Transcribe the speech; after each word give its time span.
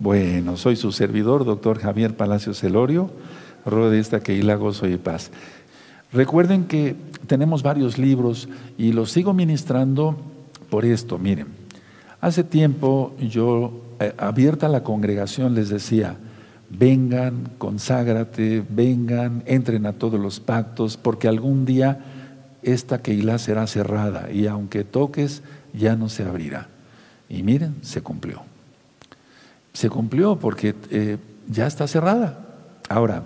Bueno, 0.00 0.56
soy 0.56 0.76
su 0.76 0.92
servidor, 0.92 1.44
doctor 1.44 1.78
Javier 1.78 2.16
Palacio 2.16 2.54
Celorio, 2.54 3.10
de 3.66 3.98
esta 3.98 4.20
Keila 4.20 4.54
Gozo 4.54 4.88
y 4.88 4.96
Paz. 4.96 5.30
Recuerden 6.10 6.64
que 6.64 6.96
tenemos 7.26 7.62
varios 7.62 7.98
libros 7.98 8.48
y 8.78 8.92
los 8.92 9.10
sigo 9.12 9.34
ministrando 9.34 10.16
por 10.70 10.86
esto. 10.86 11.18
Miren, 11.18 11.48
hace 12.22 12.44
tiempo 12.44 13.14
yo, 13.20 13.82
eh, 14.00 14.14
abierta 14.16 14.70
la 14.70 14.82
congregación, 14.82 15.54
les 15.54 15.68
decía, 15.68 16.16
vengan, 16.70 17.50
conságrate, 17.58 18.64
vengan, 18.70 19.42
entren 19.44 19.84
a 19.84 19.92
todos 19.92 20.18
los 20.18 20.40
pactos, 20.40 20.96
porque 20.96 21.28
algún 21.28 21.66
día 21.66 22.00
esta 22.62 23.02
Keilah 23.02 23.36
será 23.36 23.66
cerrada 23.66 24.32
y 24.32 24.46
aunque 24.46 24.82
toques, 24.82 25.42
ya 25.74 25.94
no 25.94 26.08
se 26.08 26.22
abrirá. 26.22 26.68
Y 27.28 27.42
miren, 27.42 27.76
se 27.82 28.00
cumplió. 28.00 28.49
Se 29.80 29.88
cumplió 29.88 30.36
porque 30.36 30.74
eh, 30.90 31.16
ya 31.48 31.66
está 31.66 31.88
cerrada. 31.88 32.38
Ahora, 32.90 33.22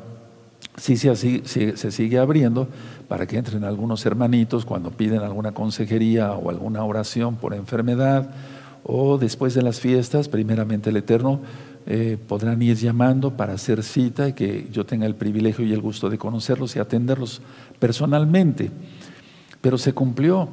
sí, 0.76 0.96
se 0.96 1.90
sigue 1.90 2.18
abriendo 2.20 2.68
para 3.08 3.26
que 3.26 3.36
entren 3.36 3.64
algunos 3.64 4.06
hermanitos 4.06 4.64
cuando 4.64 4.92
piden 4.92 5.22
alguna 5.22 5.50
consejería 5.50 6.30
o 6.30 6.50
alguna 6.50 6.84
oración 6.84 7.34
por 7.34 7.54
enfermedad 7.54 8.30
o 8.84 9.18
después 9.18 9.54
de 9.54 9.62
las 9.62 9.80
fiestas, 9.80 10.28
primeramente 10.28 10.90
el 10.90 10.96
Eterno, 10.96 11.40
eh, 11.86 12.18
podrán 12.28 12.62
ir 12.62 12.76
llamando 12.76 13.36
para 13.36 13.54
hacer 13.54 13.82
cita 13.82 14.28
y 14.28 14.34
que 14.34 14.68
yo 14.70 14.86
tenga 14.86 15.06
el 15.06 15.16
privilegio 15.16 15.64
y 15.64 15.72
el 15.72 15.80
gusto 15.80 16.08
de 16.08 16.18
conocerlos 16.18 16.76
y 16.76 16.78
atenderlos 16.78 17.42
personalmente. 17.80 18.70
Pero 19.60 19.76
se 19.76 19.92
cumplió. 19.92 20.50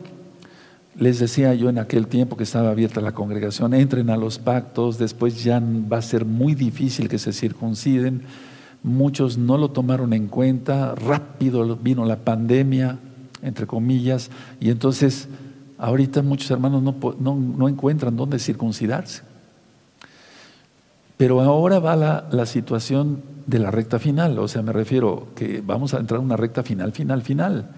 Les 0.96 1.20
decía 1.20 1.54
yo 1.54 1.70
en 1.70 1.80
aquel 1.80 2.08
tiempo 2.08 2.36
que 2.36 2.44
estaba 2.44 2.70
abierta 2.70 3.00
la 3.00 3.14
congregación, 3.14 3.74
entren 3.74 4.10
a 4.10 4.18
los 4.18 4.40
pactos, 4.40 4.98
después 4.98 5.44
ya 5.44 5.62
va 5.62 5.98
a 5.98 6.02
ser 6.02 6.26
muy 6.26 6.54
difícil 6.54 7.08
que 7.08 7.18
se 7.18 7.32
circunciden. 7.32 8.24
Muchos 8.84 9.38
no 9.38 9.58
lo 9.58 9.72
tomaron 9.72 10.12
en 10.12 10.28
cuenta, 10.28 10.96
rápido 10.96 11.78
vino 11.78 12.04
la 12.04 12.18
pandemia, 12.18 13.00
entre 13.42 13.68
comillas, 13.68 14.32
y 14.60 14.70
entonces 14.70 15.30
ahorita 15.78 16.24
muchos 16.24 16.52
hermanos 16.52 16.84
no, 16.84 16.96
no, 17.20 17.36
no 17.36 17.70
encuentran 17.70 18.18
dónde 18.18 18.38
circuncidarse. 18.38 19.24
Pero 21.16 21.40
ahora 21.42 21.80
va 21.80 21.96
la, 21.96 22.28
la, 22.32 22.46
situación 22.46 23.22
de 23.46 23.60
la 23.60 23.72
recta 23.72 23.98
final, 24.00 24.38
o 24.40 24.48
sea, 24.48 24.62
me 24.62 24.74
refiero 24.74 25.28
que 25.36 25.62
vamos 25.66 25.94
a 25.94 26.00
entrar 26.00 26.20
en 26.20 26.26
una 26.26 26.36
recta 26.36 26.64
final, 26.64 26.92
final, 26.92 27.22
final. 27.22 27.70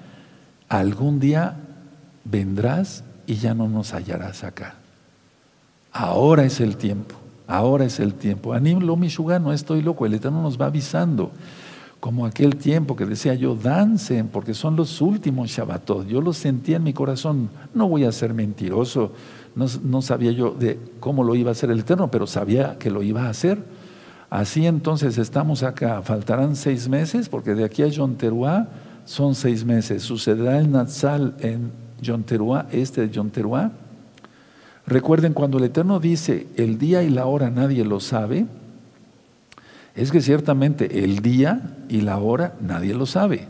Algún 0.70 1.20
día 1.20 1.58
vendrás 2.26 3.04
y 3.26 3.36
ya 3.36 3.54
no 3.54 3.68
nos 3.68 3.94
hallarás 3.94 4.44
acá. 4.44 4.76
Ahora 5.92 6.44
es 6.44 6.60
el 6.60 6.78
tiempo, 6.78 7.16
ahora 7.48 7.86
es 7.86 8.00
el 8.00 8.16
tiempo. 8.16 8.54
Anímlo, 8.54 8.96
Mishuga, 8.96 9.40
no 9.40 9.54
estoy 9.54 9.82
loco, 9.82 10.06
el 10.06 10.14
Eterno 10.16 10.42
nos 10.42 10.60
va 10.60 10.66
avisando. 10.68 11.32
Como 12.00 12.26
aquel 12.26 12.58
tiempo 12.58 12.98
que 12.98 13.06
decía 13.06 13.34
yo, 13.34 13.56
dancen, 13.56 14.28
porque 14.28 14.54
son 14.54 14.76
los 14.76 15.00
últimos 15.00 15.50
Shabbatot. 15.50 16.06
Yo 16.08 16.20
lo 16.20 16.34
sentía 16.34 16.78
en 16.78 16.84
mi 16.84 16.92
corazón, 16.92 17.50
no 17.74 17.88
voy 17.88 18.04
a 18.04 18.12
ser 18.12 18.34
mentiroso, 18.34 19.14
no, 19.56 20.02
sabía 20.02 20.32
yo 20.32 20.52
de 20.52 20.80
cómo 21.00 21.24
lo 21.24 21.36
iba 21.36 21.50
a 21.50 21.54
hacer 21.54 21.70
el 21.70 21.80
Eterno, 21.80 22.10
pero 22.10 22.28
sabía 22.28 22.78
que 22.78 22.90
lo 22.90 23.04
iba 23.04 23.26
a 23.26 23.30
hacer. 23.30 23.64
Así 24.30 24.66
entonces 24.66 25.20
estamos 25.20 25.62
acá, 25.62 26.02
faltarán 26.02 26.56
seis 26.56 26.90
meses, 26.90 27.30
porque 27.30 27.54
de 27.54 27.64
aquí 27.64 27.84
a 27.84 27.88
Yonteruá 27.88 28.68
son 29.06 29.36
seis 29.36 29.64
meses. 29.64 30.02
Sucederá 30.02 30.58
el 30.60 30.72
Natsal 30.72 31.36
en 31.40 31.83
Yonteruá, 32.04 32.68
este 32.72 33.02
de 33.02 33.10
Yonteruá. 33.10 33.72
Recuerden, 34.86 35.34
cuando 35.34 35.58
el 35.58 35.64
Eterno 35.64 36.00
dice 36.00 36.48
el 36.56 36.78
día 36.78 37.04
y 37.04 37.10
la 37.10 37.26
hora 37.26 37.50
nadie 37.50 37.86
lo 37.86 38.00
sabe, 38.00 38.46
es 39.96 40.12
que 40.12 40.22
ciertamente 40.22 41.04
el 41.04 41.20
día 41.20 41.78
y 41.88 42.02
la 42.02 42.18
hora 42.18 42.56
nadie 42.62 42.94
lo 42.94 43.06
sabe. 43.06 43.48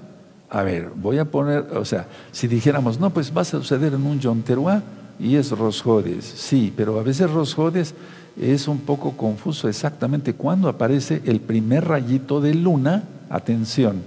A 0.50 0.62
ver, 0.62 0.92
voy 0.96 1.18
a 1.18 1.26
poner, 1.26 1.62
o 1.76 1.86
sea, 1.86 2.08
si 2.32 2.48
dijéramos, 2.48 3.00
no, 3.00 3.10
pues 3.10 3.36
va 3.36 3.42
a 3.42 3.46
suceder 3.46 3.94
en 3.94 4.06
un 4.06 4.20
Yonteruá 4.20 4.84
y 5.20 5.36
es 5.36 5.52
Rosjodes, 5.52 6.26
sí, 6.26 6.72
pero 6.76 7.00
a 7.00 7.04
veces 7.04 7.32
Rosjodes 7.32 7.96
es 8.40 8.68
un 8.68 8.80
poco 8.80 9.12
confuso 9.12 9.68
exactamente 9.68 10.34
cuando 10.34 10.70
aparece 10.70 11.22
el 11.26 11.40
primer 11.40 11.86
rayito 11.86 12.42
de 12.42 12.54
luna, 12.54 13.04
atención, 13.30 14.02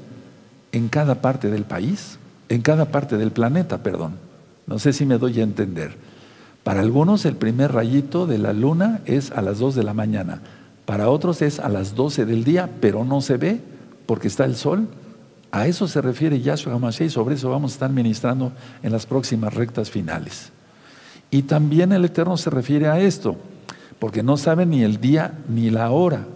en 0.73 0.89
cada 0.89 1.17
parte 1.17 1.51
del 1.51 1.65
país, 1.65 2.19
en 2.49 2.63
cada 2.63 2.87
parte 2.87 3.17
del 3.17 3.31
planeta, 3.33 3.79
perdón. 3.79 4.26
No 4.67 4.79
sé 4.79 4.93
si 4.93 5.07
me 5.07 5.19
doy 5.19 5.41
a 5.41 5.45
entender. 5.45 5.97
Para 6.63 6.81
algunos 6.81 7.25
el 7.25 7.37
primer 7.37 7.73
rayito 7.73 8.27
de 8.27 8.39
la 8.39 8.53
luna 8.53 9.01
es 9.05 9.31
a 9.31 9.43
las 9.43 9.59
2 9.59 9.77
de 9.77 9.85
la 9.85 9.95
mañana, 9.95 10.41
para 10.85 11.11
otros 11.11 11.43
es 11.43 11.59
a 11.59 11.69
las 11.69 11.95
12 11.95 12.27
del 12.27 12.45
día, 12.45 12.71
pero 12.81 13.05
no 13.05 13.21
se 13.21 13.37
ve 13.37 13.61
porque 14.07 14.29
está 14.29 14.45
el 14.45 14.57
sol. 14.57 14.89
A 15.51 15.67
eso 15.67 15.89
se 15.89 16.01
refiere 16.01 16.41
Yahshua 16.41 16.75
HaMashiach 16.75 17.09
y 17.09 17.11
sobre 17.11 17.35
eso 17.35 17.51
vamos 17.51 17.73
a 17.73 17.75
estar 17.75 17.91
ministrando 17.91 18.53
en 18.83 18.93
las 18.93 19.07
próximas 19.07 19.55
rectas 19.55 19.91
finales. 19.91 20.53
Y 21.31 21.43
también 21.43 21.93
el 21.93 22.05
Eterno 22.05 22.37
se 22.37 22.51
refiere 22.51 22.89
a 22.89 23.01
esto, 23.01 23.37
porque 23.99 24.23
no 24.23 24.37
sabe 24.37 24.65
ni 24.65 24.83
el 24.83 25.01
día 25.01 25.39
ni 25.49 25.71
la 25.71 25.91
hora. 25.91 26.27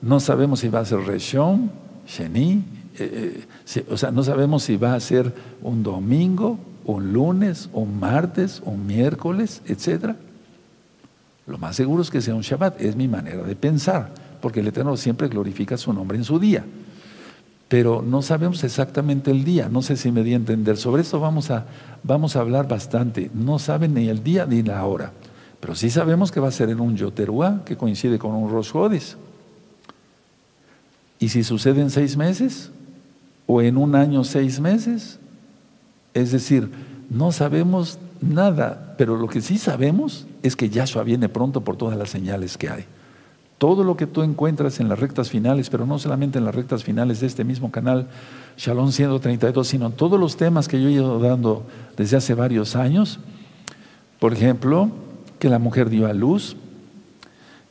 No 0.00 0.18
sabemos 0.18 0.60
si 0.60 0.68
va 0.68 0.80
a 0.80 0.84
ser 0.84 1.00
Reshon, 1.00 1.70
Sheni, 2.06 2.64
eh, 2.98 3.44
eh, 3.76 3.86
o 3.90 3.96
sea, 3.96 4.10
no 4.10 4.22
sabemos 4.22 4.62
si 4.62 4.76
va 4.76 4.94
a 4.94 5.00
ser 5.00 5.32
un 5.62 5.82
domingo, 5.82 6.58
un 6.90 7.12
lunes, 7.12 7.68
un 7.72 7.98
martes, 7.98 8.62
un 8.64 8.86
miércoles, 8.86 9.62
etc. 9.66 10.14
Lo 11.46 11.58
más 11.58 11.76
seguro 11.76 12.02
es 12.02 12.10
que 12.10 12.20
sea 12.20 12.34
un 12.34 12.42
Shabbat, 12.42 12.80
es 12.80 12.96
mi 12.96 13.08
manera 13.08 13.42
de 13.42 13.56
pensar, 13.56 14.10
porque 14.40 14.60
el 14.60 14.68
Eterno 14.68 14.96
siempre 14.96 15.28
glorifica 15.28 15.76
su 15.76 15.92
nombre 15.92 16.18
en 16.18 16.24
su 16.24 16.38
día. 16.38 16.64
Pero 17.68 18.02
no 18.02 18.20
sabemos 18.20 18.64
exactamente 18.64 19.30
el 19.30 19.44
día, 19.44 19.68
no 19.68 19.80
sé 19.80 19.96
si 19.96 20.10
me 20.10 20.24
di 20.24 20.32
a 20.32 20.36
entender. 20.36 20.76
Sobre 20.76 21.02
esto 21.02 21.20
vamos 21.20 21.50
a, 21.50 21.66
vamos 22.02 22.34
a 22.34 22.40
hablar 22.40 22.66
bastante. 22.66 23.30
No 23.32 23.58
saben 23.58 23.94
ni 23.94 24.08
el 24.08 24.24
día 24.24 24.44
ni 24.44 24.62
la 24.62 24.84
hora, 24.84 25.12
pero 25.60 25.74
sí 25.74 25.88
sabemos 25.88 26.32
que 26.32 26.40
va 26.40 26.48
a 26.48 26.52
ser 26.52 26.70
en 26.70 26.80
un 26.80 26.96
Yoteruá, 26.96 27.62
que 27.64 27.76
coincide 27.76 28.18
con 28.18 28.34
un 28.34 28.50
Rosh 28.50 28.72
¿Y 31.20 31.28
si 31.28 31.44
sucede 31.44 31.82
en 31.82 31.90
seis 31.90 32.16
meses? 32.16 32.70
¿O 33.46 33.60
en 33.60 33.76
un 33.76 33.94
año 33.94 34.24
seis 34.24 34.58
meses? 34.58 35.20
Es 36.14 36.32
decir, 36.32 36.70
no 37.08 37.32
sabemos 37.32 37.98
nada, 38.20 38.94
pero 38.98 39.16
lo 39.16 39.28
que 39.28 39.40
sí 39.40 39.58
sabemos 39.58 40.26
es 40.42 40.56
que 40.56 40.68
Yahshua 40.68 41.02
viene 41.02 41.28
pronto 41.28 41.62
por 41.62 41.76
todas 41.76 41.96
las 41.96 42.10
señales 42.10 42.56
que 42.56 42.68
hay. 42.68 42.84
Todo 43.58 43.84
lo 43.84 43.96
que 43.96 44.06
tú 44.06 44.22
encuentras 44.22 44.80
en 44.80 44.88
las 44.88 44.98
rectas 44.98 45.28
finales, 45.28 45.68
pero 45.68 45.84
no 45.84 45.98
solamente 45.98 46.38
en 46.38 46.46
las 46.46 46.54
rectas 46.54 46.82
finales 46.82 47.20
de 47.20 47.26
este 47.26 47.44
mismo 47.44 47.70
canal, 47.70 48.08
Shalom 48.56 48.90
132, 48.90 49.68
sino 49.68 49.90
todos 49.90 50.18
los 50.18 50.36
temas 50.36 50.66
que 50.66 50.80
yo 50.80 50.88
he 50.88 50.92
ido 50.92 51.18
dando 51.18 51.66
desde 51.96 52.16
hace 52.16 52.34
varios 52.34 52.74
años. 52.74 53.20
Por 54.18 54.32
ejemplo, 54.32 54.90
que 55.38 55.50
la 55.50 55.58
mujer 55.58 55.90
dio 55.90 56.06
a 56.06 56.14
luz, 56.14 56.56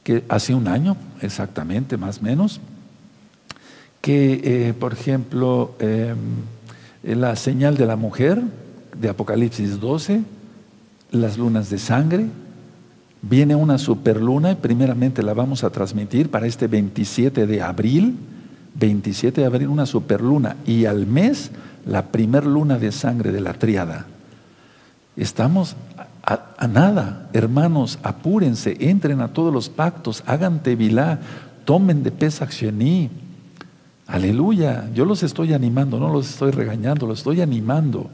que 0.04 0.24
hace 0.30 0.54
un 0.54 0.68
año 0.68 0.96
exactamente, 1.22 1.98
más 1.98 2.20
o 2.20 2.22
menos, 2.22 2.60
que, 4.02 4.42
eh, 4.44 4.74
por 4.74 4.94
ejemplo, 4.94 5.76
em, 5.80 6.18
la 7.04 7.36
señal 7.36 7.78
de 7.78 7.86
la 7.86 7.96
mujer 7.96 8.42
de 9.00 9.10
Apocalipsis 9.10 9.80
12, 9.80 10.22
las 11.12 11.38
lunas 11.38 11.70
de 11.70 11.78
sangre, 11.78 12.28
viene 13.22 13.56
una 13.56 13.78
superluna 13.78 14.52
y 14.52 14.56
primeramente 14.56 15.24
la 15.24 15.34
vamos 15.34 15.64
a 15.64 15.70
transmitir 15.70 16.30
para 16.30 16.48
este 16.48 16.68
27 16.68 17.48
de 17.48 17.62
abril, 17.62 18.16
27 18.76 19.42
de 19.42 19.48
abril 19.48 19.68
una 19.68 19.86
superluna. 19.86 20.58
Y 20.66 20.86
al 20.86 21.08
mes 21.08 21.52
la 21.86 22.08
primer 22.08 22.46
luna 22.46 22.78
de 22.78 22.92
sangre 22.92 23.32
de 23.32 23.42
la 23.42 23.54
triada. 23.54 24.06
Estamos 25.16 25.76
a, 26.24 26.68
nada, 26.68 27.30
hermanos, 27.34 27.98
apúrense, 28.04 28.78
entren 28.80 29.22
a 29.22 29.30
todos 29.30 29.54
los 29.54 29.70
pactos, 29.70 30.24
hagan 30.28 30.62
tevilá, 30.62 31.20
tomen 31.66 32.04
de 32.04 32.12
Pesach 32.12 32.52
Aleluya, 34.10 34.90
yo 34.96 35.06
los 35.06 35.22
estoy 35.22 35.54
animando, 35.54 36.00
no 36.00 36.12
los 36.12 36.32
estoy 36.32 36.50
regañando, 36.50 37.06
los 37.06 37.20
estoy 37.20 37.42
animando. 37.42 38.10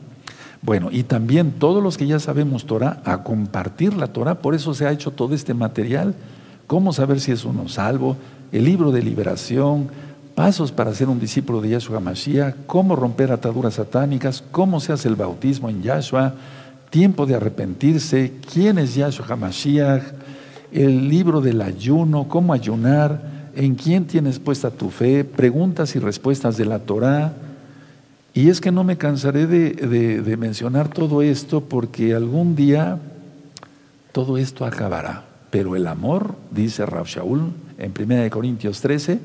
Bueno, 0.62 0.90
y 0.92 1.04
también 1.04 1.54
todos 1.54 1.82
los 1.82 1.98
que 1.98 2.06
ya 2.06 2.20
sabemos 2.20 2.66
Torah, 2.66 3.02
a 3.06 3.24
compartir 3.24 3.94
la 3.94 4.08
Torah, 4.08 4.36
por 4.36 4.56
eso 4.56 4.74
se 4.74 4.86
ha 4.86 4.92
hecho 4.92 5.12
todo 5.12 5.34
este 5.34 5.54
material. 5.54 6.14
¿Cómo 6.68 6.92
saber 6.92 7.22
si 7.22 7.32
es 7.32 7.46
uno 7.46 7.70
salvo? 7.70 8.18
El 8.52 8.66
libro 8.66 8.92
de 8.92 9.04
liberación, 9.04 9.88
pasos 10.36 10.74
para 10.74 10.94
ser 10.94 11.08
un 11.08 11.20
discípulo 11.20 11.62
de 11.62 11.70
Yahshua 11.70 12.02
Mashiach, 12.02 12.56
cómo 12.68 12.98
romper 12.98 13.32
ataduras 13.32 13.76
satánicas, 13.76 14.44
cómo 14.52 14.82
se 14.82 14.92
hace 14.92 15.08
el 15.08 15.16
bautismo 15.16 15.70
en 15.70 15.82
Yahshua, 15.82 16.34
tiempo 16.90 17.26
de 17.26 17.36
arrepentirse, 17.36 18.34
quién 18.52 18.80
es 18.80 18.96
Yahshua 18.96 19.38
Mashiach, 19.38 20.04
el 20.74 21.08
libro 21.08 21.40
del 21.40 21.62
ayuno, 21.62 22.28
cómo 22.28 22.52
ayunar, 22.52 23.35
en 23.56 23.76
quién 23.76 24.06
tienes 24.06 24.40
puesta 24.40 24.70
tu 24.70 24.90
fe, 24.90 25.24
preguntas 25.24 25.96
y 25.96 26.00
respuestas 26.00 26.58
de 26.58 26.66
la 26.66 26.80
Torah. 26.80 27.34
Y 28.34 28.50
es 28.50 28.60
que 28.60 28.72
no 28.72 28.84
me 28.84 28.98
cansaré 28.98 29.48
de, 29.48 30.38
mencionar 30.38 30.90
todo 30.90 31.22
esto 31.22 31.62
porque 31.62 32.14
algún 32.14 32.56
día 32.56 33.00
todo 34.12 34.38
esto 34.38 34.66
acabará. 34.66 35.24
Pero 35.52 35.76
el 35.76 35.88
amor, 35.88 36.36
dice 36.52 36.86
Rav 36.86 37.06
Shaul, 37.06 37.54
en 37.78 37.94
1 37.98 38.30
Corintios 38.30 38.82
13, 38.82 39.20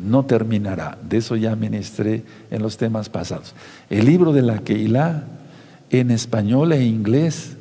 no 0.00 0.24
terminará. 0.24 0.98
De 1.08 1.18
eso 1.18 1.36
ya 1.36 1.54
ministré 1.54 2.24
en 2.50 2.62
los 2.62 2.76
temas 2.76 3.08
pasados. 3.08 3.54
El 3.88 4.06
libro 4.06 4.32
de 4.32 4.42
la 4.42 4.58
Keilah 4.58 5.24
en 5.90 6.10
español 6.10 6.72
e 6.72 6.84
inglés. 6.84 7.56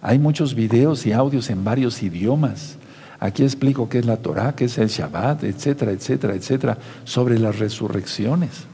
Hay 0.00 0.18
muchos 0.18 0.54
videos 0.54 1.06
y 1.06 1.12
audios 1.12 1.50
en 1.50 1.64
varios 1.64 2.02
idiomas. 2.02 2.76
Aquí 3.18 3.42
explico 3.42 3.88
qué 3.88 3.98
es 3.98 4.06
la 4.06 4.18
Torah, 4.18 4.54
qué 4.54 4.66
es 4.66 4.78
el 4.78 4.88
Shabbat, 4.88 5.44
etcétera, 5.44 5.92
etcétera, 5.92 6.34
etcétera, 6.34 6.78
sobre 7.04 7.38
las 7.38 7.58
resurrecciones. 7.58 8.64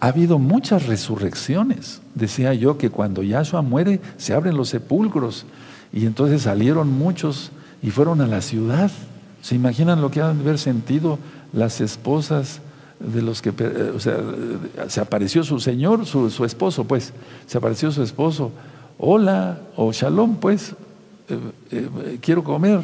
Ha 0.00 0.08
habido 0.08 0.38
muchas 0.38 0.86
resurrecciones. 0.86 2.02
Decía 2.14 2.52
yo 2.52 2.76
que 2.76 2.90
cuando 2.90 3.22
Yahshua 3.22 3.62
muere 3.62 4.00
se 4.16 4.34
abren 4.34 4.56
los 4.56 4.68
sepulcros 4.70 5.46
y 5.92 6.06
entonces 6.06 6.42
salieron 6.42 6.92
muchos 6.92 7.52
y 7.82 7.90
fueron 7.90 8.20
a 8.20 8.26
la 8.26 8.40
ciudad. 8.40 8.90
¿Se 9.40 9.54
imaginan 9.54 10.02
lo 10.02 10.10
que 10.10 10.20
han 10.20 10.38
de 10.38 10.42
haber 10.42 10.58
sentido 10.58 11.18
las 11.52 11.80
esposas 11.80 12.60
de 12.98 13.22
los 13.22 13.42
que, 13.42 13.50
eh, 13.56 13.92
o 13.94 14.00
sea, 14.00 14.18
se 14.88 15.00
apareció 15.00 15.44
su 15.44 15.60
señor, 15.60 16.06
su, 16.06 16.30
su 16.30 16.44
esposo, 16.44 16.84
pues, 16.84 17.12
se 17.46 17.58
apareció 17.58 17.90
su 17.90 18.02
esposo. 18.02 18.52
Hola, 18.98 19.60
o 19.76 19.92
shalom, 19.92 20.36
pues, 20.36 20.74
eh, 21.28 21.38
eh, 21.70 22.18
quiero 22.20 22.44
comer. 22.44 22.80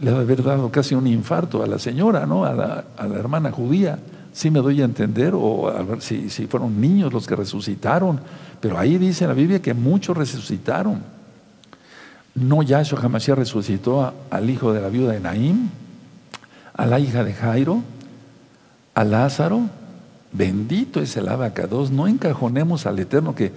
Le 0.00 0.10
ha 0.10 0.14
de 0.14 0.20
haber 0.20 0.42
dado 0.42 0.70
casi 0.70 0.94
un 0.94 1.06
infarto 1.06 1.62
a 1.62 1.66
la 1.66 1.78
señora, 1.78 2.26
¿no? 2.26 2.44
A 2.44 2.54
la, 2.54 2.84
hermana 3.14 3.50
judía. 3.50 3.98
Sí 4.32 4.50
me 4.50 4.60
doy 4.60 4.80
a 4.80 4.84
entender, 4.84 5.34
o 5.34 5.68
a 5.68 5.82
ver 5.82 6.00
si, 6.00 6.30
si 6.30 6.46
fueron 6.46 6.80
niños 6.80 7.12
los 7.12 7.26
que 7.26 7.36
resucitaron. 7.36 8.20
Pero 8.60 8.78
ahí 8.78 8.96
dice 8.96 9.26
la 9.26 9.34
Biblia 9.34 9.60
que 9.60 9.74
muchos 9.74 10.16
resucitaron. 10.16 11.02
No 12.34 12.62
Yahshua 12.62 13.00
Hamashiach 13.00 13.36
resucitó 13.36 14.14
al 14.30 14.50
hijo 14.50 14.72
de 14.72 14.80
la 14.80 14.88
viuda 14.88 15.12
de 15.12 15.20
Naim, 15.20 15.68
a 16.74 16.86
la 16.86 17.00
hija 17.00 17.24
de 17.24 17.34
Jairo, 17.34 17.82
a 18.94 19.04
Lázaro. 19.04 19.62
Bendito 20.32 21.00
es 21.00 21.16
el 21.16 21.28
abacados. 21.28 21.90
No 21.90 22.06
encajonemos 22.06 22.86
al 22.86 22.98
Eterno 23.00 23.34
que 23.34 23.52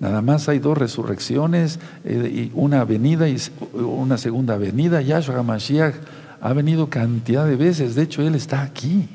nada 0.00 0.22
más 0.22 0.48
hay 0.48 0.58
dos 0.58 0.76
resurrecciones, 0.76 1.78
eh, 2.04 2.50
y 2.52 2.52
una 2.54 2.84
venida 2.84 3.28
y 3.28 3.36
una 3.74 4.18
segunda 4.18 4.56
venida. 4.56 5.00
Yahshua 5.00 5.38
Hamashiach 5.38 5.94
ha 6.40 6.52
venido 6.52 6.88
cantidad 6.88 7.46
de 7.46 7.56
veces. 7.56 7.94
De 7.94 8.02
hecho, 8.02 8.22
Él 8.22 8.34
está 8.34 8.62
aquí. 8.62 9.08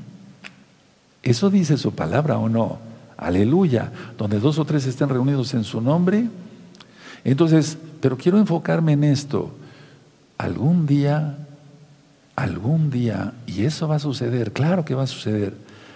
Eso 1.24 1.50
dice 1.50 1.78
su 1.78 1.94
palabra 1.94 2.38
o 2.38 2.50
no. 2.50 2.80
Aleluya. 3.18 3.92
Donde 4.18 4.40
dos 4.40 4.58
o 4.60 4.66
tres 4.66 4.86
estén 4.88 5.10
reunidos 5.10 5.54
en 5.54 5.64
su 5.64 5.82
nombre. 5.82 6.28
Entonces, 7.24 7.78
pero 8.00 8.18
quiero 8.18 8.40
enfocarme 8.40 8.94
en 8.94 9.04
esto. 9.04 9.52
Algún 10.38 10.88
día, 10.88 11.38
algún 12.36 12.90
día, 12.90 13.34
y 13.46 13.66
eso 13.66 13.88
va 13.88 13.98
a 13.98 14.00
suceder, 14.00 14.52
claro 14.52 14.84
que 14.84 14.96
va 14.96 15.04
a 15.04 15.08
suceder. 15.08 15.54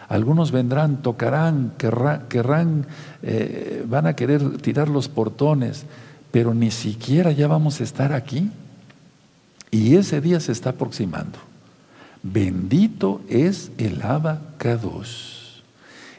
Algunos 0.08 0.52
vendrán, 0.52 1.02
tocarán, 1.02 1.74
querrán, 1.78 2.86
eh, 3.24 3.84
van 3.88 4.08
a 4.08 4.16
querer 4.16 4.58
tirar 4.58 4.88
los 4.88 5.10
portones, 5.10 5.86
pero 6.32 6.54
ni 6.54 6.72
siquiera 6.72 7.32
ya 7.32 7.48
vamos 7.48 7.82
a 7.82 7.84
estar 7.84 8.14
aquí. 8.14 8.52
Y 9.72 9.96
ese 9.96 10.22
día 10.22 10.40
se 10.40 10.52
está 10.52 10.72
aproximando. 10.72 11.40
Bendito 12.22 13.22
es 13.30 13.72
el 13.78 14.02
abacados. 14.02 15.64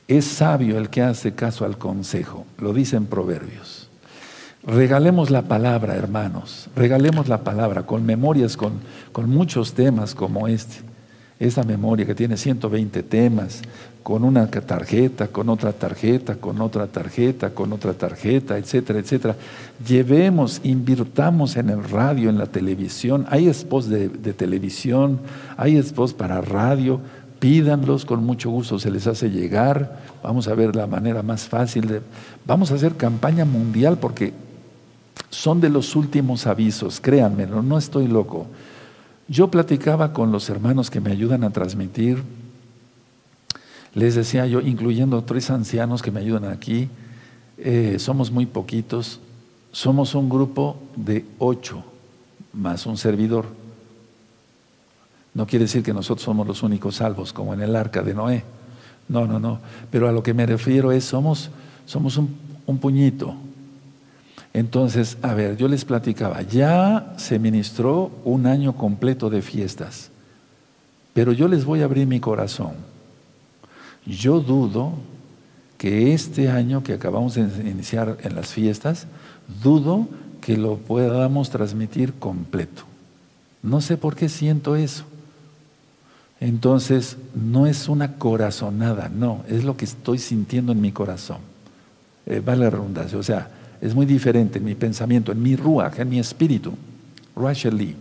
Es 0.08 0.24
sabio 0.24 0.78
el 0.78 0.88
que 0.88 1.02
hace 1.02 1.34
caso 1.34 1.64
al 1.64 1.78
consejo, 1.78 2.46
lo 2.58 2.72
dicen 2.72 3.06
Proverbios. 3.06 3.88
Regalemos 4.62 5.30
la 5.30 5.42
palabra, 5.42 5.94
hermanos, 5.94 6.68
regalemos 6.74 7.28
la 7.28 7.44
palabra 7.44 7.86
con 7.86 8.04
memorias, 8.04 8.56
con, 8.56 8.74
con 9.12 9.30
muchos 9.30 9.74
temas 9.74 10.14
como 10.14 10.48
este. 10.48 10.95
Esa 11.38 11.62
memoria 11.62 12.06
que 12.06 12.14
tiene 12.14 12.36
120 12.36 13.02
temas, 13.02 13.62
con 14.06 14.22
una 14.22 14.46
tarjeta, 14.46 15.26
con 15.26 15.48
otra 15.48 15.72
tarjeta, 15.72 16.36
con 16.36 16.60
otra 16.60 16.86
tarjeta, 16.86 17.50
con 17.50 17.72
otra 17.72 17.92
tarjeta, 17.92 18.56
etcétera, 18.56 19.00
etcétera. 19.00 19.34
Llevemos, 19.84 20.60
invirtamos 20.62 21.56
en 21.56 21.70
el 21.70 21.82
radio, 21.82 22.30
en 22.30 22.38
la 22.38 22.46
televisión. 22.46 23.26
Hay 23.28 23.52
spots 23.52 23.88
de, 23.88 24.08
televisión, 24.08 25.18
hay 25.56 25.82
spots 25.82 26.14
para 26.14 26.40
radio. 26.40 27.00
Pídanlos, 27.40 28.04
con 28.04 28.24
mucho 28.24 28.48
gusto 28.48 28.78
se 28.78 28.92
les 28.92 29.08
hace 29.08 29.28
llegar. 29.28 29.98
Vamos 30.22 30.46
a 30.46 30.54
ver 30.54 30.76
la 30.76 30.86
manera 30.86 31.24
más 31.24 31.48
fácil 31.48 31.88
de. 31.88 32.00
Vamos 32.46 32.70
a 32.70 32.76
hacer 32.76 32.94
campaña 32.94 33.44
mundial 33.44 33.98
porque 33.98 34.32
son 35.30 35.60
de 35.60 35.68
los 35.68 35.96
últimos 35.96 36.46
avisos, 36.46 37.00
créanme, 37.00 37.46
no 37.46 37.76
estoy 37.76 38.06
loco. 38.06 38.46
Yo 39.28 39.50
platicaba 39.50 40.12
con 40.12 40.30
los 40.30 40.48
hermanos 40.50 40.90
que 40.90 41.00
me 41.00 41.10
ayudan 41.10 41.42
a 41.44 41.50
transmitir, 41.50 42.22
les 43.94 44.14
decía 44.14 44.46
yo, 44.46 44.60
incluyendo 44.60 45.24
tres 45.24 45.50
ancianos 45.50 46.02
que 46.02 46.10
me 46.10 46.20
ayudan 46.20 46.44
aquí, 46.44 46.88
eh, 47.58 47.96
somos 47.98 48.30
muy 48.30 48.46
poquitos, 48.46 49.20
somos 49.72 50.14
un 50.14 50.28
grupo 50.28 50.76
de 50.96 51.24
ocho 51.38 51.82
más 52.56 52.86
un 52.86 52.96
servidor. 52.96 53.46
No 55.34 55.46
quiere 55.46 55.66
decir 55.66 55.82
que 55.82 55.92
nosotros 55.92 56.24
somos 56.24 56.46
los 56.46 56.62
únicos 56.62 56.96
salvos, 56.96 57.32
como 57.32 57.52
en 57.52 57.60
el 57.60 57.76
arca 57.76 58.02
de 58.02 58.14
Noé. 58.14 58.44
No, 59.08 59.26
no, 59.26 59.38
no. 59.38 59.60
Pero 59.90 60.08
a 60.08 60.12
lo 60.12 60.22
que 60.22 60.34
me 60.34 60.46
refiero 60.46 60.90
es, 60.92 61.04
somos, 61.04 61.50
somos 61.84 62.16
un, 62.16 62.34
un 62.64 62.78
puñito, 62.78 63.36
entonces, 64.56 65.18
a 65.20 65.34
ver, 65.34 65.58
yo 65.58 65.68
les 65.68 65.84
platicaba, 65.84 66.40
ya 66.40 67.12
se 67.18 67.38
ministró 67.38 68.10
un 68.24 68.46
año 68.46 68.74
completo 68.74 69.28
de 69.28 69.42
fiestas, 69.42 70.08
pero 71.12 71.32
yo 71.32 71.46
les 71.46 71.66
voy 71.66 71.82
a 71.82 71.84
abrir 71.84 72.06
mi 72.06 72.20
corazón. 72.20 72.72
Yo 74.06 74.40
dudo 74.40 74.94
que 75.76 76.14
este 76.14 76.48
año 76.48 76.82
que 76.82 76.94
acabamos 76.94 77.34
de 77.34 77.42
iniciar 77.68 78.16
en 78.22 78.34
las 78.34 78.54
fiestas, 78.54 79.06
dudo 79.62 80.08
que 80.40 80.56
lo 80.56 80.78
podamos 80.78 81.50
transmitir 81.50 82.14
completo. 82.14 82.84
No 83.62 83.82
sé 83.82 83.98
por 83.98 84.16
qué 84.16 84.30
siento 84.30 84.74
eso. 84.74 85.04
Entonces, 86.40 87.18
no 87.34 87.66
es 87.66 87.90
una 87.90 88.14
corazonada, 88.14 89.10
no, 89.10 89.44
es 89.48 89.64
lo 89.64 89.76
que 89.76 89.84
estoy 89.84 90.16
sintiendo 90.16 90.72
en 90.72 90.80
mi 90.80 90.92
corazón. 90.92 91.40
Eh, 92.24 92.40
vale 92.42 92.64
la 92.64 92.70
redundancia, 92.70 93.18
o 93.18 93.22
sea, 93.22 93.50
es 93.80 93.94
muy 93.94 94.06
diferente 94.06 94.58
en 94.58 94.64
mi 94.64 94.74
pensamiento, 94.74 95.32
en 95.32 95.42
mi 95.42 95.56
ruach, 95.56 95.98
en 95.98 96.08
mi 96.08 96.18
espíritu. 96.18 96.72
Rachel 97.34 97.96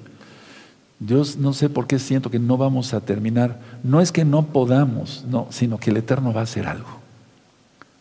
Dios 1.00 1.38
no 1.38 1.54
sé 1.54 1.70
por 1.70 1.88
qué 1.88 2.00
siento 2.00 2.32
que 2.32 2.40
no 2.40 2.58
vamos 2.58 2.94
a 2.94 3.02
terminar. 3.02 3.60
No 3.84 4.00
es 4.00 4.12
que 4.12 4.26
no 4.26 4.46
podamos, 4.48 5.26
no, 5.30 5.48
sino 5.50 5.78
que 5.78 5.92
el 5.92 5.98
Eterno 5.98 6.34
va 6.34 6.42
a 6.42 6.44
hacer 6.44 6.68
algo. 6.68 6.88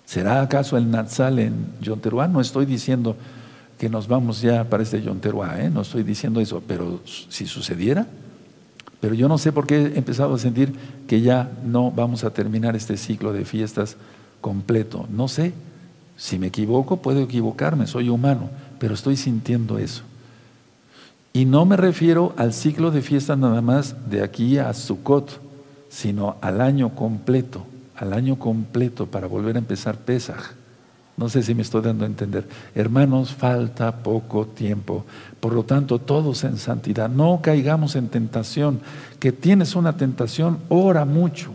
¿Será 0.07 0.43
acaso 0.43 0.77
el 0.77 0.91
Natsal 0.91 1.39
en 1.39 1.67
Yonteruá? 1.81 2.29
No 2.29 2.41
estoy 2.41 2.67
diciendo 2.67 3.17
que 3.79 3.89
nos 3.89 4.07
vamos 4.07 4.41
ya 4.41 4.65
para 4.65 4.83
este 4.83 5.03
Yonteruá, 5.03 5.61
¿eh? 5.61 5.71
no 5.71 5.81
estoy 5.81 6.05
diciendo 6.05 6.41
eso, 6.41 6.63
pero 6.67 7.01
si 7.05 7.47
sucediera, 7.47 8.07
pero 9.01 9.15
yo 9.15 9.29
no 9.29 9.37
sé 9.37 9.53
por 9.53 9.67
qué 9.67 9.77
he 9.77 9.99
empezado 9.99 10.35
a 10.35 10.39
sentir 10.39 10.73
que 11.07 11.21
ya 11.21 11.51
no 11.65 11.91
vamos 11.91 12.25
a 12.25 12.31
terminar 12.31 12.77
este 12.77 12.97
ciclo 12.97 13.33
de 13.33 13.45
fiestas 13.45 13.97
completo. 14.41 15.07
No 15.11 15.27
sé, 15.29 15.53
si 16.17 16.39
me 16.39 16.49
equivoco, 16.49 16.99
puedo 16.99 17.21
equivocarme, 17.21 17.87
soy 17.87 18.09
humano, 18.09 18.51
pero 18.79 18.95
estoy 18.95 19.17
sintiendo 19.17 19.79
eso. 19.79 20.03
Y 21.33 21.47
no 21.47 21.65
me 21.65 21.77
refiero 21.77 22.33
al 22.37 22.53
ciclo 22.53 22.91
de 22.93 23.03
fiesta 23.03 23.35
nada 23.35 23.61
más 23.61 23.97
de 24.09 24.23
aquí 24.23 24.59
a 24.59 24.73
Sukkot, 24.73 25.41
sino 25.89 26.37
al 26.41 26.61
año 26.61 26.95
completo, 26.95 27.67
al 27.97 28.13
año 28.13 28.39
completo 28.39 29.07
para 29.07 29.27
volver 29.27 29.57
a 29.57 29.59
empezar 29.59 29.97
Pesaj. 29.99 30.53
No 31.17 31.29
sé 31.29 31.43
si 31.43 31.55
me 31.55 31.63
estoy 31.63 31.83
dando 31.83 32.05
a 32.05 32.09
entender. 32.09 32.47
Hermanos, 32.75 33.33
falta 33.33 34.03
poco 34.03 34.47
tiempo. 34.47 35.05
Por 35.39 35.53
lo 35.53 35.63
tanto, 35.63 36.01
todos 36.01 36.43
en 36.43 36.59
santidad. 36.59 37.09
No 37.09 37.41
caigamos 37.41 37.95
en 37.95 38.09
tentación. 38.09 38.81
Que 39.21 39.31
tienes 39.31 39.77
una 39.77 39.97
tentación, 39.97 40.59
ora 40.69 41.05
mucho. 41.05 41.53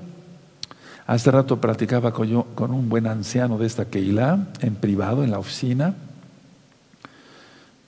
Hace 1.10 1.32
rato 1.32 1.60
practicaba 1.60 2.14
con, 2.14 2.28
yo, 2.28 2.46
con 2.54 2.70
un 2.70 2.88
buen 2.88 3.08
anciano 3.08 3.58
de 3.58 3.66
esta 3.66 3.86
Keilah, 3.86 4.50
en 4.62 4.76
privado, 4.76 5.24
en 5.24 5.32
la 5.32 5.40
oficina, 5.40 5.96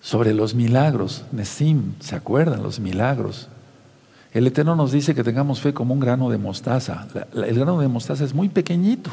sobre 0.01 0.33
los 0.33 0.55
milagros. 0.55 1.23
Nesim, 1.31 1.93
¿se 1.99 2.15
acuerdan? 2.15 2.63
Los 2.63 2.79
milagros. 2.79 3.47
El 4.33 4.47
Eterno 4.47 4.75
nos 4.75 4.91
dice 4.91 5.13
que 5.13 5.23
tengamos 5.23 5.61
fe 5.61 5.71
como 5.71 5.93
un 5.93 5.99
grano 5.99 6.31
de 6.31 6.39
mostaza. 6.39 7.07
el 7.31 7.53
grano 7.59 7.79
de 7.79 7.87
mostaza 7.87 8.25
es 8.25 8.33
muy 8.33 8.49
pequeñito. 8.49 9.11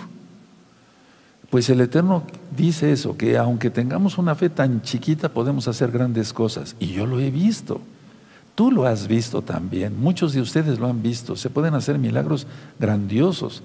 Pues 1.51 1.69
el 1.69 1.83
Eterno 1.83 2.23
dice 2.57 2.93
eso, 2.93 3.15
que 3.15 3.37
aunque 3.37 3.69
tengamos 3.69 4.17
una 4.17 4.35
fe 4.35 4.49
tan 4.49 4.81
chiquita 4.81 5.29
podemos 5.29 5.69
hacer 5.69 5.91
grandes 5.91 6.33
cosas. 6.33 6.77
Y 6.81 6.87
yo 6.87 7.05
lo 7.05 7.21
he 7.21 7.31
visto. 7.31 7.83
Tú 8.55 8.73
lo 8.73 8.87
has 8.87 9.07
visto 9.07 9.43
también. 9.43 10.01
Muchos 10.01 10.33
de 10.33 10.41
ustedes 10.41 10.79
lo 10.79 10.89
han 10.89 11.03
visto. 11.03 11.37
Se 11.37 11.51
pueden 11.51 11.75
hacer 11.75 11.99
milagros 11.99 12.47
grandiosos. 12.81 13.63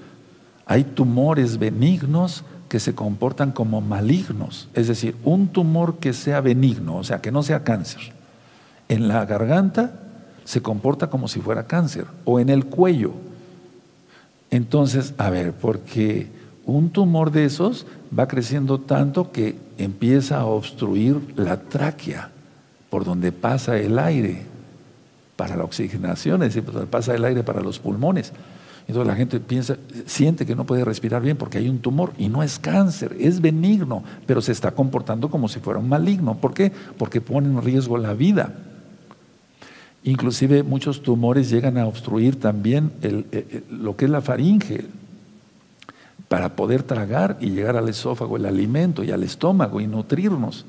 Hay 0.65 0.84
tumores 0.84 1.58
benignos 1.58 2.43
que 2.70 2.79
se 2.79 2.96
comportan 2.96 3.51
como 3.51 3.82
malignos, 3.82 4.67
es 4.74 4.88
decir, 4.88 5.15
un 5.24 5.48
tumor 5.48 6.00
que 6.00 6.13
sea 6.13 6.41
benigno, 6.41 6.98
o 6.98 7.03
sea, 7.03 7.22
que 7.22 7.32
no 7.32 7.43
sea 7.43 7.63
cáncer, 7.63 8.13
en 8.89 9.08
la 9.08 9.25
garganta 9.25 10.00
se 10.43 10.62
comporta 10.62 11.10
como 11.10 11.27
si 11.27 11.39
fuera 11.39 11.67
cáncer, 11.67 12.05
o 12.25 12.39
en 12.39 12.50
el 12.50 12.65
cuello. 12.65 13.13
Entonces, 14.51 15.13
a 15.17 15.29
ver, 15.29 15.53
porque 15.53 16.27
un 16.65 16.89
tumor 16.89 17.32
de 17.32 17.46
esos 17.46 17.86
va 18.17 18.27
creciendo 18.27 18.79
tanto 18.79 19.32
que 19.32 19.55
empieza 19.77 20.39
a 20.39 20.46
obstruir 20.46 21.34
la 21.36 21.62
tráquea, 21.62 22.32
por 22.89 23.05
donde 23.05 23.32
pasa 23.32 23.77
el 23.77 23.98
aire 23.98 24.43
para 25.36 25.55
la 25.55 25.63
oxigenación, 25.63 26.43
es 26.43 26.50
decir, 26.50 26.63
por 26.63 26.75
donde 26.75 26.89
pasa 26.89 27.15
el 27.15 27.25
aire 27.25 27.43
para 27.43 27.62
los 27.62 27.79
pulmones. 27.79 28.34
Entonces 28.87 29.07
la 29.07 29.15
gente 29.15 29.39
piensa, 29.39 29.77
siente 30.05 30.45
que 30.45 30.55
no 30.55 30.65
puede 30.65 30.83
respirar 30.83 31.21
bien 31.21 31.37
porque 31.37 31.57
hay 31.57 31.69
un 31.69 31.79
tumor 31.79 32.11
y 32.17 32.27
no 32.27 32.43
es 32.43 32.59
cáncer, 32.59 33.15
es 33.19 33.39
benigno, 33.39 34.03
pero 34.25 34.41
se 34.41 34.51
está 34.51 34.71
comportando 34.71 35.29
como 35.29 35.47
si 35.47 35.59
fuera 35.59 35.79
un 35.79 35.87
maligno. 35.87 36.35
¿Por 36.35 36.53
qué? 36.53 36.71
Porque 36.97 37.21
pone 37.21 37.47
en 37.47 37.61
riesgo 37.61 37.97
la 37.97 38.13
vida. 38.13 38.53
Inclusive 40.03 40.63
muchos 40.63 41.01
tumores 41.01 41.49
llegan 41.49 41.77
a 41.77 41.87
obstruir 41.87 42.37
también 42.39 42.91
lo 43.69 43.95
que 43.95 44.05
es 44.05 44.11
la 44.11 44.21
faringe 44.21 44.85
para 46.27 46.55
poder 46.55 46.83
tragar 46.83 47.37
y 47.39 47.51
llegar 47.51 47.77
al 47.77 47.87
esófago 47.87 48.35
el 48.35 48.45
alimento 48.45 49.03
y 49.05 49.11
al 49.11 49.23
estómago 49.23 49.79
y 49.79 49.87
nutrirnos. 49.87 50.65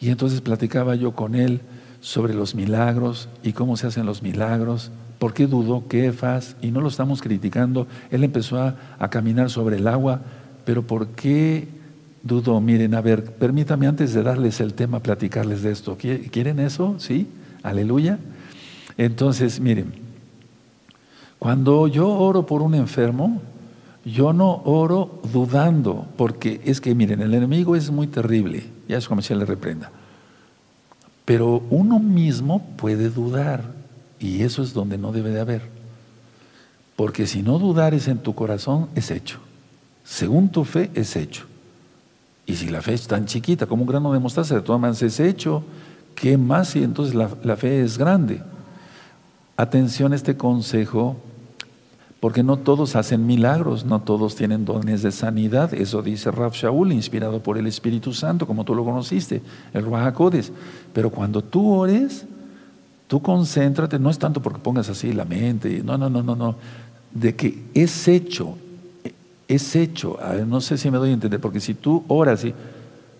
Y 0.00 0.08
entonces 0.08 0.40
platicaba 0.40 0.94
yo 0.94 1.12
con 1.12 1.34
él 1.34 1.60
sobre 2.00 2.32
los 2.32 2.54
milagros 2.54 3.28
y 3.42 3.52
cómo 3.52 3.76
se 3.76 3.88
hacen 3.88 4.06
los 4.06 4.22
milagros 4.22 4.90
¿Por 5.18 5.34
qué 5.34 5.46
dudó 5.46 5.88
Kefas? 5.88 6.56
Y 6.62 6.70
no 6.70 6.80
lo 6.80 6.88
estamos 6.88 7.22
criticando. 7.22 7.86
Él 8.10 8.22
empezó 8.24 8.60
a, 8.60 9.08
caminar 9.10 9.50
sobre 9.50 9.76
el 9.76 9.88
agua, 9.88 10.20
pero 10.64 10.82
¿por 10.82 11.08
qué 11.08 11.66
dudó? 12.22 12.60
Miren, 12.60 12.94
a 12.94 13.00
ver, 13.00 13.24
permítame 13.24 13.86
antes 13.86 14.14
de 14.14 14.22
darles 14.22 14.60
el 14.60 14.74
tema, 14.74 15.00
platicarles 15.00 15.62
de 15.62 15.72
esto. 15.72 15.96
¿Quieren 15.96 16.60
eso? 16.60 16.94
¿Sí? 16.98 17.26
Aleluya. 17.62 18.18
Entonces, 18.96 19.60
miren, 19.60 19.92
cuando 21.38 21.88
yo 21.88 22.08
oro 22.08 22.46
por 22.46 22.62
un 22.62 22.74
enfermo, 22.74 23.40
yo 24.04 24.32
no 24.32 24.62
oro 24.64 25.20
dudando, 25.32 26.06
porque 26.16 26.60
es 26.64 26.80
que, 26.80 26.94
miren, 26.94 27.20
el 27.20 27.34
enemigo 27.34 27.76
es 27.76 27.90
muy 27.90 28.06
terrible, 28.06 28.64
ya 28.88 28.98
es 28.98 29.08
como 29.08 29.22
si 29.22 29.34
le 29.34 29.44
reprenda. 29.44 29.90
Pero 31.24 31.62
uno 31.70 31.98
mismo 31.98 32.66
puede 32.76 33.10
dudar. 33.10 33.77
Y 34.20 34.42
eso 34.42 34.62
es 34.62 34.72
donde 34.72 34.98
no 34.98 35.12
debe 35.12 35.30
de 35.30 35.40
haber. 35.40 35.62
Porque 36.96 37.26
si 37.26 37.42
no 37.42 37.58
dudares 37.58 38.08
en 38.08 38.18
tu 38.18 38.34
corazón, 38.34 38.88
es 38.94 39.10
hecho. 39.10 39.38
Según 40.04 40.48
tu 40.48 40.64
fe, 40.64 40.90
es 40.94 41.14
hecho. 41.16 41.44
Y 42.46 42.56
si 42.56 42.68
la 42.68 42.82
fe 42.82 42.94
es 42.94 43.06
tan 43.06 43.26
chiquita 43.26 43.66
como 43.66 43.82
un 43.82 43.88
grano 43.88 44.12
de 44.12 44.18
mostaza, 44.18 44.54
de 44.54 44.62
todas 44.62 44.80
maneras 44.80 45.02
es 45.02 45.20
hecho, 45.20 45.62
¿qué 46.14 46.38
más 46.38 46.70
si 46.70 46.82
entonces 46.82 47.14
la, 47.14 47.30
la 47.44 47.56
fe 47.56 47.82
es 47.82 47.98
grande? 47.98 48.42
Atención 49.56 50.12
a 50.12 50.16
este 50.16 50.36
consejo, 50.36 51.16
porque 52.20 52.42
no 52.42 52.56
todos 52.56 52.96
hacen 52.96 53.26
milagros, 53.26 53.84
no 53.84 54.00
todos 54.00 54.34
tienen 54.34 54.64
dones 54.64 55.02
de 55.02 55.12
sanidad. 55.12 55.72
Eso 55.72 56.02
dice 56.02 56.30
Raf 56.30 56.54
Shaul, 56.54 56.92
inspirado 56.92 57.42
por 57.42 57.58
el 57.58 57.66
Espíritu 57.66 58.12
Santo, 58.12 58.46
como 58.46 58.64
tú 58.64 58.74
lo 58.74 58.84
conociste, 58.84 59.42
el 59.72 59.84
Ruach 59.84 60.14
Pero 60.92 61.10
cuando 61.10 61.44
tú 61.44 61.70
ores, 61.70 62.24
Tú 63.08 63.22
concéntrate, 63.22 63.98
no 63.98 64.10
es 64.10 64.18
tanto 64.18 64.40
porque 64.40 64.60
pongas 64.60 64.90
así 64.90 65.12
la 65.14 65.24
mente, 65.24 65.82
no, 65.82 65.96
no, 65.96 66.10
no, 66.10 66.22
no, 66.22 66.36
no, 66.36 66.56
de 67.10 67.34
que 67.34 67.64
es 67.72 68.06
hecho, 68.06 68.56
es 69.48 69.74
hecho. 69.74 70.18
no 70.46 70.60
sé 70.60 70.76
si 70.76 70.90
me 70.90 70.98
doy 70.98 71.10
a 71.10 71.14
entender, 71.14 71.40
porque 71.40 71.58
si 71.58 71.72
tú 71.72 72.04
oras 72.06 72.44
y, 72.44 72.54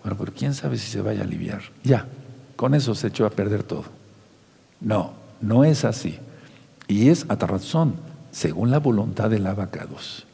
bueno, 0.03 0.15
pero 0.17 0.31
quién 0.31 0.53
sabe 0.53 0.77
si 0.77 0.91
se 0.91 1.01
vaya 1.01 1.21
a 1.21 1.23
aliviar. 1.23 1.61
Ya, 1.83 2.05
con 2.55 2.75
eso 2.75 2.93
se 2.93 3.07
echó 3.07 3.25
a 3.25 3.31
perder 3.31 3.63
todo. 3.63 3.85
No, 4.79 5.13
no 5.41 5.63
es 5.63 5.83
así. 5.83 6.19
Y 6.87 7.09
es 7.09 7.25
a 7.27 7.35
razón, 7.35 7.95
según 8.31 8.69
la 8.69 8.77
voluntad 8.77 9.31
del 9.31 9.47
abacados. 9.47 10.27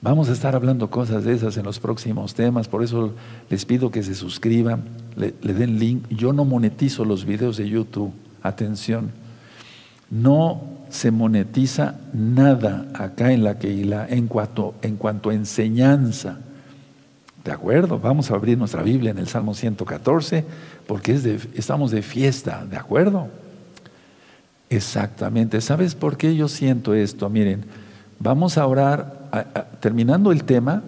Vamos 0.00 0.28
a 0.28 0.32
estar 0.32 0.56
hablando 0.56 0.90
cosas 0.90 1.22
de 1.22 1.34
esas 1.34 1.56
en 1.56 1.64
los 1.64 1.78
próximos 1.78 2.34
temas, 2.34 2.66
por 2.66 2.82
eso 2.82 3.12
les 3.48 3.64
pido 3.64 3.92
que 3.92 4.02
se 4.02 4.16
suscriban, 4.16 4.82
le 5.14 5.54
den 5.54 5.78
link. 5.78 6.08
Yo 6.10 6.32
no 6.32 6.44
monetizo 6.44 7.04
los 7.04 7.24
videos 7.24 7.56
de 7.56 7.68
YouTube. 7.68 8.12
Atención, 8.42 9.10
no 10.10 10.62
se 10.90 11.10
monetiza 11.10 11.94
nada 12.12 12.86
acá 12.94 13.32
en 13.32 13.44
la 13.44 13.58
Keilah 13.58 14.06
en 14.10 14.28
cuanto, 14.28 14.74
a 14.82 15.34
enseñanza. 15.34 16.38
¿De 17.44 17.50
acuerdo? 17.50 17.98
Vamos 17.98 18.30
a 18.30 18.34
abrir 18.34 18.58
nuestra 18.58 18.82
Biblia 18.82 19.10
en 19.10 19.18
el 19.18 19.26
Salmo 19.26 19.54
114 19.54 20.44
porque 20.86 21.40
estamos 21.54 21.90
de 21.90 22.02
fiesta, 22.02 22.64
¿de 22.68 22.76
acuerdo? 22.76 23.28
Exactamente. 24.68 25.60
¿Sabes 25.60 25.94
por 25.94 26.16
qué 26.16 26.36
yo 26.36 26.48
siento 26.48 26.94
esto? 26.94 27.28
Miren, 27.30 27.64
vamos 28.18 28.58
a 28.58 28.66
orar, 28.66 29.30
terminando 29.80 30.30
el 30.30 30.44
tema, 30.44 30.82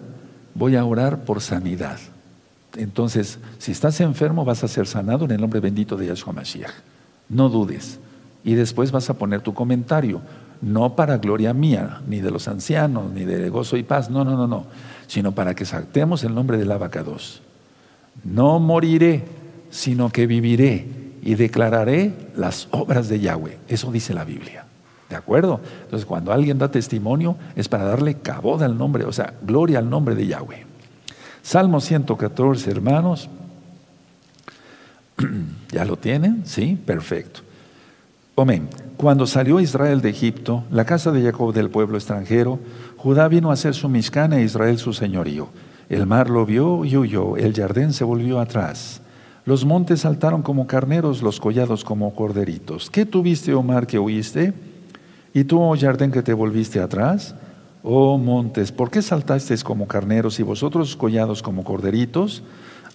voy 0.53 0.75
a 0.75 0.85
orar 0.85 1.25
por 1.25 1.41
sanidad. 1.41 1.97
Entonces, 2.77 3.39
si 3.57 3.71
estás 3.71 3.99
enfermo, 4.01 4.45
vas 4.45 4.63
a 4.63 4.67
ser 4.67 4.85
sanado 4.87 5.25
en 5.25 5.31
el 5.31 5.41
nombre 5.41 5.59
bendito 5.59 5.97
de 5.97 6.07
Yahshua 6.07 6.33
Mashiach. 6.33 6.71
No 7.29 7.49
dudes. 7.49 7.99
Y 8.43 8.53
después 8.55 8.91
vas 8.91 9.09
a 9.09 9.15
poner 9.15 9.41
tu 9.41 9.53
comentario, 9.53 10.21
no 10.61 10.95
para 10.95 11.17
gloria 11.17 11.53
mía, 11.53 12.01
ni 12.07 12.21
de 12.21 12.31
los 12.31 12.47
ancianos, 12.47 13.11
ni 13.11 13.25
de 13.25 13.49
gozo 13.49 13.77
y 13.77 13.83
paz, 13.83 14.09
no, 14.09 14.23
no, 14.23 14.37
no, 14.37 14.47
no, 14.47 14.65
sino 15.07 15.31
para 15.31 15.55
que 15.55 15.65
saltemos 15.65 16.23
el 16.23 16.35
nombre 16.35 16.57
del 16.57 16.71
abacados. 16.71 17.41
No 18.23 18.59
moriré, 18.59 19.25
sino 19.69 20.09
que 20.09 20.27
viviré 20.27 20.87
y 21.21 21.35
declararé 21.35 22.13
las 22.35 22.67
obras 22.71 23.09
de 23.09 23.19
Yahweh. 23.19 23.57
Eso 23.67 23.91
dice 23.91 24.13
la 24.13 24.23
Biblia. 24.23 24.65
¿De 25.09 25.15
acuerdo? 25.15 25.59
Entonces, 25.83 26.05
cuando 26.05 26.31
alguien 26.31 26.57
da 26.57 26.71
testimonio, 26.71 27.35
es 27.55 27.67
para 27.67 27.83
darle 27.83 28.15
caboda 28.15 28.65
al 28.65 28.77
nombre, 28.77 29.05
o 29.05 29.11
sea, 29.11 29.33
gloria 29.41 29.79
al 29.79 29.89
nombre 29.89 30.15
de 30.15 30.27
Yahweh. 30.27 30.65
Salmo 31.41 31.79
114, 31.79 32.71
hermanos. 32.71 33.29
¿Ya 35.71 35.85
lo 35.85 35.97
tienen? 35.97 36.45
Sí, 36.45 36.77
perfecto. 36.85 37.41
Amén. 38.37 38.67
Cuando 38.97 39.27
salió 39.27 39.59
Israel 39.59 40.01
de 40.01 40.09
Egipto, 40.09 40.63
la 40.71 40.85
casa 40.85 41.11
de 41.11 41.23
Jacob 41.23 41.53
del 41.53 41.69
pueblo 41.69 41.97
extranjero, 41.97 42.59
Judá 42.97 43.27
vino 43.27 43.51
a 43.51 43.55
ser 43.55 43.75
su 43.75 43.87
miscana 43.87 44.39
e 44.39 44.43
Israel 44.43 44.77
su 44.77 44.91
señorío. 44.91 45.49
El 45.89 46.07
mar 46.07 46.29
lo 46.29 46.45
vio 46.45 46.83
y 46.83 46.97
huyó, 46.97 47.37
el 47.37 47.53
jardín 47.53 47.93
se 47.93 48.03
volvió 48.03 48.39
atrás. 48.39 49.01
Los 49.45 49.63
montes 49.63 50.01
saltaron 50.01 50.41
como 50.41 50.65
carneros, 50.65 51.21
los 51.21 51.39
collados 51.39 51.83
como 51.83 52.13
corderitos. 52.15 52.89
¿Qué 52.89 53.05
tuviste, 53.05 53.53
oh 53.53 53.61
mar, 53.61 53.85
que 53.85 53.99
huiste? 53.99 54.53
¿Y 55.33 55.43
tú, 55.43 55.61
oh 55.61 55.77
jardín, 55.77 56.11
que 56.11 56.23
te 56.23 56.33
volviste 56.33 56.79
atrás? 56.79 57.35
Oh 57.83 58.17
montes, 58.17 58.71
¿por 58.71 58.89
qué 58.89 59.03
saltasteis 59.03 59.63
como 59.63 59.87
carneros 59.87 60.39
y 60.39 60.43
vosotros 60.43 60.95
collados 60.95 61.43
como 61.43 61.63
corderitos? 61.63 62.41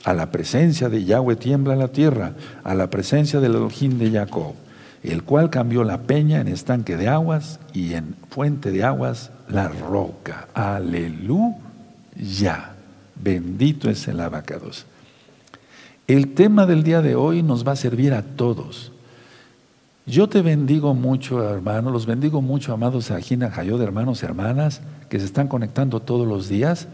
A 0.04 0.14
la 0.14 0.30
presencia 0.30 0.88
de 0.88 1.04
Yahweh 1.04 1.36
tiembla 1.36 1.76
la 1.76 1.88
tierra, 1.88 2.32
a 2.64 2.74
la 2.74 2.88
presencia 2.88 3.38
del 3.38 3.56
Elohim 3.56 3.98
de 3.98 4.10
Jacob, 4.10 4.54
el 5.02 5.24
cual 5.24 5.50
cambió 5.50 5.84
la 5.84 6.02
peña 6.02 6.40
en 6.40 6.48
estanque 6.48 6.96
de 6.96 7.08
aguas 7.08 7.60
y 7.74 7.92
en 7.92 8.16
fuente 8.30 8.70
de 8.70 8.82
aguas 8.82 9.30
la 9.48 9.68
roca. 9.68 10.48
Aleluya. 10.54 11.52
Bendito 13.22 13.90
es 13.90 14.08
el 14.08 14.20
abacados. 14.20 14.86
El 16.06 16.32
tema 16.32 16.64
del 16.64 16.82
día 16.82 17.02
de 17.02 17.14
hoy 17.14 17.42
nos 17.42 17.66
va 17.66 17.72
a 17.72 17.76
servir 17.76 18.14
a 18.14 18.22
todos. 18.22 18.92
Yo 20.06 20.30
te 20.30 20.40
bendigo 20.40 20.94
mucho, 20.94 21.46
hermano, 21.46 21.90
los 21.90 22.06
bendigo 22.06 22.40
mucho, 22.40 22.72
amados 22.72 23.10
Ajina 23.10 23.52
Hayod, 23.54 23.82
hermanos, 23.82 24.22
hermanas, 24.22 24.80
que 25.10 25.20
se 25.20 25.26
están 25.26 25.46
conectando 25.46 26.00
todos 26.00 26.26
los 26.26 26.48
días, 26.48 26.88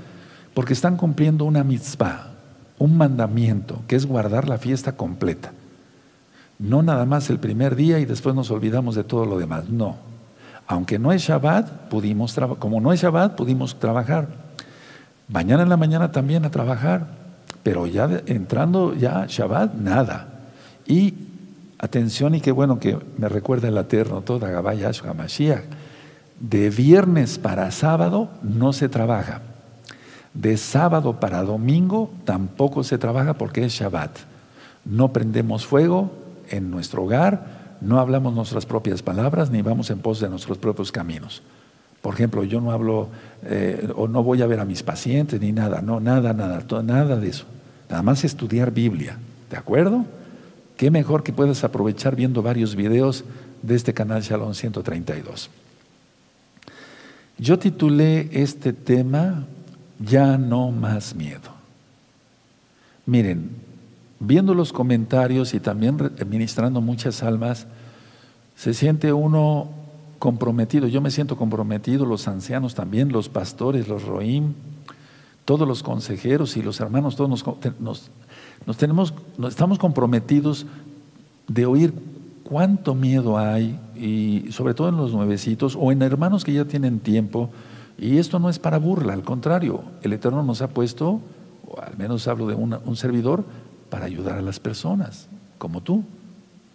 porque 0.55 0.73
están 0.73 0.97
cumpliendo 0.97 1.45
una 1.45 1.63
mitzvah 1.63 2.36
un 2.79 2.97
mandamiento, 2.97 3.83
que 3.87 3.97
es 3.97 4.07
guardar 4.07 4.49
la 4.49 4.59
fiesta 4.59 4.93
completa. 4.93 5.53
No 6.59 6.83
nada 6.83 7.05
más 7.05 7.29
el 7.31 7.39
primer 7.39 7.77
día 7.77 7.99
y 7.99 8.05
después 8.05 8.35
nos 8.35 8.51
olvidamos 8.51 8.95
de 8.95 9.05
todo 9.05 9.27
lo 9.27 9.39
demás. 9.39 9.69
No. 9.69 9.97
Aunque 10.67 10.99
no 10.99 11.13
es 11.13 11.23
Shabbat, 11.23 11.89
pudimos 11.89 12.37
como 12.59 12.81
no 12.81 12.93
es 12.93 13.01
Shabbat, 13.01 13.37
pudimos 13.37 13.79
trabajar. 13.79 14.29
Mañana 15.29 15.63
en 15.63 15.69
la 15.69 15.77
mañana 15.77 16.13
también 16.13 16.45
a 16.45 16.51
trabajar, 16.51 17.07
pero 17.63 17.87
ya 17.87 18.23
entrando 18.27 18.95
ya 18.95 19.27
Shabbat, 19.29 19.75
nada. 19.75 20.29
Y 20.87 21.15
atención 21.79 22.35
y 22.35 22.41
qué 22.41 22.53
bueno 22.53 22.79
que 22.79 22.99
me 23.19 23.29
recuerda 23.29 23.69
el 23.69 23.77
Eterno, 23.77 24.23
toda 24.23 24.51
Gabaya 24.51 24.91
Mashiach. 25.17 25.65
De 26.41 26.71
viernes 26.71 27.39
para 27.39 27.71
sábado 27.71 28.31
no 28.43 28.73
se 28.73 28.89
trabaja. 28.89 29.41
De 30.37 30.57
sábado 30.59 31.19
para 31.19 31.43
domingo 31.43 32.11
tampoco 32.25 32.85
se 32.85 32.99
trabaja 32.99 33.35
porque 33.35 33.65
es 33.65 33.73
Shabbat. 33.73 34.19
No 34.85 35.13
prendemos 35.13 35.67
fuego 35.67 36.11
en 36.51 36.71
nuestro 36.71 37.05
hogar, 37.05 37.77
no 37.81 37.99
hablamos 37.99 38.35
nuestras 38.35 38.67
propias 38.67 39.03
palabras 39.03 39.51
ni 39.51 39.63
vamos 39.63 39.91
en 39.91 39.99
pos 39.99 40.21
de 40.21 40.29
nuestros 40.29 40.59
propios 40.59 40.93
caminos. 40.93 41.43
Por 42.03 42.15
ejemplo, 42.15 42.45
yo 42.45 42.61
no 42.61 42.71
hablo 42.71 43.09
eh, 43.45 43.89
o 43.97 44.07
no 44.07 44.23
voy 44.23 44.43
a 44.43 44.47
ver 44.47 44.61
a 44.61 44.65
mis 44.65 44.83
pacientes 44.83 45.41
ni 45.41 45.53
nada, 45.53 45.81
no, 45.81 46.01
nada, 46.01 46.33
nada, 46.35 46.63
nada 46.83 47.17
de 47.17 47.29
eso. 47.29 47.47
Nada 47.89 48.03
más 48.03 48.23
estudiar 48.23 48.73
Biblia, 48.73 49.19
¿de 49.51 49.57
acuerdo? 49.57 50.05
qué 50.77 50.91
mejor 50.91 51.23
que 51.23 51.33
puedas 51.33 51.65
aprovechar 51.65 52.15
viendo 52.15 52.43
varios 52.43 52.77
videos 52.77 53.25
de 53.63 53.75
este 53.75 53.95
canal 53.95 54.23
Shalom 54.23 54.55
132. 54.55 55.51
Yo 57.39 57.59
titulé 57.59 58.29
este 58.33 58.73
tema 58.73 59.47
Ya 59.99 60.37
no 60.39 60.71
más 60.71 61.15
miedo. 61.15 61.51
Miren, 63.07 63.51
viendo 64.21 64.55
los 64.55 64.73
comentarios 64.73 65.55
y 65.55 65.61
también 65.61 65.97
ministrando 66.29 66.81
muchas 66.81 67.23
almas, 67.23 67.67
se 68.57 68.75
siente 68.75 69.13
uno 69.13 69.69
comprometido. 70.19 70.89
Yo 70.89 71.01
me 71.01 71.11
siento 71.11 71.37
comprometido, 71.37 72.05
los 72.07 72.27
ancianos 72.29 72.75
también, 72.75 73.13
los 73.13 73.29
pastores, 73.29 73.89
los 73.89 74.05
roim, 74.05 74.55
todos 75.45 75.69
los 75.69 75.83
consejeros 75.83 76.57
y 76.57 76.63
los 76.63 76.81
hermanos, 76.81 77.17
todos 77.17 77.31
nos, 77.31 78.11
nos 78.67 78.77
tenemos, 78.77 79.15
nos 79.39 79.51
estamos 79.51 79.79
comprometidos 79.79 80.67
de 81.47 81.67
oír 81.67 81.95
cuánto 82.43 82.95
miedo 82.95 83.39
hay, 83.39 83.79
y 83.97 84.51
sobre 84.53 84.75
todo 84.75 84.89
en 84.89 84.97
los 84.97 85.13
nuevecitos 85.13 85.77
o 85.79 85.93
en 85.93 86.03
hermanos 86.03 86.45
que 86.45 86.53
ya 86.53 86.65
tienen 86.65 87.01
tiempo, 87.01 87.51
y 87.99 88.19
esto 88.19 88.39
no 88.39 88.49
es 88.51 88.59
para 88.59 88.79
burla, 88.79 89.13
al 89.13 89.23
contrario, 89.23 89.83
el 90.03 90.13
Eterno 90.13 90.43
nos 90.43 90.63
ha 90.63 90.69
puesto, 90.69 91.21
o 91.69 91.81
al 91.81 91.97
menos 91.97 92.29
hablo 92.29 92.47
de 92.47 92.55
un 92.55 92.97
servidor, 92.97 93.45
para 93.91 94.07
ayudar 94.07 94.39
a 94.39 94.43
las 94.43 94.61
personas, 94.61 95.29
como 95.59 95.81
tú, 95.81 96.05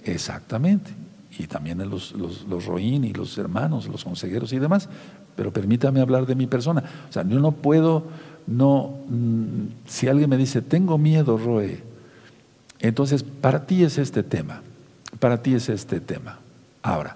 exactamente, 0.04 0.92
y 1.38 1.48
también 1.48 1.78
los, 1.90 2.14
los, 2.14 2.44
los 2.48 2.66
roín 2.66 3.04
y 3.04 3.14
los 3.14 3.38
hermanos, 3.38 3.88
los 3.88 4.04
consejeros 4.04 4.54
y 4.54 4.60
demás, 4.60 4.90
pero 5.36 5.52
permítame 5.52 6.02
hablar 6.02 6.26
de 6.26 6.36
mi 6.36 6.48
persona, 6.48 6.84
o 7.10 7.12
sea, 7.12 7.28
yo 7.28 7.40
no 7.40 7.52
puedo, 7.52 8.04
no, 8.48 8.98
mm, 9.10 9.88
si 9.88 10.08
alguien 10.08 10.30
me 10.30 10.38
dice, 10.38 10.62
tengo 10.62 10.98
miedo, 10.98 11.38
Roe, 11.38 11.84
entonces 12.82 13.24
para 13.24 13.66
ti 13.66 13.84
es 13.84 13.98
este 13.98 14.24
tema. 14.24 14.62
Para 15.20 15.42
ti 15.42 15.54
es 15.54 15.70
este 15.70 16.00
tema. 16.00 16.40
Ahora, 16.82 17.16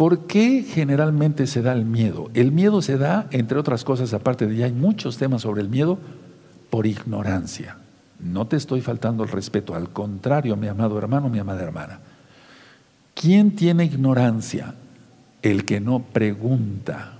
¿por 0.00 0.20
qué 0.20 0.62
generalmente 0.66 1.46
se 1.46 1.60
da 1.60 1.74
el 1.74 1.84
miedo? 1.84 2.30
El 2.32 2.52
miedo 2.52 2.80
se 2.80 2.96
da, 2.96 3.26
entre 3.32 3.58
otras 3.58 3.84
cosas, 3.84 4.14
aparte 4.14 4.46
de 4.46 4.56
ya 4.56 4.64
hay 4.64 4.72
muchos 4.72 5.18
temas 5.18 5.42
sobre 5.42 5.60
el 5.60 5.68
miedo, 5.68 5.98
por 6.70 6.86
ignorancia. 6.86 7.76
No 8.18 8.46
te 8.46 8.56
estoy 8.56 8.80
faltando 8.80 9.24
el 9.24 9.28
respeto, 9.28 9.74
al 9.74 9.90
contrario, 9.90 10.56
mi 10.56 10.68
amado 10.68 10.96
hermano, 10.96 11.28
mi 11.28 11.38
amada 11.38 11.62
hermana. 11.62 12.00
¿Quién 13.12 13.54
tiene 13.54 13.84
ignorancia? 13.84 14.74
El 15.42 15.66
que 15.66 15.80
no 15.80 16.00
pregunta. 16.00 17.18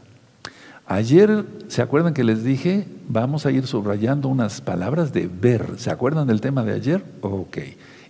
Ayer, 0.86 1.44
¿se 1.68 1.82
acuerdan 1.82 2.14
que 2.14 2.24
les 2.24 2.44
dije? 2.44 2.88
Vamos 3.10 3.44
a 3.44 3.50
ir 3.50 3.66
subrayando 3.66 4.28
unas 4.28 4.62
palabras 4.62 5.12
de 5.12 5.28
ver. 5.28 5.74
¿Se 5.76 5.90
acuerdan 5.90 6.26
del 6.28 6.40
tema 6.40 6.64
de 6.64 6.72
ayer? 6.72 7.04
Ok. 7.20 7.58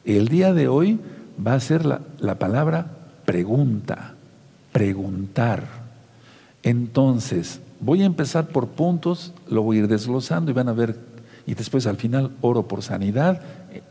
El 0.04 0.28
día 0.28 0.54
de 0.54 0.68
hoy 0.68 1.00
va 1.44 1.54
a 1.54 1.60
ser 1.60 1.84
la, 1.84 2.02
la 2.20 2.38
palabra 2.38 2.86
pregunta, 3.24 4.14
preguntar. 4.72 5.64
Entonces, 6.62 7.60
voy 7.80 8.02
a 8.02 8.06
empezar 8.06 8.48
por 8.48 8.68
puntos, 8.68 9.32
lo 9.48 9.62
voy 9.62 9.78
a 9.78 9.80
ir 9.80 9.88
desglosando 9.88 10.50
y 10.50 10.54
van 10.54 10.68
a 10.68 10.72
ver, 10.72 10.98
y 11.46 11.54
después 11.54 11.86
al 11.86 11.96
final 11.96 12.32
oro 12.40 12.68
por 12.68 12.82
sanidad 12.82 13.42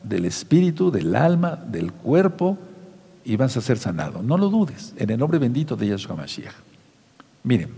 del 0.04 0.26
espíritu, 0.26 0.92
del 0.92 1.16
alma, 1.16 1.56
del 1.56 1.92
cuerpo, 1.92 2.58
y 3.26 3.36
vas 3.36 3.58
a 3.58 3.62
ser 3.62 3.78
sanado. 3.78 4.22
No 4.24 4.38
lo 4.38 4.50
dudes, 4.50 4.94
en 4.98 5.10
el 5.10 5.20
nombre 5.20 5.40
bendito 5.40 5.76
de 5.76 5.88
Yahshua 5.88 6.16
Mashiach. 6.16 6.54
Miren, 7.44 7.70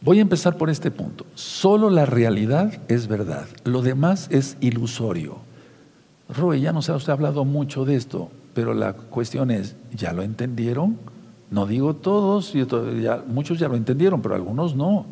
voy 0.00 0.18
a 0.18 0.22
empezar 0.22 0.56
por 0.56 0.70
este 0.70 0.90
punto. 0.90 1.26
Solo 1.34 1.90
la 1.90 2.06
realidad 2.06 2.80
es 2.88 3.06
verdad, 3.08 3.46
lo 3.64 3.82
demás 3.82 4.28
es 4.30 4.56
ilusorio. 4.60 5.38
Roe, 6.28 6.60
ya 6.60 6.72
nos 6.72 6.88
ha 6.88 6.96
usted 6.96 7.12
hablado 7.12 7.44
mucho 7.44 7.84
de 7.84 7.96
esto, 7.96 8.30
pero 8.54 8.72
la 8.72 8.92
cuestión 8.92 9.50
es, 9.50 9.76
¿ya 9.94 10.12
lo 10.12 10.22
entendieron? 10.22 10.98
No 11.50 11.66
digo 11.66 11.94
todos, 11.94 12.54
muchos 13.26 13.58
ya 13.58 13.68
lo 13.68 13.76
entendieron, 13.76 14.22
pero 14.22 14.34
algunos 14.34 14.74
no. 14.74 15.06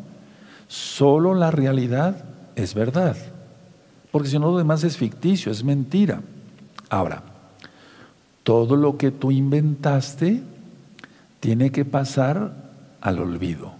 Solo 0.67 1.33
la 1.33 1.51
realidad 1.51 2.23
es 2.55 2.73
verdad, 2.73 3.15
porque 4.11 4.29
si 4.29 4.39
no 4.39 4.51
lo 4.51 4.57
demás 4.57 4.83
es 4.83 4.97
ficticio, 4.97 5.51
es 5.51 5.63
mentira. 5.63 6.21
Ahora, 6.89 7.21
todo 8.43 8.75
lo 8.75 8.97
que 8.97 9.11
tú 9.11 9.31
inventaste 9.31 10.41
tiene 11.39 11.71
que 11.71 11.85
pasar 11.85 12.53
al 13.01 13.19
olvido. 13.19 13.73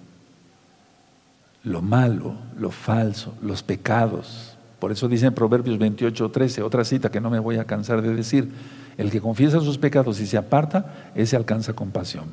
Lo 1.63 1.82
malo, 1.82 2.36
lo 2.58 2.71
falso, 2.71 3.34
los 3.41 3.63
pecados, 3.63 4.52
por 4.84 4.91
eso 4.91 5.08
dice 5.08 5.28
en 5.28 5.34
Proverbios 5.34 5.78
28, 5.78 6.30
13, 6.30 6.62
otra 6.62 6.84
cita 6.84 7.10
que 7.10 7.22
no 7.22 7.30
me 7.30 7.39
voy 7.39 7.56
a 7.56 7.63
cansar 7.63 8.02
de 8.02 8.13
decir, 8.13 8.52
el 8.98 9.12
que 9.12 9.22
confiesa 9.22 9.62
sus 9.62 9.78
pecados 9.78 10.19
y 10.19 10.28
se 10.28 10.36
aparta, 10.36 11.12
ese 11.15 11.38
alcanza 11.38 11.72
compasión. 11.72 12.26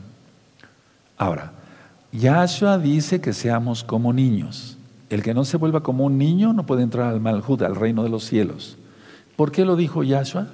Ahora, 1.17 1.53
Yahshua 2.11 2.79
dice 2.79 3.21
que 3.21 3.35
seamos 3.35 3.85
como 3.85 4.13
niños. 4.13 4.79
El 5.11 5.23
que 5.23 5.33
no 5.33 5.45
se 5.45 5.59
vuelva 5.59 5.85
como 5.85 6.05
un 6.05 6.19
niño 6.19 6.53
no 6.53 6.67
puede 6.67 6.83
entrar 6.83 7.07
al 7.07 7.21
Malhud, 7.21 7.63
al 7.63 7.77
reino 7.77 8.03
de 8.03 8.09
los 8.09 8.25
cielos. 8.25 8.77
¿Por 9.37 9.53
qué 9.53 9.65
lo 9.65 9.77
dijo 9.77 10.03
Yahshua? 10.03 10.49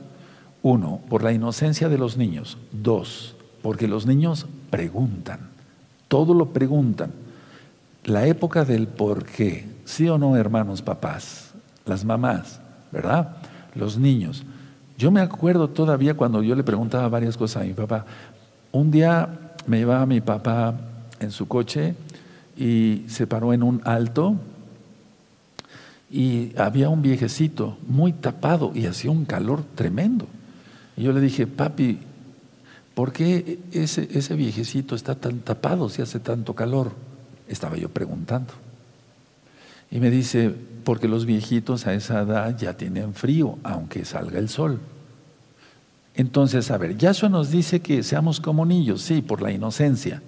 Uno, 0.60 1.00
por 1.08 1.24
la 1.24 1.32
inocencia 1.32 1.88
de 1.88 1.96
los 1.96 2.18
niños. 2.18 2.58
Dos, 2.72 3.36
porque 3.62 3.88
los 3.88 4.04
niños 4.04 4.46
preguntan. 4.68 5.48
Todo 6.08 6.34
lo 6.34 6.52
preguntan. 6.52 7.12
La 8.04 8.26
época 8.26 8.66
del 8.66 8.86
por 8.86 9.24
qué, 9.24 9.66
sí 9.86 10.06
o 10.10 10.18
no, 10.18 10.36
hermanos, 10.36 10.82
papás 10.82 11.45
las 11.86 12.04
mamás, 12.04 12.60
¿verdad? 12.92 13.36
Los 13.74 13.96
niños. 13.96 14.44
Yo 14.98 15.10
me 15.10 15.20
acuerdo 15.20 15.68
todavía 15.68 16.14
cuando 16.14 16.42
yo 16.42 16.54
le 16.54 16.64
preguntaba 16.64 17.08
varias 17.08 17.36
cosas 17.36 17.62
a 17.62 17.66
mi 17.66 17.72
papá. 17.72 18.04
Un 18.72 18.90
día 18.90 19.28
me 19.66 19.78
llevaba 19.78 20.04
mi 20.06 20.20
papá 20.20 20.74
en 21.20 21.30
su 21.30 21.46
coche 21.48 21.94
y 22.56 23.04
se 23.08 23.26
paró 23.26 23.52
en 23.52 23.62
un 23.62 23.80
alto 23.84 24.36
y 26.10 26.52
había 26.56 26.88
un 26.88 27.02
viejecito 27.02 27.76
muy 27.86 28.12
tapado 28.12 28.72
y 28.74 28.86
hacía 28.86 29.10
un 29.10 29.24
calor 29.24 29.64
tremendo. 29.74 30.26
Y 30.96 31.02
yo 31.02 31.12
le 31.12 31.20
dije, 31.20 31.46
papi, 31.46 31.98
¿por 32.94 33.12
qué 33.12 33.60
ese, 33.72 34.08
ese 34.12 34.34
viejecito 34.34 34.94
está 34.94 35.14
tan 35.14 35.40
tapado 35.40 35.88
si 35.88 36.02
hace 36.02 36.20
tanto 36.20 36.54
calor? 36.54 36.92
Estaba 37.48 37.76
yo 37.76 37.90
preguntando. 37.90 38.54
Y 39.90 40.00
me 40.00 40.10
dice, 40.10 40.54
porque 40.86 41.08
los 41.08 41.26
viejitos 41.26 41.88
a 41.88 41.94
esa 41.94 42.20
edad 42.20 42.56
ya 42.56 42.74
tienen 42.74 43.12
frío, 43.12 43.58
aunque 43.64 44.04
salga 44.04 44.38
el 44.38 44.48
sol. 44.48 44.78
Entonces, 46.14 46.70
a 46.70 46.78
ver, 46.78 46.96
Yahshua 46.96 47.28
nos 47.28 47.50
dice 47.50 47.80
que 47.80 48.04
seamos 48.04 48.38
como 48.38 48.64
niños, 48.64 49.02
sí, 49.02 49.20
por 49.20 49.42
la 49.42 49.50
inocencia. 49.50 50.22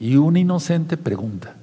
Y 0.00 0.16
un 0.16 0.38
inocente 0.38 0.96
pregunta. 0.96 1.54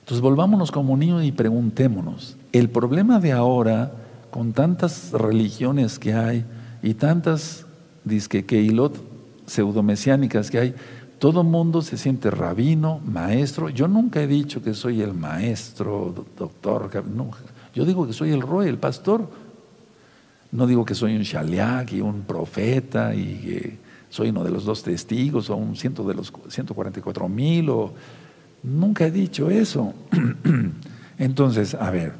Entonces, 0.00 0.20
volvámonos 0.20 0.72
como 0.72 0.96
niños 0.96 1.22
y 1.22 1.30
preguntémonos. 1.30 2.36
El 2.50 2.68
problema 2.68 3.20
de 3.20 3.30
ahora, 3.30 3.92
con 4.32 4.52
tantas 4.52 5.12
religiones 5.12 6.00
que 6.00 6.14
hay 6.14 6.44
y 6.82 6.94
tantas 6.94 7.64
disque 8.02 8.44
keilot 8.44 9.00
pseudomesiánicas 9.46 10.50
que 10.50 10.58
hay, 10.58 10.74
todo 11.18 11.42
mundo 11.42 11.82
se 11.82 11.96
siente 11.96 12.30
rabino, 12.30 13.00
maestro. 13.04 13.68
Yo 13.68 13.88
nunca 13.88 14.22
he 14.22 14.26
dicho 14.26 14.62
que 14.62 14.74
soy 14.74 15.00
el 15.00 15.14
maestro, 15.14 16.14
doctor. 16.36 16.90
Yo 17.74 17.84
digo 17.84 18.06
que 18.06 18.12
soy 18.12 18.30
el 18.30 18.40
roy, 18.40 18.68
el 18.68 18.78
pastor. 18.78 19.28
No 20.52 20.66
digo 20.66 20.84
que 20.84 20.94
soy 20.94 21.16
un 21.16 21.22
shaliach 21.22 21.92
y 21.92 22.00
un 22.00 22.22
profeta 22.22 23.14
y 23.14 23.24
que 23.40 23.78
soy 24.10 24.28
uno 24.28 24.44
de 24.44 24.50
los 24.50 24.64
dos 24.64 24.82
testigos 24.82 25.50
o 25.50 25.56
un 25.56 25.76
ciento 25.76 26.04
de 26.04 26.14
los 26.14 26.32
144 26.48 27.28
mil. 27.28 27.70
Nunca 28.62 29.06
he 29.06 29.10
dicho 29.10 29.50
eso. 29.50 29.94
Entonces, 31.18 31.74
a 31.74 31.90
ver, 31.90 32.12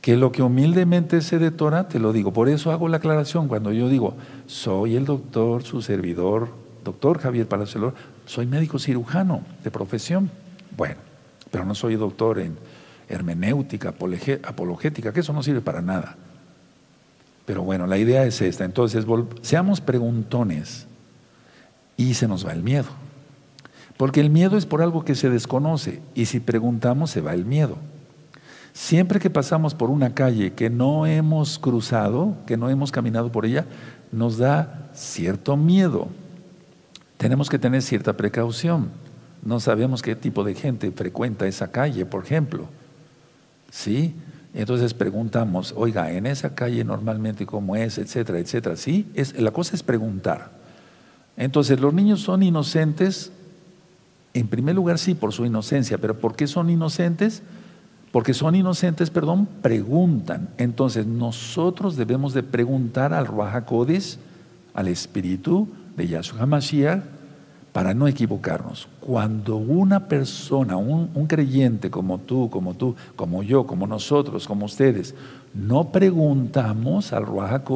que 0.00 0.16
lo 0.16 0.32
que 0.32 0.42
humildemente 0.42 1.20
sé 1.20 1.38
de 1.38 1.50
Torah, 1.50 1.88
te 1.88 1.98
lo 1.98 2.12
digo. 2.12 2.32
Por 2.32 2.48
eso 2.48 2.72
hago 2.72 2.88
la 2.88 2.98
aclaración 2.98 3.48
cuando 3.48 3.72
yo 3.72 3.88
digo, 3.88 4.14
soy 4.46 4.96
el 4.96 5.04
doctor, 5.04 5.62
su 5.62 5.80
servidor, 5.80 6.63
doctor 6.84 7.18
Javier 7.18 7.48
Palacio 7.48 7.94
soy 8.26 8.46
médico 8.46 8.78
cirujano 8.78 9.42
de 9.64 9.70
profesión. 9.70 10.30
Bueno, 10.76 10.96
pero 11.50 11.64
no 11.64 11.74
soy 11.74 11.96
doctor 11.96 12.38
en 12.38 12.56
hermenéutica, 13.08 13.90
apologética, 13.90 15.12
que 15.12 15.20
eso 15.20 15.32
no 15.32 15.42
sirve 15.42 15.60
para 15.60 15.82
nada. 15.82 16.16
Pero 17.46 17.62
bueno, 17.62 17.86
la 17.86 17.98
idea 17.98 18.24
es 18.24 18.40
esta. 18.40 18.64
Entonces, 18.64 19.04
seamos 19.42 19.80
preguntones 19.80 20.86
y 21.96 22.14
se 22.14 22.28
nos 22.28 22.46
va 22.46 22.52
el 22.52 22.62
miedo. 22.62 22.88
Porque 23.96 24.20
el 24.20 24.30
miedo 24.30 24.56
es 24.56 24.66
por 24.66 24.82
algo 24.82 25.04
que 25.04 25.14
se 25.14 25.30
desconoce 25.30 26.00
y 26.14 26.26
si 26.26 26.40
preguntamos 26.40 27.10
se 27.10 27.20
va 27.20 27.34
el 27.34 27.44
miedo. 27.44 27.76
Siempre 28.72 29.20
que 29.20 29.30
pasamos 29.30 29.74
por 29.74 29.90
una 29.90 30.14
calle 30.14 30.52
que 30.54 30.68
no 30.68 31.06
hemos 31.06 31.60
cruzado, 31.60 32.34
que 32.46 32.56
no 32.56 32.70
hemos 32.70 32.90
caminado 32.90 33.30
por 33.30 33.46
ella, 33.46 33.66
nos 34.10 34.38
da 34.38 34.90
cierto 34.94 35.56
miedo 35.56 36.08
tenemos 37.24 37.48
que 37.48 37.58
tener 37.58 37.80
cierta 37.80 38.12
precaución. 38.18 38.90
No 39.42 39.58
sabemos 39.58 40.02
qué 40.02 40.14
tipo 40.14 40.44
de 40.44 40.54
gente 40.54 40.92
frecuenta 40.92 41.46
esa 41.46 41.72
calle, 41.72 42.04
por 42.04 42.22
ejemplo. 42.22 42.66
¿Sí? 43.70 44.14
Entonces 44.52 44.92
preguntamos, 44.92 45.72
oiga, 45.74 46.12
en 46.12 46.26
esa 46.26 46.54
calle 46.54 46.84
normalmente 46.84 47.46
cómo 47.46 47.76
es, 47.76 47.96
etcétera, 47.96 48.40
etcétera. 48.40 48.76
Sí, 48.76 49.06
es, 49.14 49.40
la 49.40 49.52
cosa 49.52 49.74
es 49.74 49.82
preguntar. 49.82 50.50
Entonces 51.38 51.80
los 51.80 51.94
niños 51.94 52.20
son 52.20 52.42
inocentes, 52.42 53.32
en 54.34 54.46
primer 54.46 54.74
lugar 54.74 54.98
sí, 54.98 55.14
por 55.14 55.32
su 55.32 55.46
inocencia, 55.46 55.96
pero 55.96 56.18
¿por 56.18 56.36
qué 56.36 56.46
son 56.46 56.68
inocentes? 56.68 57.42
Porque 58.12 58.34
son 58.34 58.54
inocentes, 58.54 59.08
perdón, 59.08 59.48
preguntan. 59.62 60.50
Entonces 60.58 61.06
nosotros 61.06 61.96
debemos 61.96 62.34
de 62.34 62.42
preguntar 62.42 63.14
al 63.14 63.26
Ruach 63.26 63.64
al 64.74 64.88
Espíritu 64.88 65.68
de 65.96 66.06
Yahshua 66.06 66.42
HaMashiach, 66.42 67.13
para 67.74 67.92
no 67.92 68.06
equivocarnos. 68.06 68.86
Cuando 69.00 69.56
una 69.56 70.06
persona, 70.06 70.76
un, 70.76 71.26
creyente 71.26 71.90
como 71.90 72.18
tú, 72.18 72.48
como 72.48 72.74
tú, 72.74 72.94
como 73.16 73.42
yo, 73.42 73.66
como 73.66 73.88
nosotros, 73.88 74.46
como 74.46 74.66
ustedes, 74.66 75.12
no 75.54 75.90
preguntamos 75.90 77.12
al 77.12 77.26
Ruach 77.26 77.68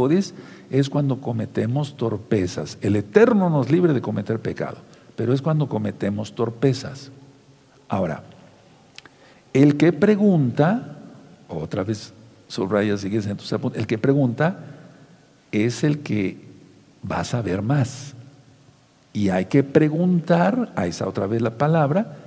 es 0.71 0.89
cuando 0.89 1.21
cometemos 1.21 1.97
torpezas. 1.97 2.79
El 2.81 2.95
Eterno 2.95 3.51
nos 3.51 3.73
libre 3.73 3.93
de 3.93 4.01
cometer 4.01 4.39
pecado, 4.39 4.77
pero 5.17 5.33
es 5.33 5.43
cuando 5.43 5.69
cometemos 5.69 6.33
torpezas. 6.33 7.11
Ahora, 7.89 8.23
el 9.53 9.77
que 9.77 9.93
pregunta, 9.93 10.97
otra 11.49 11.83
vez 11.83 12.13
subraya, 12.47 12.97
sigues 12.99 13.27
en 13.27 13.37
el 13.75 13.87
que 13.89 13.99
pregunta 13.99 14.61
es 15.51 15.83
el 15.83 15.99
que 16.05 16.39
va 17.11 17.19
a 17.19 17.25
saber 17.25 17.63
más. 17.63 18.15
Y 19.19 19.31
hay 19.31 19.47
que 19.47 19.65
preguntar, 19.65 20.71
a 20.77 20.87
esa 20.87 21.09
otra 21.09 21.27
vez 21.27 21.43
la 21.43 21.59
palabra, 21.59 22.19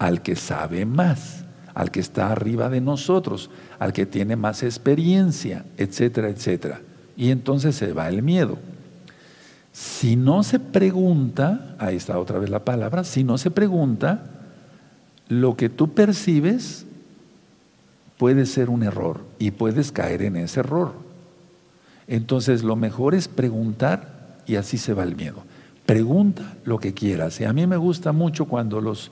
al 0.00 0.20
que 0.20 0.34
sabe 0.34 0.84
más, 0.84 1.44
al 1.74 1.92
que 1.92 2.00
está 2.00 2.32
arriba 2.32 2.68
de 2.68 2.80
nosotros, 2.80 3.50
al 3.78 3.92
que 3.92 4.04
tiene 4.04 4.34
más 4.34 4.64
experiencia, 4.64 5.64
etcétera, 5.76 6.28
etcétera. 6.28 6.80
Y 7.16 7.30
entonces 7.30 7.76
se 7.76 7.92
va 7.92 8.08
el 8.08 8.24
miedo. 8.24 8.58
Si 9.72 10.16
no 10.16 10.42
se 10.42 10.58
pregunta, 10.58 11.76
ahí 11.78 11.94
está 11.94 12.18
otra 12.18 12.40
vez 12.40 12.50
la 12.50 12.64
palabra, 12.64 13.04
si 13.04 13.22
no 13.22 13.38
se 13.38 13.52
pregunta, 13.52 14.24
lo 15.28 15.56
que 15.56 15.68
tú 15.68 15.94
percibes 15.94 16.84
puede 18.18 18.44
ser 18.44 18.70
un 18.70 18.82
error 18.82 19.20
y 19.38 19.52
puedes 19.52 19.92
caer 19.92 20.22
en 20.22 20.34
ese 20.34 20.58
error. 20.58 20.94
Entonces 22.08 22.64
lo 22.64 22.74
mejor 22.74 23.14
es 23.14 23.28
preguntar 23.28 24.40
y 24.48 24.56
así 24.56 24.78
se 24.78 24.94
va 24.94 25.04
el 25.04 25.14
miedo. 25.14 25.44
Pregunta 25.86 26.56
lo 26.64 26.78
que 26.78 26.94
quieras. 26.94 27.40
Y 27.40 27.44
a 27.44 27.52
mí 27.52 27.66
me 27.66 27.76
gusta 27.76 28.12
mucho 28.12 28.46
cuando 28.46 28.80
los, 28.80 29.10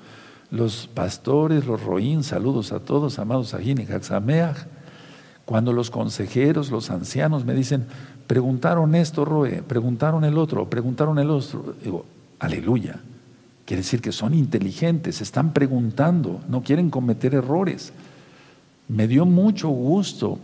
los 0.51 0.87
pastores, 0.87 1.67
los 1.67 1.83
roín, 1.83 2.23
saludos 2.23 2.73
a 2.73 2.81
todos, 2.81 3.19
amados 3.19 3.55
Ajín 3.55 3.81
y 3.81 3.87
cuando 5.45 5.73
los 5.73 5.91
consejeros, 5.91 6.71
los 6.71 6.91
ancianos 6.91 7.47
me 7.47 7.55
dicen, 7.55 7.87
preguntaron 8.27 8.95
esto, 8.95 9.25
Roe, 9.25 9.63
preguntaron 9.63 10.25
el 10.25 10.37
otro, 10.37 10.69
preguntaron 10.69 11.19
el 11.19 11.31
otro. 11.31 11.75
Digo, 11.83 12.05
aleluya. 12.39 13.01
Quiere 13.65 13.81
decir 13.81 14.03
que 14.03 14.13
son 14.13 14.35
inteligentes, 14.35 15.23
están 15.23 15.55
preguntando, 15.55 16.41
no 16.49 16.63
quieren 16.63 16.91
cometer 16.91 17.35
errores. 17.35 17.95
Me 18.89 19.09
dio 19.09 19.25
mucho 19.25 19.71
gusto 19.71 20.39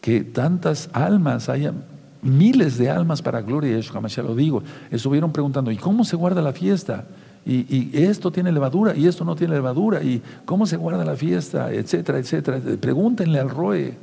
que 0.00 0.22
tantas 0.22 0.90
almas 0.92 1.48
hayan 1.48 1.82
miles 2.26 2.78
de 2.78 2.90
almas 2.90 3.22
para 3.22 3.40
gloria 3.42 3.70
de 3.70 3.82
Yeshua 3.82 4.00
lo 4.22 4.34
digo, 4.34 4.62
estuvieron 4.90 5.32
preguntando, 5.32 5.70
¿y 5.70 5.76
cómo 5.76 6.04
se 6.04 6.16
guarda 6.16 6.42
la 6.42 6.52
fiesta? 6.52 7.04
Y, 7.44 7.90
esto 7.96 8.32
tiene 8.32 8.50
levadura 8.50 8.96
y 8.96 9.06
esto 9.06 9.24
no 9.24 9.36
tiene 9.36 9.54
levadura, 9.54 10.02
y 10.02 10.20
cómo 10.44 10.66
se 10.66 10.76
guarda 10.76 11.04
la 11.04 11.14
fiesta, 11.14 11.72
etcétera, 11.72 12.18
etcétera. 12.18 12.60
Pregúntenle 12.80 13.38
al 13.38 13.50
Roe. 13.50 13.94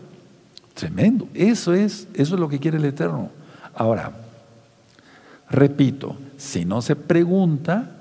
Tremendo. 0.74 1.28
Eso 1.34 1.74
es, 1.74 2.08
eso 2.14 2.36
es 2.36 2.40
lo 2.40 2.48
que 2.48 2.60
quiere 2.60 2.78
el 2.78 2.86
Eterno. 2.86 3.30
Ahora, 3.76 4.14
repito, 5.50 6.16
si 6.38 6.66
no 6.66 6.82
se 6.82 6.96
pregunta, 6.96 7.92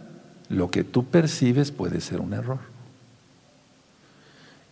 lo 0.48 0.70
que 0.70 0.84
tú 0.84 1.04
percibes 1.04 1.72
puede 1.72 2.00
ser 2.00 2.20
un 2.20 2.34
error. 2.34 2.71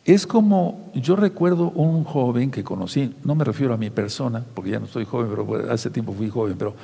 Es 0.05 0.27
como, 0.27 0.91
yo 0.95 1.15
recuerdo 1.15 1.71
un 1.71 2.05
joven 2.05 2.51
que 2.51 2.65
conocí, 2.65 3.15
no 3.25 3.35
me 3.35 3.45
refiero 3.45 3.75
a 3.75 3.77
mi 3.77 3.91
persona, 3.91 4.45
porque 4.55 4.71
ya 4.71 4.79
no 4.79 4.87
estoy 4.87 5.05
joven, 5.05 5.29
pero 5.31 5.73
hace 5.73 5.91
tiempo 5.91 6.13
fui 6.15 6.31
joven, 6.31 6.57
pero 6.59 6.75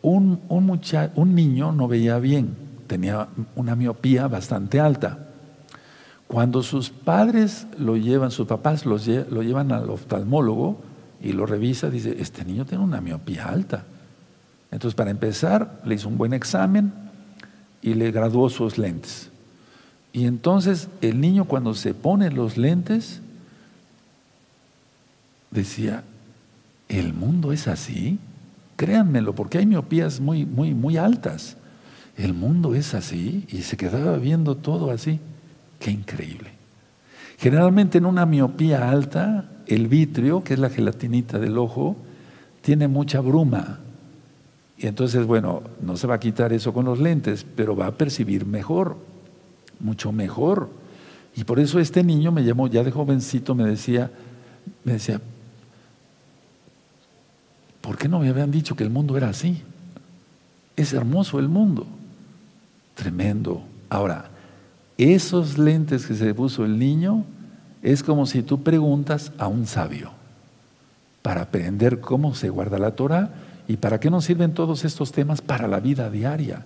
un, 0.00 0.40
un, 0.48 0.80
un 1.14 1.34
niño 1.34 1.72
no 1.72 1.86
veía 1.86 2.18
bien, 2.18 2.56
tenía 2.86 3.28
una 3.56 3.76
miopía 3.76 4.26
bastante 4.26 4.80
alta. 4.80 5.28
Cuando 6.26 6.62
sus 6.62 6.88
padres 6.88 7.66
lo 7.78 7.96
llevan, 7.96 8.30
sus 8.30 8.46
papás 8.46 8.86
lo 8.86 8.96
llevan 8.96 9.70
al 9.70 9.90
oftalmólogo 9.90 10.80
y 11.22 11.32
lo 11.32 11.46
revisa, 11.46 11.90
dice, 11.90 12.16
este 12.18 12.44
niño 12.44 12.64
tiene 12.64 12.82
una 12.82 13.00
miopía 13.00 13.48
alta. 13.48 13.84
Entonces, 14.70 14.94
para 14.94 15.10
empezar, 15.10 15.82
le 15.84 15.94
hizo 15.94 16.08
un 16.08 16.16
buen 16.16 16.32
examen 16.32 16.92
y 17.82 17.94
le 17.94 18.10
graduó 18.10 18.48
sus 18.48 18.78
lentes. 18.78 19.31
Y 20.12 20.26
entonces 20.26 20.88
el 21.00 21.20
niño 21.20 21.46
cuando 21.46 21.74
se 21.74 21.94
pone 21.94 22.30
los 22.30 22.56
lentes, 22.56 23.20
decía, 25.50 26.04
¿el 26.88 27.14
mundo 27.14 27.52
es 27.52 27.66
así? 27.68 28.18
Créanmelo, 28.76 29.34
porque 29.34 29.58
hay 29.58 29.66
miopías 29.66 30.20
muy, 30.20 30.44
muy, 30.44 30.74
muy 30.74 30.96
altas. 30.96 31.56
El 32.16 32.34
mundo 32.34 32.74
es 32.74 32.94
así 32.94 33.46
y 33.48 33.62
se 33.62 33.76
quedaba 33.76 34.16
viendo 34.18 34.56
todo 34.56 34.90
así. 34.90 35.18
Qué 35.78 35.90
increíble. 35.90 36.50
Generalmente 37.38 37.98
en 37.98 38.06
una 38.06 38.26
miopía 38.26 38.90
alta, 38.90 39.46
el 39.66 39.88
vitrio, 39.88 40.44
que 40.44 40.54
es 40.54 40.60
la 40.60 40.70
gelatinita 40.70 41.38
del 41.38 41.56
ojo, 41.58 41.96
tiene 42.60 42.86
mucha 42.86 43.20
bruma. 43.20 43.80
Y 44.76 44.86
entonces, 44.86 45.26
bueno, 45.26 45.62
no 45.80 45.96
se 45.96 46.06
va 46.06 46.16
a 46.16 46.20
quitar 46.20 46.52
eso 46.52 46.72
con 46.72 46.84
los 46.84 46.98
lentes, 47.00 47.46
pero 47.56 47.74
va 47.74 47.86
a 47.86 47.92
percibir 47.92 48.44
mejor 48.44 48.96
mucho 49.82 50.12
mejor. 50.12 50.70
Y 51.34 51.44
por 51.44 51.60
eso 51.60 51.78
este 51.78 52.02
niño 52.02 52.32
me 52.32 52.44
llamó, 52.44 52.68
ya 52.68 52.82
de 52.82 52.90
jovencito 52.90 53.54
me 53.54 53.64
decía, 53.64 54.10
me 54.84 54.94
decía, 54.94 55.20
¿por 57.80 57.98
qué 57.98 58.08
no 58.08 58.20
me 58.20 58.28
habían 58.28 58.50
dicho 58.50 58.76
que 58.76 58.84
el 58.84 58.90
mundo 58.90 59.16
era 59.16 59.28
así? 59.28 59.62
Es 60.76 60.92
hermoso 60.92 61.38
el 61.38 61.48
mundo, 61.48 61.86
tremendo. 62.94 63.62
Ahora, 63.90 64.30
esos 64.96 65.58
lentes 65.58 66.06
que 66.06 66.14
se 66.14 66.34
puso 66.34 66.64
el 66.64 66.78
niño 66.78 67.24
es 67.82 68.02
como 68.02 68.26
si 68.26 68.42
tú 68.42 68.62
preguntas 68.62 69.32
a 69.38 69.48
un 69.48 69.66
sabio 69.66 70.10
para 71.22 71.42
aprender 71.42 72.00
cómo 72.00 72.34
se 72.34 72.50
guarda 72.50 72.78
la 72.78 72.92
Torah 72.92 73.30
y 73.68 73.76
para 73.76 74.00
qué 74.00 74.10
nos 74.10 74.24
sirven 74.24 74.54
todos 74.54 74.84
estos 74.84 75.12
temas 75.12 75.40
para 75.40 75.68
la 75.68 75.80
vida 75.80 76.10
diaria. 76.10 76.64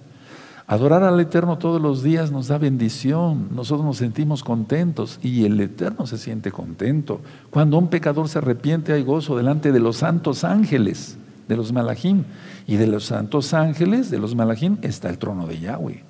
Adorar 0.68 1.05
al 1.05 1.20
Eterno 1.20 1.59
todos 1.59 1.81
los 1.81 2.02
días 2.02 2.33
nos 2.33 2.48
da 2.48 2.59
bendición, 2.59 3.50
nosotros 3.55 3.87
nos 3.87 3.98
sentimos 3.98 4.42
contentos 4.42 5.20
y 5.22 5.44
el 5.44 5.61
Eterno 5.61 6.09
se 6.09 6.18
siente 6.18 6.50
contento. 6.50 7.20
Cuando 7.50 7.79
un 7.79 7.87
pecador 7.87 8.29
se 8.29 8.38
arrepiente 8.38 8.92
hay 8.92 9.05
gozo 9.05 9.37
delante 9.37 9.70
de 9.70 9.79
los 9.79 9.98
santos 9.98 10.42
ángeles, 10.42 11.18
de 11.46 11.57
los 11.57 11.72
malajim. 11.72 12.24
Y 12.66 12.76
de 12.76 12.88
los 12.88 13.05
santos 13.05 13.55
ángeles, 13.55 14.11
de 14.11 14.18
los 14.18 14.35
malajim, 14.35 14.79
está 14.83 15.09
el 15.09 15.18
trono 15.18 15.46
de 15.46 15.61
Yahweh. 15.61 16.02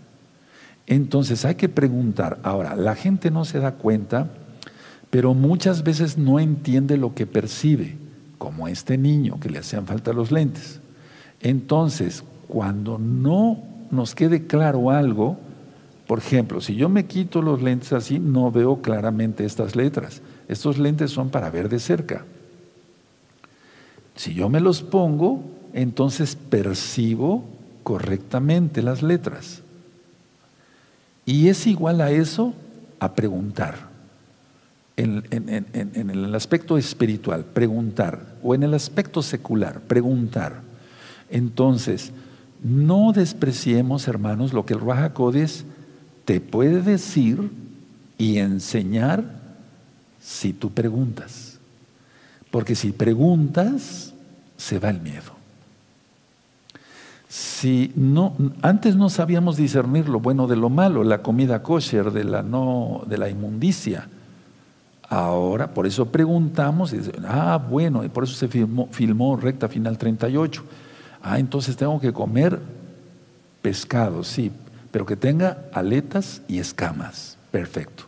Entonces 0.87 1.45
hay 1.45 1.57
que 1.57 1.69
preguntar, 1.69 2.39
ahora, 2.43 2.77
la 2.77 2.95
gente 2.95 3.31
no 3.31 3.45
se 3.45 3.59
da 3.59 3.73
cuenta, 3.73 4.31
pero 5.11 5.35
muchas 5.35 5.83
veces 5.83 6.17
no 6.17 6.41
entiende 6.41 6.97
lo 6.97 7.15
que 7.15 7.27
percibe, 7.27 7.99
como 8.39 8.69
este 8.69 8.97
niño 8.97 9.39
que 9.39 9.51
le 9.51 9.59
hacían 9.59 9.85
falta 9.87 10.15
los 10.15 10.31
lentes. 10.31 10.81
Entonces, 11.41 12.25
cuando 12.49 12.99
no 12.99 13.76
nos 13.91 14.15
quede 14.15 14.47
claro 14.47 14.91
algo, 14.91 15.39
por 16.07 16.19
ejemplo, 16.19 16.61
si 16.61 16.77
yo 16.77 16.89
me 16.89 17.07
quito 17.07 17.43
los 17.43 17.63
lentes 17.63 17.93
así, 17.93 18.19
no 18.19 18.51
veo 18.53 18.81
claramente 18.81 19.45
estas 19.45 19.75
letras. 19.75 20.23
Estos 20.49 20.79
lentes 20.79 21.11
son 21.11 21.31
para 21.31 21.51
ver 21.51 21.69
de 21.69 21.81
cerca. 21.81 22.25
Si 24.15 24.33
yo 24.33 24.49
me 24.49 24.61
los 24.61 24.83
pongo, 24.83 25.43
entonces 25.73 26.37
percibo 26.37 27.45
correctamente 27.83 28.83
las 28.83 29.03
letras. 29.03 29.63
Y 31.25 31.49
es 31.49 31.67
igual 31.67 32.01
a 32.01 32.13
eso, 32.13 32.55
a 33.01 33.15
preguntar. 33.15 33.89
En, 34.97 35.25
el 36.11 36.35
aspecto 36.35 36.79
espiritual, 36.79 37.45
preguntar. 37.45 38.37
O 38.43 38.55
en 38.55 38.63
el 38.63 38.75
aspecto 38.75 39.23
secular, 39.23 39.81
preguntar. 39.81 40.63
Entonces, 41.29 42.13
no 42.63 43.13
despreciemos, 43.13 44.09
hermanos, 44.09 44.53
lo 44.53 44.67
que 44.67 44.75
el 44.75 44.81
Raja 44.81 45.13
te 46.25 46.41
puede 46.41 46.83
decir 46.83 47.51
y 48.19 48.39
enseñar 48.39 49.25
si 50.21 50.53
tú 50.53 50.73
preguntas. 50.73 51.59
Porque 52.51 52.75
si 52.75 52.93
preguntas, 52.93 54.15
se 54.57 54.79
va 54.79 54.91
el 54.91 55.01
miedo. 55.01 55.37
Si 57.29 57.93
no, 57.95 58.35
antes 58.63 58.97
no 58.97 59.11
sabíamos 59.11 59.57
discernir 59.57 60.09
lo 60.09 60.21
bueno 60.21 60.47
de 60.47 60.57
lo 60.57 60.71
malo, 60.71 61.05
la 61.05 61.23
comida 61.23 61.63
kosher 61.63 62.11
de 62.11 62.25
la 62.25 62.43
no, 62.43 63.03
de 63.07 63.19
la 63.19 63.29
inmundicia. 63.29 64.09
Ahora, 65.09 65.73
por 65.73 65.87
eso 65.87 66.07
preguntamos, 66.07 66.93
y 66.93 66.99
dicen, 66.99 67.25
ah, 67.29 67.59
bueno, 67.59 68.05
y 68.05 68.09
por 68.09 68.25
eso 68.25 68.35
se 68.35 68.49
filmó, 68.49 68.89
filmó 68.91 69.37
recta 69.37 69.69
final 69.69 69.99
38. 69.99 70.65
Ah, 71.29 71.41
entonces 71.41 71.77
tengo 71.77 72.01
que 72.01 72.13
comer 72.13 72.61
pescado, 73.61 74.23
sí, 74.23 74.53
pero 74.93 75.05
que 75.05 75.17
tenga 75.17 75.65
aletas 75.73 76.41
y 76.47 76.61
escamas. 76.61 77.37
Perfecto. 77.51 78.05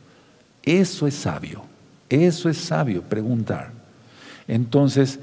Eso 0.63 1.09
es 1.09 1.15
sabio. 1.15 1.63
Eso 2.09 2.49
es 2.49 2.59
sabio, 2.59 3.03
preguntar. 3.03 3.73
Entonces, 4.47 5.19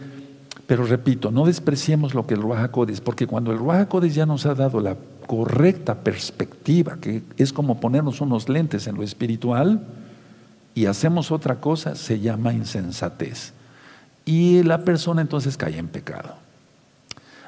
pero 0.67 0.83
repito, 0.85 1.31
no 1.31 1.45
despreciemos 1.45 2.13
lo 2.13 2.27
que 2.27 2.33
el 2.33 2.41
Ruach 2.41 2.71
porque 3.01 3.27
cuando 3.27 3.53
el 3.53 3.59
Ruach 3.59 3.89
ya 4.07 4.25
nos 4.25 4.45
ha 4.45 4.55
dado 4.55 4.81
la 4.81 4.97
correcta 5.25 5.95
perspectiva, 5.95 6.97
que 6.99 7.23
es 7.37 7.53
como 7.53 7.79
ponernos 7.79 8.19
unos 8.19 8.49
lentes 8.49 8.87
en 8.87 8.95
lo 8.95 9.03
espiritual, 9.03 9.87
y 10.73 10.87
hacemos 10.87 11.31
otra 11.31 11.61
cosa, 11.61 11.95
se 11.95 12.19
llama 12.19 12.51
insensatez. 12.51 13.53
Y 14.25 14.63
la 14.63 14.83
persona 14.83 15.21
entonces 15.21 15.55
cae 15.55 15.77
en 15.77 15.87
pecado. 15.87 16.44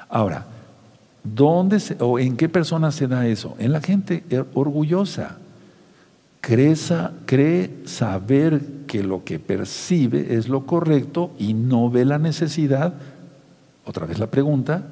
Ahora, 0.08 0.46
¿dónde 1.22 1.78
o 2.00 2.18
en 2.18 2.36
qué 2.36 2.48
persona 2.48 2.90
se 2.90 3.06
da 3.06 3.26
eso? 3.26 3.54
En 3.58 3.72
la 3.72 3.80
gente 3.80 4.24
orgullosa. 4.54 5.36
Cree, 6.40 6.74
cree 7.26 7.70
saber 7.84 8.62
que 8.86 9.02
lo 9.02 9.24
que 9.24 9.38
percibe 9.38 10.34
es 10.34 10.48
lo 10.48 10.64
correcto 10.64 11.32
y 11.38 11.52
no 11.52 11.90
ve 11.90 12.04
la 12.04 12.18
necesidad, 12.18 12.94
otra 13.84 14.06
vez 14.06 14.18
la 14.18 14.28
pregunta, 14.28 14.84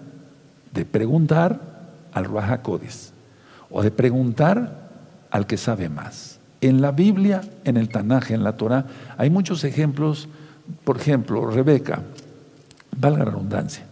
de 0.75 0.85
preguntar 0.85 1.61
al 2.13 2.27
Raja 2.27 2.61
o 3.71 3.83
de 3.83 3.91
preguntar 3.91 4.89
al 5.31 5.47
que 5.47 5.57
sabe 5.57 5.89
más. 5.89 6.39
En 6.61 6.81
la 6.81 6.93
Biblia, 6.93 7.43
en 7.65 7.77
el 7.77 7.89
Tanaje, 7.89 8.35
en 8.35 8.45
la 8.45 8.57
Torah, 8.57 8.87
hay 9.17 9.31
muchos 9.31 9.65
ejemplos. 9.65 10.29
Por 10.85 10.99
ejemplo, 10.99 11.47
Rebeca, 11.47 12.03
valga 12.99 13.25
la 13.25 13.31
redundancia, 13.31 13.86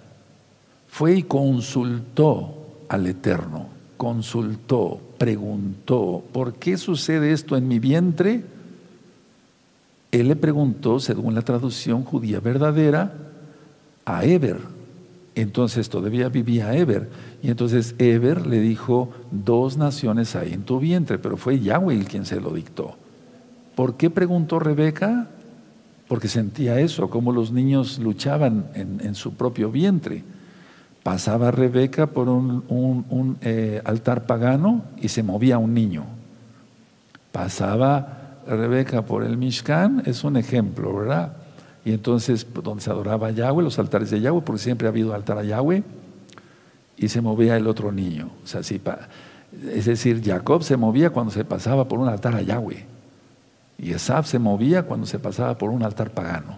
fue 0.94 1.16
y 1.16 1.22
consultó 1.24 2.54
al 2.88 3.09
Eterno, 3.09 3.66
consultó, 3.96 5.00
preguntó, 5.18 6.22
¿por 6.33 6.54
qué 6.54 6.76
sucede 6.76 7.33
esto 7.33 7.57
en 7.57 7.66
mi 7.66 7.80
vientre? 7.80 8.44
Él 10.12 10.28
le 10.28 10.37
preguntó, 10.37 11.00
según 11.00 11.35
la 11.35 11.42
traducción 11.42 12.04
judía 12.04 12.38
verdadera, 12.38 13.12
a 14.04 14.24
Eber. 14.24 14.59
Entonces 15.35 15.88
todavía 15.88 16.28
vivía 16.28 16.76
Eber. 16.76 17.11
Y 17.42 17.50
entonces 17.50 17.96
Eber 17.98 18.46
le 18.46 18.61
dijo, 18.61 19.11
dos 19.33 19.76
naciones 19.76 20.37
hay 20.37 20.52
en 20.52 20.62
tu 20.62 20.78
vientre, 20.78 21.18
pero 21.18 21.37
fue 21.37 21.59
Yahweh 21.59 22.04
quien 22.04 22.24
se 22.24 22.40
lo 22.40 22.50
dictó. 22.50 22.94
¿Por 23.74 23.96
qué 23.96 24.11
preguntó 24.11 24.61
Rebeca? 24.61 25.26
Porque 26.07 26.28
sentía 26.28 26.78
eso, 26.78 27.11
como 27.11 27.33
los 27.33 27.50
niños 27.50 27.98
luchaban 27.98 28.66
en, 28.74 29.16
su 29.16 29.35
propio 29.35 29.72
vientre. 29.72 30.22
Pasaba 31.05 31.51
Rebeca 31.51 32.07
por 32.07 32.31
un, 32.31 33.37
eh, 33.43 33.83
altar 33.85 34.25
pagano 34.25 34.83
y 34.97 35.09
se 35.09 35.23
movía 35.23 35.59
un 35.59 35.75
niño. 35.75 36.07
Pasaba 37.31 38.38
Rebeca 38.49 39.03
por 39.03 39.23
el 39.23 39.37
Mishkan, 39.37 40.03
es 40.07 40.25
un 40.25 40.38
ejemplo, 40.38 40.97
¿verdad? 40.97 41.37
Y 41.85 41.93
entonces, 41.93 42.47
donde 42.55 42.83
se 42.83 42.90
adoraba 42.90 43.31
Yahweh, 43.31 43.62
los 43.62 43.79
altares 43.79 44.11
de 44.11 44.23
Yahweh, 44.23 44.40
porque 44.47 44.62
siempre 44.62 44.88
ha 44.88 44.90
habido 44.90 45.12
altar 45.12 45.37
a 45.37 45.45
Yahweh, 45.45 45.83
y 46.97 47.09
se 47.09 47.21
movía 47.21 47.59
el 47.59 47.67
otro 47.67 47.93
niño. 47.93 48.31
Es 49.75 49.85
decir, 49.85 50.23
Jacob 50.25 50.62
se 50.62 50.79
movía 50.79 51.11
cuando 51.11 51.31
se 51.31 51.45
pasaba 51.45 51.87
por 51.87 51.99
un 51.99 52.09
altar 52.09 52.35
a 52.35 52.40
Yahweh. 52.40 52.87
Y 53.77 53.93
Esab 53.93 54.25
se 54.25 54.38
movía 54.38 54.85
cuando 54.85 55.07
se 55.07 55.19
pasaba 55.19 55.59
por 55.59 55.69
un 55.69 55.83
altar 55.83 56.12
pagano. 56.12 56.57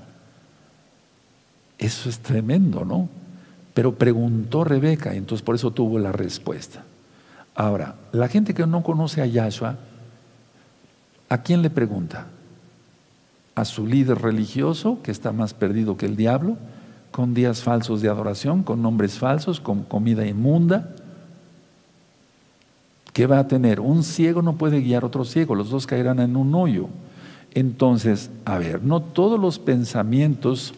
Eso 1.79 2.09
es 2.09 2.21
tremendo, 2.21 2.85
¿no? 2.85 3.09
Pero 3.77 3.95
preguntó 3.97 4.65
Rebeca, 4.65 5.15
entonces 5.15 5.45
por 5.45 5.55
eso 5.55 5.71
tuvo 5.71 5.99
la 5.99 6.11
respuesta. 6.11 6.83
Ahora, 7.55 7.97
la 8.13 8.29
gente 8.29 8.55
que 8.55 8.67
no 8.67 8.83
conoce 8.83 9.21
a 9.21 9.27
Yahshua, 9.27 9.77
¿a 11.29 11.43
quién 11.43 11.61
le 11.61 11.69
pregunta? 11.69 12.29
¿A 13.55 13.67
su 13.67 13.87
líder 13.87 14.23
religioso, 14.23 15.01
que 15.03 15.11
está 15.11 15.31
más 15.31 15.53
perdido 15.53 15.99
que 15.99 16.07
el 16.07 16.17
diablo? 16.17 16.57
con 17.17 17.33
días 17.33 17.63
falsos 17.63 18.03
de 18.03 18.11
adoración, 18.11 18.63
con 18.63 18.83
nombres 18.83 19.19
falsos, 19.19 19.59
con 19.59 19.85
comida 19.85 20.27
inmunda. 20.27 20.91
¿Qué 23.15 23.27
va 23.27 23.39
a 23.39 23.49
tener? 23.49 23.81
Un 23.81 24.05
ciego 24.05 24.43
no 24.43 24.57
puede 24.57 24.83
guiar 24.83 25.03
a 25.03 25.07
otro 25.07 25.25
ciego, 25.25 25.55
los 25.55 25.71
dos 25.71 25.87
caerán 25.87 26.21
en 26.21 26.37
un 26.37 26.55
hoyo. 26.55 26.89
Entonces, 27.55 28.31
a 28.45 28.59
ver, 28.59 28.83
no 28.83 29.01
todos 29.01 29.41
los 29.41 29.59
pensamientos 29.59 30.75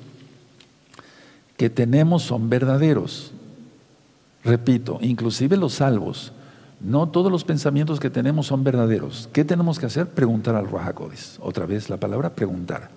que 1.59 1.69
tenemos 1.69 2.23
son 2.23 2.49
verdaderos. 2.49 3.33
Repito, 4.45 4.99
inclusive 5.03 5.57
los 5.59 5.75
salvos, 5.75 6.33
no 6.81 7.09
todos 7.09 7.31
los 7.31 7.45
pensamientos 7.45 7.99
que 7.99 8.09
tenemos 8.09 8.47
son 8.47 8.63
verdaderos. 8.63 9.29
¿Qué 9.33 9.45
tenemos 9.45 9.79
que 9.79 9.87
hacer? 9.87 10.09
Preguntar 10.09 10.55
al 10.55 10.71
Rahakodis. 10.71 11.39
Otra 11.43 11.67
vez 11.67 11.91
la 11.91 11.97
palabra 11.99 12.31
preguntar. 12.31 12.91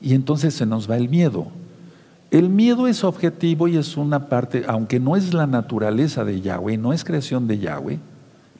Y 0.00 0.14
entonces 0.14 0.54
se 0.54 0.64
nos 0.64 0.90
va 0.90 0.96
el 0.96 1.10
miedo. 1.10 1.48
El 2.30 2.48
miedo 2.48 2.86
es 2.86 3.04
objetivo 3.04 3.68
y 3.68 3.76
es 3.76 3.98
una 3.98 4.28
parte, 4.28 4.64
aunque 4.66 4.98
no 4.98 5.14
es 5.14 5.34
la 5.34 5.46
naturaleza 5.46 6.24
de 6.24 6.40
Yahweh, 6.40 6.78
no 6.78 6.94
es 6.94 7.04
creación 7.04 7.46
de 7.46 7.58
Yahweh, 7.58 7.98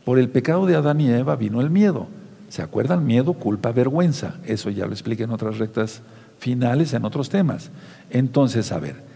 por 0.04 0.18
el 0.18 0.28
pecado 0.28 0.66
de 0.66 0.76
Adán 0.76 1.00
y 1.00 1.08
Eva 1.08 1.36
vino 1.36 1.62
el 1.62 1.70
miedo. 1.70 2.08
¿Se 2.50 2.60
acuerdan? 2.60 3.06
Miedo, 3.06 3.32
culpa, 3.32 3.72
vergüenza. 3.72 4.34
Eso 4.44 4.68
ya 4.68 4.84
lo 4.84 4.92
expliqué 4.92 5.22
en 5.22 5.30
otras 5.30 5.56
rectas 5.56 6.02
finales, 6.38 6.92
en 6.92 7.06
otros 7.06 7.30
temas. 7.30 7.70
Entonces, 8.10 8.72
a 8.72 8.78
ver, 8.78 9.09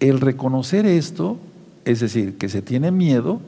el 0.00 0.20
reconocer 0.20 0.86
esto, 0.86 1.38
es 1.84 2.00
decir, 2.00 2.38
que 2.38 2.48
se 2.48 2.62
tiene 2.62 2.90
miedo, 2.90 3.40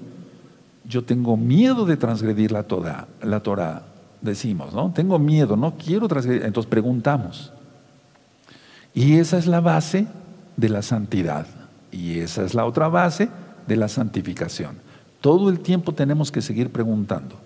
yo 0.84 1.04
tengo 1.04 1.36
miedo 1.36 1.86
de 1.86 1.96
transgredir 1.96 2.52
la 2.52 2.64
Torah, 2.64 3.06
la 3.22 3.40
Torah 3.40 3.84
decimos, 4.20 4.74
¿no? 4.74 4.92
Tengo 4.92 5.18
miedo, 5.18 5.56
no 5.56 5.74
quiero 5.76 6.08
transgredir. 6.08 6.44
Entonces 6.44 6.68
preguntamos. 6.68 7.52
Y 8.94 9.16
esa 9.16 9.38
es 9.38 9.46
la 9.46 9.60
base 9.60 10.06
de 10.56 10.68
la 10.68 10.82
santidad. 10.82 11.46
Y 11.92 12.18
esa 12.18 12.44
es 12.44 12.54
la 12.54 12.66
otra 12.66 12.88
base 12.88 13.28
de 13.66 13.76
la 13.76 13.88
santificación. 13.88 14.76
Todo 15.20 15.50
el 15.50 15.60
tiempo 15.60 15.92
tenemos 15.92 16.32
que 16.32 16.42
seguir 16.42 16.70
preguntando. 16.70 17.36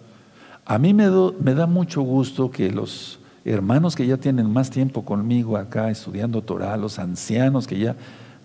A 0.64 0.78
mí 0.78 0.94
me, 0.94 1.08
me 1.40 1.54
da 1.54 1.66
mucho 1.66 2.02
gusto 2.02 2.50
que 2.50 2.70
los 2.70 3.18
hermanos 3.44 3.94
que 3.94 4.06
ya 4.06 4.16
tienen 4.16 4.50
más 4.50 4.70
tiempo 4.70 5.04
conmigo 5.04 5.56
acá 5.56 5.90
estudiando 5.90 6.40
Torah, 6.40 6.76
los 6.76 6.98
ancianos 6.98 7.66
que 7.66 7.78
ya 7.78 7.96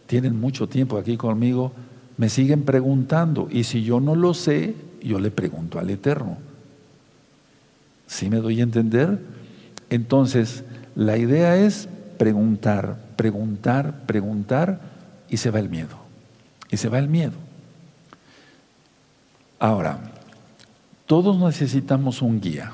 tienen 0.10 0.39
mucho 0.39 0.67
tiempo 0.67 0.98
aquí 0.98 1.17
conmigo, 1.17 1.72
me 2.17 2.30
siguen 2.30 2.63
preguntando. 2.63 3.48
Y 3.52 3.63
si 3.63 3.84
yo 3.84 4.00
no 4.00 4.15
lo 4.15 4.34
sé, 4.34 4.74
yo 5.04 5.19
le 5.19 5.30
pregunto 5.30 5.78
al 5.78 5.88
Eterno. 5.91 6.39
¿Sí 8.08 8.28
me 8.28 8.38
doy 8.38 8.60
a 8.60 8.63
entender? 8.63 9.19
Entonces, 9.91 10.63
la 10.95 11.15
idea 11.15 11.58
es 11.58 11.88
preguntar, 12.17 12.98
preguntar, 13.17 14.08
preguntar 14.08 14.82
y 15.30 15.38
se 15.38 15.52
va 15.52 15.60
el 15.60 15.69
miedo. 15.69 16.00
Y 16.72 16.78
se 16.78 16.89
va 16.89 16.98
el 16.98 17.08
miedo. 17.08 17.38
Ahora, 19.60 20.00
todos 21.06 21.38
necesitamos 21.38 22.24
un 22.24 22.41
guía. 22.41 22.74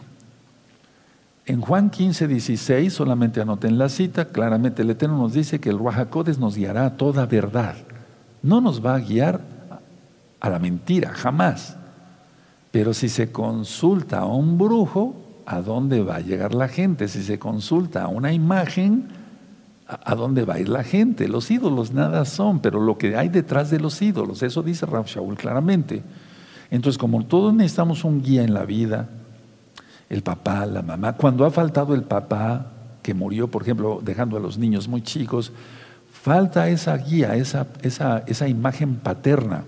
En 1.45 1.61
Juan 1.61 1.89
15, 1.89 2.27
16, 2.27 2.91
solamente 2.91 3.39
anoten 3.39 3.77
la 3.77 3.89
cita, 3.89 4.25
claramente 4.25 4.81
el 4.81 4.89
Eterno 4.89 5.17
nos 5.17 5.33
dice 5.33 5.59
que 5.59 5.69
el 5.69 5.77
Ruajacodes 5.77 6.39
nos 6.39 6.55
guiará 6.55 6.85
a 6.85 6.97
toda 6.97 7.25
verdad. 7.27 7.75
No 8.41 8.61
nos 8.61 8.83
va 8.83 8.95
a 8.95 8.99
guiar 8.99 9.41
a 10.39 10.49
la 10.49 10.59
mentira, 10.59 11.11
jamás. 11.13 11.77
Pero 12.71 12.93
si 12.93 13.09
se 13.09 13.31
consulta 13.31 14.19
a 14.19 14.25
un 14.25 14.57
brujo, 14.57 15.15
¿a 15.45 15.61
dónde 15.61 16.01
va 16.01 16.15
a 16.15 16.21
llegar 16.21 16.55
la 16.55 16.67
gente? 16.67 17.07
Si 17.07 17.21
se 17.21 17.37
consulta 17.37 18.03
a 18.03 18.07
una 18.07 18.33
imagen, 18.33 19.07
¿A 19.87 20.15
dónde 20.15 20.45
va 20.45 20.55
a 20.55 20.59
ir 20.59 20.67
la 20.67 20.83
gente? 20.83 21.27
Los 21.27 21.51
ídolos 21.51 21.93
nada 21.93 22.25
son, 22.25 22.59
pero 22.59 22.79
lo 22.79 22.97
que 22.97 23.15
hay 23.15 23.29
detrás 23.29 23.69
de 23.69 23.79
los 23.79 24.01
ídolos, 24.01 24.41
eso 24.41 24.63
dice 24.63 24.87
Rav 24.87 25.05
Shaul 25.05 25.35
claramente. 25.35 26.01
Entonces, 26.71 26.97
como 26.97 27.23
todos 27.23 27.53
necesitamos 27.53 28.03
un 28.03 28.23
guía 28.23 28.43
en 28.43 28.55
la 28.55 28.65
vida, 28.65 29.07
el 30.15 30.23
papá, 30.23 30.65
la 30.65 30.81
mamá, 30.81 31.13
cuando 31.13 31.45
ha 31.45 31.51
faltado 31.51 31.93
el 31.93 32.03
papá 32.03 32.71
que 33.03 33.13
murió, 33.13 33.49
por 33.49 33.61
ejemplo, 33.61 33.99
dejando 34.03 34.37
a 34.37 34.39
los 34.39 34.57
niños 34.57 34.87
muy 34.87 35.01
chicos, 35.01 35.51
falta 36.11 36.69
esa 36.69 36.97
guía, 36.97 37.35
esa, 37.35 37.67
esa, 37.81 38.23
esa 38.25 38.47
imagen 38.47 38.95
paterna. 38.95 39.63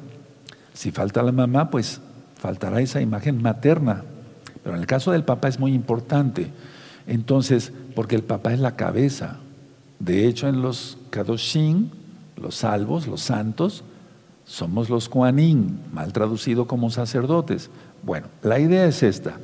Si 0.74 0.92
falta 0.92 1.22
la 1.22 1.32
mamá, 1.32 1.70
pues 1.70 2.02
faltará 2.36 2.82
esa 2.82 3.02
imagen 3.02 3.42
materna. 3.42 4.04
Pero 4.64 4.76
en 4.76 4.82
el 4.82 4.88
caso 4.88 5.12
del 5.12 5.24
papá 5.24 5.50
es 5.50 5.60
muy 5.60 5.74
importante. 5.74 6.52
Entonces, 7.06 7.74
porque 7.94 8.16
el 8.16 8.24
papá 8.24 8.54
es 8.54 8.60
la 8.60 8.76
cabeza, 8.76 9.38
de 10.00 10.28
hecho, 10.28 10.48
en 10.48 10.62
los 10.62 10.98
Kadoshim, 11.10 11.90
los 12.38 12.56
salvos, 12.56 13.08
los 13.08 13.22
santos, 13.22 13.84
somos 14.46 14.90
los 14.90 15.10
Kuanim, 15.10 15.78
mal 15.92 16.14
traducido 16.14 16.68
como 16.68 16.90
sacerdotes. 16.90 17.70
Bueno, 18.04 18.28
la 18.44 18.60
idea 18.60 18.86
es 18.86 19.04
esta. 19.04 19.38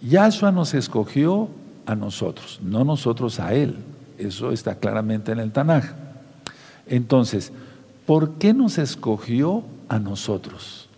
Yahshua 0.00 0.52
nos 0.52 0.74
escogió 0.74 1.48
a 1.86 1.94
nosotros, 1.94 2.60
no 2.62 2.84
nosotros 2.84 3.40
a 3.40 3.54
Él. 3.54 3.76
Eso 4.18 4.52
está 4.52 4.76
claramente 4.76 5.32
en 5.32 5.40
el 5.40 5.52
Tanaj. 5.52 5.84
Entonces, 6.86 7.52
¿por 8.06 8.34
qué 8.34 8.54
nos 8.54 8.78
escogió 8.78 9.64
a 9.88 9.98
nosotros? 9.98 10.88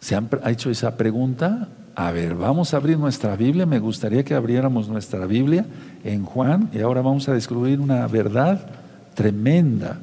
¿Se 0.00 0.14
han 0.14 0.28
hecho 0.46 0.70
esa 0.70 0.96
pregunta? 0.96 1.68
A 1.94 2.12
ver, 2.12 2.34
vamos 2.34 2.74
a 2.74 2.76
abrir 2.76 2.98
nuestra 2.98 3.36
Biblia. 3.36 3.64
Me 3.66 3.78
gustaría 3.78 4.22
que 4.22 4.34
abriéramos 4.34 4.88
nuestra 4.88 5.24
Biblia 5.26 5.64
en 6.04 6.24
Juan 6.24 6.70
y 6.72 6.80
ahora 6.80 7.00
vamos 7.00 7.28
a 7.28 7.32
descubrir 7.32 7.80
una 7.80 8.06
verdad 8.06 8.66
tremenda. 9.14 9.98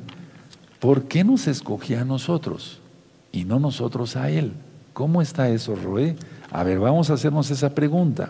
¿Por 0.80 1.04
qué 1.04 1.24
nos 1.24 1.48
escogía 1.48 2.02
a 2.02 2.06
nosotros 2.06 2.80
y 3.32 3.46
no 3.46 3.60
nosotros 3.60 4.16
a 4.16 4.30
Él? 4.30 4.54
¿Cómo 4.92 5.22
está 5.22 5.50
eso, 5.50 5.76
Roé? 5.76 6.16
A 6.54 6.64
ver, 6.64 6.80
vamos 6.80 7.10
a 7.10 7.16
hacernos 7.16 7.50
esa 7.50 7.74
pregunta. 7.74 8.30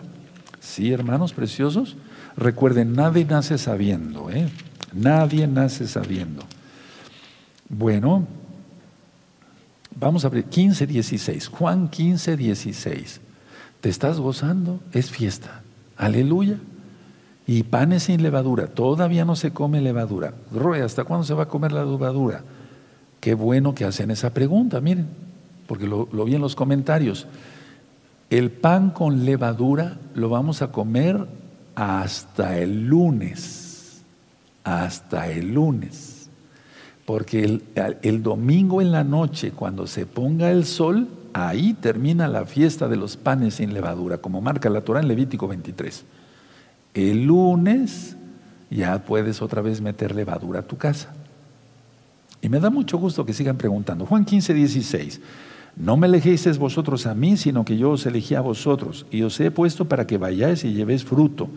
Sí, 0.58 0.90
hermanos 0.90 1.34
preciosos, 1.34 1.94
recuerden, 2.38 2.94
nadie 2.94 3.26
nace 3.26 3.58
sabiendo, 3.58 4.30
¿eh? 4.30 4.48
Nadie 4.94 5.46
nace 5.46 5.86
sabiendo. 5.86 6.42
Bueno, 7.68 8.26
vamos 9.94 10.24
a 10.24 10.28
abrir 10.28 10.44
15, 10.44 10.86
16. 10.86 11.48
Juan 11.48 11.88
15, 11.88 12.38
16. 12.38 13.20
¿Te 13.82 13.90
estás 13.90 14.18
gozando? 14.18 14.80
Es 14.92 15.10
fiesta. 15.10 15.60
Aleluya. 15.98 16.56
Y 17.46 17.64
panes 17.64 18.04
sin 18.04 18.22
levadura. 18.22 18.68
Todavía 18.68 19.26
no 19.26 19.36
se 19.36 19.52
come 19.52 19.82
levadura. 19.82 20.32
Roe, 20.50 20.80
¿hasta 20.80 21.04
cuándo 21.04 21.26
se 21.26 21.34
va 21.34 21.42
a 21.42 21.48
comer 21.48 21.72
la 21.72 21.84
levadura? 21.84 22.42
Qué 23.20 23.34
bueno 23.34 23.74
que 23.74 23.84
hacen 23.84 24.10
esa 24.10 24.32
pregunta, 24.32 24.80
miren, 24.80 25.08
porque 25.66 25.86
lo, 25.86 26.08
lo 26.10 26.24
vi 26.24 26.36
en 26.36 26.40
los 26.40 26.56
comentarios. 26.56 27.26
El 28.34 28.50
pan 28.50 28.90
con 28.90 29.24
levadura 29.24 29.96
lo 30.16 30.28
vamos 30.28 30.60
a 30.60 30.72
comer 30.72 31.24
hasta 31.76 32.58
el 32.58 32.88
lunes. 32.88 34.02
Hasta 34.64 35.30
el 35.30 35.54
lunes. 35.54 36.28
Porque 37.06 37.60
el, 38.02 38.22
domingo 38.24 38.82
en 38.82 38.90
la 38.90 39.04
noche, 39.04 39.52
cuando 39.52 39.86
se 39.86 40.04
ponga 40.04 40.50
el 40.50 40.64
sol, 40.64 41.06
ahí 41.32 41.74
termina 41.74 42.26
la 42.26 42.44
fiesta 42.44 42.88
de 42.88 42.96
los 42.96 43.16
panes 43.16 43.54
sin 43.54 43.72
levadura, 43.72 44.18
como 44.18 44.40
marca 44.40 44.68
la 44.68 44.80
Torah 44.80 44.98
en 44.98 45.06
Levítico 45.06 45.46
23. 45.46 46.04
El 46.92 47.26
lunes 47.26 48.16
ya 48.68 48.98
puedes 49.04 49.42
otra 49.42 49.62
vez 49.62 49.80
meter 49.80 50.12
levadura 50.12 50.58
a 50.58 50.66
tu 50.66 50.76
casa. 50.76 51.14
Y 52.42 52.48
me 52.48 52.58
da 52.58 52.68
mucho 52.68 52.98
gusto 52.98 53.24
que 53.24 53.32
sigan 53.32 53.58
preguntando. 53.58 54.04
Juan 54.06 54.24
15, 54.24 54.54
16. 54.54 55.20
No 55.76 55.96
me 55.96 56.06
elegisteis 56.06 56.58
vosotros 56.58 57.06
a 57.06 57.14
mí, 57.14 57.36
sino 57.36 57.64
que 57.64 57.76
yo 57.76 57.90
os 57.90 58.06
elegí 58.06 58.34
a 58.34 58.40
vosotros, 58.40 59.06
y 59.10 59.22
os 59.22 59.38
he 59.40 59.50
puesto 59.50 59.86
para 59.86 60.06
que 60.06 60.18
vayáis 60.18 60.64
y 60.64 60.72
llevéis 60.72 61.04
fruto, 61.04 61.48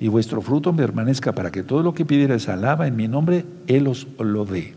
y 0.00 0.08
vuestro 0.08 0.42
fruto 0.42 0.74
permanezca 0.74 1.32
para 1.32 1.50
que 1.50 1.62
todo 1.62 1.82
lo 1.82 1.94
que 1.94 2.04
pidierais 2.04 2.48
alaba 2.48 2.86
en 2.86 2.96
mi 2.96 3.06
nombre, 3.06 3.44
Él 3.66 3.86
os 3.86 4.08
lo 4.18 4.44
dé. 4.44 4.74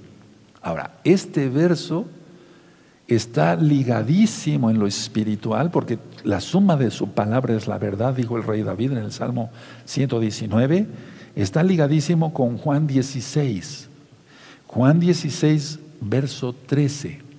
Ahora, 0.61 0.99
este 1.03 1.49
verso 1.49 2.05
está 3.07 3.55
ligadísimo 3.55 4.69
en 4.69 4.79
lo 4.79 4.85
espiritual, 4.85 5.71
porque 5.71 5.97
la 6.23 6.39
suma 6.39 6.77
de 6.77 6.91
su 6.91 7.09
palabra 7.09 7.55
es 7.55 7.67
la 7.67 7.77
verdad, 7.77 8.13
dijo 8.13 8.37
el 8.37 8.43
rey 8.43 8.61
David 8.61 8.91
en 8.91 8.97
el 8.99 9.11
Salmo 9.11 9.49
119, 9.85 10.87
está 11.35 11.63
ligadísimo 11.63 12.33
con 12.33 12.57
Juan 12.57 12.85
16. 12.85 13.89
Juan 14.67 14.99
16, 14.99 15.79
verso 16.01 16.53
13. 16.53 17.32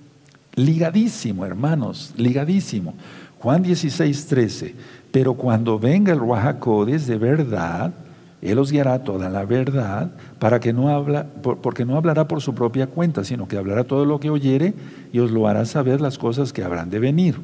Ligadísimo, 0.55 1.45
hermanos, 1.45 2.13
ligadísimo. 2.17 2.93
Juan 3.39 3.61
16, 3.61 4.27
13. 4.27 4.75
Pero 5.11 5.33
cuando 5.33 5.77
venga 5.77 6.13
el 6.13 6.19
Ruajacodes 6.19 7.07
de 7.07 7.17
verdad, 7.17 7.93
él 8.41 8.59
os 8.59 8.71
guiará 8.71 9.03
toda 9.03 9.29
la 9.29 9.45
verdad, 9.45 10.11
para 10.39 10.59
que 10.59 10.71
no 10.71 10.89
habla, 10.89 11.25
porque 11.41 11.83
no 11.83 11.97
hablará 11.97 12.27
por 12.27 12.41
su 12.41 12.53
propia 12.53 12.87
cuenta, 12.87 13.23
sino 13.23 13.47
que 13.47 13.57
hablará 13.57 13.83
todo 13.85 14.05
lo 14.05 14.19
que 14.19 14.29
oyere 14.29 14.73
y 15.11 15.19
os 15.19 15.31
lo 15.31 15.47
hará 15.47 15.65
saber 15.65 15.99
las 15.99 16.17
cosas 16.17 16.53
que 16.53 16.63
habrán 16.63 16.89
de 16.89 16.99
venir. 16.99 17.37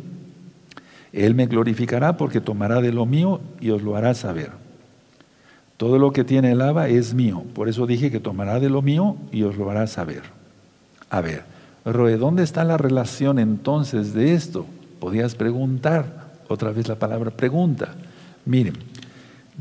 Él 1.11 1.35
me 1.35 1.47
glorificará 1.47 2.17
porque 2.17 2.39
tomará 2.39 2.81
de 2.81 2.93
lo 2.93 3.05
mío 3.05 3.41
y 3.59 3.71
os 3.71 3.81
lo 3.81 3.95
hará 3.95 4.13
saber. 4.13 4.51
Todo 5.77 5.97
lo 5.97 6.11
que 6.11 6.23
tiene 6.23 6.51
el 6.51 6.61
Aba 6.61 6.87
es 6.87 7.13
mío, 7.13 7.43
por 7.55 7.67
eso 7.67 7.87
dije 7.87 8.11
que 8.11 8.19
tomará 8.19 8.59
de 8.59 8.69
lo 8.69 8.81
mío 8.81 9.17
y 9.31 9.43
os 9.43 9.57
lo 9.57 9.71
hará 9.71 9.87
saber. 9.87 10.21
A 11.09 11.21
ver, 11.21 11.50
Roe, 11.85 12.17
¿dónde 12.17 12.43
está 12.43 12.63
la 12.63 12.77
relación 12.77 13.39
entonces 13.39 14.13
de 14.13 14.33
esto? 14.33 14.65
Podías 14.99 15.35
preguntar, 15.35 16.31
otra 16.47 16.71
vez 16.71 16.87
la 16.87 16.95
palabra 16.95 17.31
pregunta. 17.31 17.95
Miren, 18.45 18.75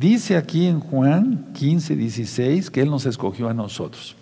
Dice 0.00 0.38
aquí 0.38 0.66
en 0.66 0.80
Juan 0.80 1.48
15, 1.52 1.94
16 1.94 2.70
que 2.70 2.80
Él 2.80 2.88
nos 2.88 3.04
escogió 3.04 3.50
a 3.50 3.54
nosotros. 3.54 4.16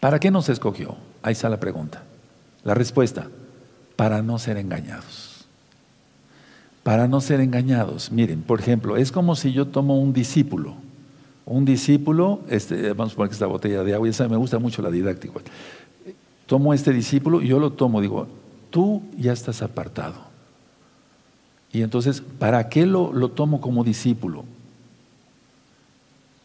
¿Para 0.00 0.20
qué 0.20 0.30
nos 0.30 0.50
escogió? 0.50 0.96
Ahí 1.22 1.32
está 1.32 1.48
la 1.48 1.58
pregunta. 1.58 2.02
La 2.62 2.74
respuesta, 2.74 3.28
para 3.96 4.20
no 4.20 4.38
ser 4.38 4.58
engañados. 4.58 5.46
Para 6.82 7.08
no 7.08 7.22
ser 7.22 7.40
engañados. 7.40 8.12
Miren, 8.12 8.42
por 8.42 8.60
ejemplo, 8.60 8.98
es 8.98 9.10
como 9.10 9.34
si 9.34 9.54
yo 9.54 9.66
tomo 9.66 9.98
un 9.98 10.12
discípulo. 10.12 10.74
Un 11.46 11.64
discípulo, 11.64 12.40
este, 12.50 12.92
vamos 12.92 13.14
a 13.14 13.16
poner 13.16 13.32
esta 13.32 13.46
botella 13.46 13.82
de 13.82 13.94
agua, 13.94 14.10
me 14.28 14.36
gusta 14.36 14.58
mucho 14.58 14.82
la 14.82 14.90
didáctica. 14.90 15.40
Tomo 16.46 16.72
este 16.72 16.92
discípulo 16.92 17.42
y 17.42 17.48
yo 17.48 17.58
lo 17.58 17.72
tomo, 17.72 18.00
digo, 18.00 18.28
tú 18.70 19.02
ya 19.18 19.32
estás 19.32 19.62
apartado 19.62 20.26
y 21.76 21.82
entonces, 21.82 22.22
¿para 22.38 22.70
qué 22.70 22.86
lo, 22.86 23.12
lo 23.12 23.28
tomo 23.32 23.60
como 23.60 23.84
discípulo? 23.84 24.44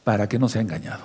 Para 0.03 0.27
que 0.27 0.37
no 0.37 0.49
sea 0.49 0.61
engañado. 0.61 1.03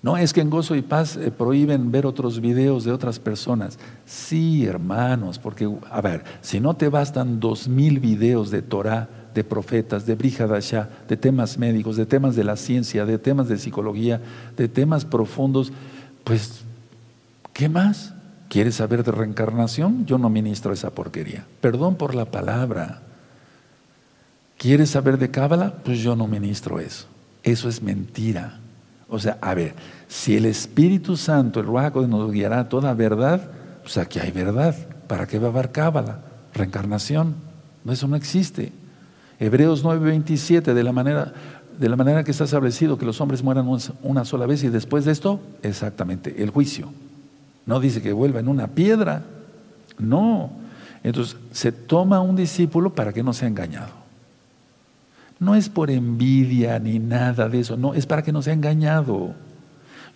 No, 0.00 0.16
es 0.16 0.32
que 0.32 0.40
en 0.40 0.48
Gozo 0.48 0.74
y 0.76 0.80
Paz 0.80 1.18
eh, 1.18 1.30
prohíben 1.30 1.90
ver 1.90 2.06
otros 2.06 2.40
videos 2.40 2.84
de 2.84 2.92
otras 2.92 3.18
personas. 3.18 3.78
Sí, 4.06 4.64
hermanos, 4.64 5.38
porque, 5.38 5.70
a 5.90 6.00
ver, 6.00 6.24
si 6.40 6.58
no 6.58 6.72
te 6.72 6.88
bastan 6.88 7.38
dos 7.38 7.68
mil 7.68 8.00
videos 8.00 8.50
de 8.50 8.62
Torah, 8.62 9.10
de 9.34 9.44
profetas, 9.44 10.06
de 10.06 10.14
Brihadashah, 10.14 10.88
de 11.06 11.16
temas 11.18 11.58
médicos, 11.58 11.96
de 11.96 12.06
temas 12.06 12.34
de 12.34 12.44
la 12.44 12.56
ciencia, 12.56 13.04
de 13.04 13.18
temas 13.18 13.48
de 13.48 13.58
psicología, 13.58 14.22
de 14.56 14.68
temas 14.68 15.04
profundos, 15.04 15.70
pues, 16.24 16.64
¿qué 17.56 17.70
más? 17.70 18.12
¿Quieres 18.50 18.74
saber 18.74 19.02
de 19.02 19.12
reencarnación? 19.12 20.04
Yo 20.04 20.18
no 20.18 20.28
ministro 20.28 20.74
esa 20.74 20.90
porquería. 20.90 21.46
Perdón 21.62 21.94
por 21.94 22.14
la 22.14 22.26
palabra. 22.26 23.00
¿Quieres 24.58 24.90
saber 24.90 25.16
de 25.16 25.30
Cábala? 25.30 25.72
Pues 25.82 26.00
yo 26.00 26.14
no 26.16 26.26
ministro 26.26 26.80
eso. 26.80 27.06
Eso 27.42 27.70
es 27.70 27.82
mentira. 27.82 28.58
O 29.08 29.18
sea, 29.18 29.38
a 29.40 29.54
ver, 29.54 29.74
si 30.06 30.36
el 30.36 30.44
Espíritu 30.44 31.16
Santo, 31.16 31.60
el 31.60 31.66
Ruaco, 31.66 32.06
nos 32.06 32.30
guiará 32.30 32.68
toda 32.68 32.92
verdad, 32.92 33.50
pues 33.82 33.96
aquí 33.96 34.18
hay 34.18 34.32
verdad. 34.32 34.76
¿Para 35.08 35.26
qué 35.26 35.38
va 35.38 35.46
a 35.46 35.50
haber 35.50 35.72
Cábala? 35.72 36.20
Reencarnación. 36.52 37.36
Eso 37.88 38.06
no 38.06 38.16
existe. 38.16 38.70
Hebreos 39.40 39.82
9:27, 39.82 40.74
de 40.74 40.84
la 40.84 40.92
manera 40.92 41.32
de 41.78 41.88
la 41.88 41.96
manera 41.96 42.22
que 42.22 42.32
está 42.32 42.44
establecido 42.44 42.98
que 42.98 43.06
los 43.06 43.20
hombres 43.20 43.42
mueran 43.42 43.66
una 44.02 44.24
sola 44.24 44.46
vez 44.46 44.62
y 44.64 44.68
después 44.68 45.04
de 45.04 45.12
esto, 45.12 45.40
exactamente, 45.62 46.42
el 46.42 46.48
juicio. 46.48 46.90
No 47.66 47.80
dice 47.80 48.00
que 48.00 48.12
vuelva 48.12 48.40
en 48.40 48.48
una 48.48 48.68
piedra. 48.68 49.22
No. 49.98 50.50
Entonces, 51.02 51.36
se 51.52 51.72
toma 51.72 52.20
un 52.20 52.36
discípulo 52.36 52.94
para 52.94 53.12
que 53.12 53.22
no 53.22 53.32
sea 53.32 53.48
engañado. 53.48 53.90
No 55.38 55.54
es 55.54 55.68
por 55.68 55.90
envidia 55.90 56.78
ni 56.78 56.98
nada 56.98 57.48
de 57.48 57.60
eso, 57.60 57.76
no, 57.76 57.92
es 57.92 58.06
para 58.06 58.22
que 58.22 58.32
no 58.32 58.40
sea 58.40 58.54
engañado. 58.54 59.34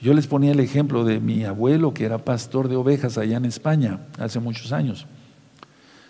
Yo 0.00 0.14
les 0.14 0.26
ponía 0.26 0.52
el 0.52 0.60
ejemplo 0.60 1.04
de 1.04 1.20
mi 1.20 1.44
abuelo, 1.44 1.92
que 1.92 2.06
era 2.06 2.18
pastor 2.18 2.68
de 2.68 2.76
ovejas 2.76 3.18
allá 3.18 3.36
en 3.36 3.44
España, 3.44 4.00
hace 4.18 4.40
muchos 4.40 4.72
años. 4.72 5.06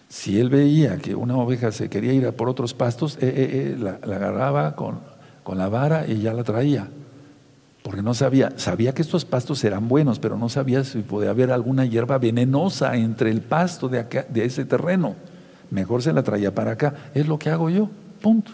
Si 0.09 0.38
él 0.38 0.48
veía 0.48 0.98
que 0.98 1.16
una 1.16 1.37
oveja 1.37 1.72
se 1.72 1.88
quería 1.88 2.12
ir 2.12 2.26
a 2.26 2.33
por 2.33 2.48
otros 2.48 2.72
pastos, 2.72 3.16
eh, 3.16 3.18
eh, 3.22 3.74
eh, 3.74 3.76
la, 3.79 3.98
agarraba 4.14 4.76
con, 4.76 5.00
con 5.42 5.59
la 5.59 5.68
vara 5.68 6.07
y 6.07 6.20
ya 6.20 6.33
la 6.33 6.44
traía 6.44 6.88
porque 7.83 8.03
no 8.03 8.14
sabía, 8.14 8.53
sabía 8.57 8.93
que 8.93 9.03
estos 9.03 9.25
pastos 9.25 9.65
eran 9.65 9.88
buenos, 9.88 10.19
pero 10.19 10.37
no 10.37 10.48
sabía 10.48 10.85
si 10.85 11.00
podía 11.00 11.31
haber 11.31 11.50
alguna 11.50 11.87
hierba 11.87 12.19
venenosa 12.19 12.96
entre 12.96 13.31
el 13.31 13.40
pasto 13.40 13.88
de, 13.88 14.04
de 14.29 14.44
ese 14.44 14.65
terreno. 14.65 15.17
Mejor 15.71 16.02
se 16.02 16.13
la 16.13 16.23
traía 16.23 16.54
para 16.54 16.73
acá. 16.73 16.94
Es 17.15 17.27
lo 17.27 17.38
que 17.38 17.48
hago 17.48 17.71
yo, 17.71 17.88
punto. 18.21 18.52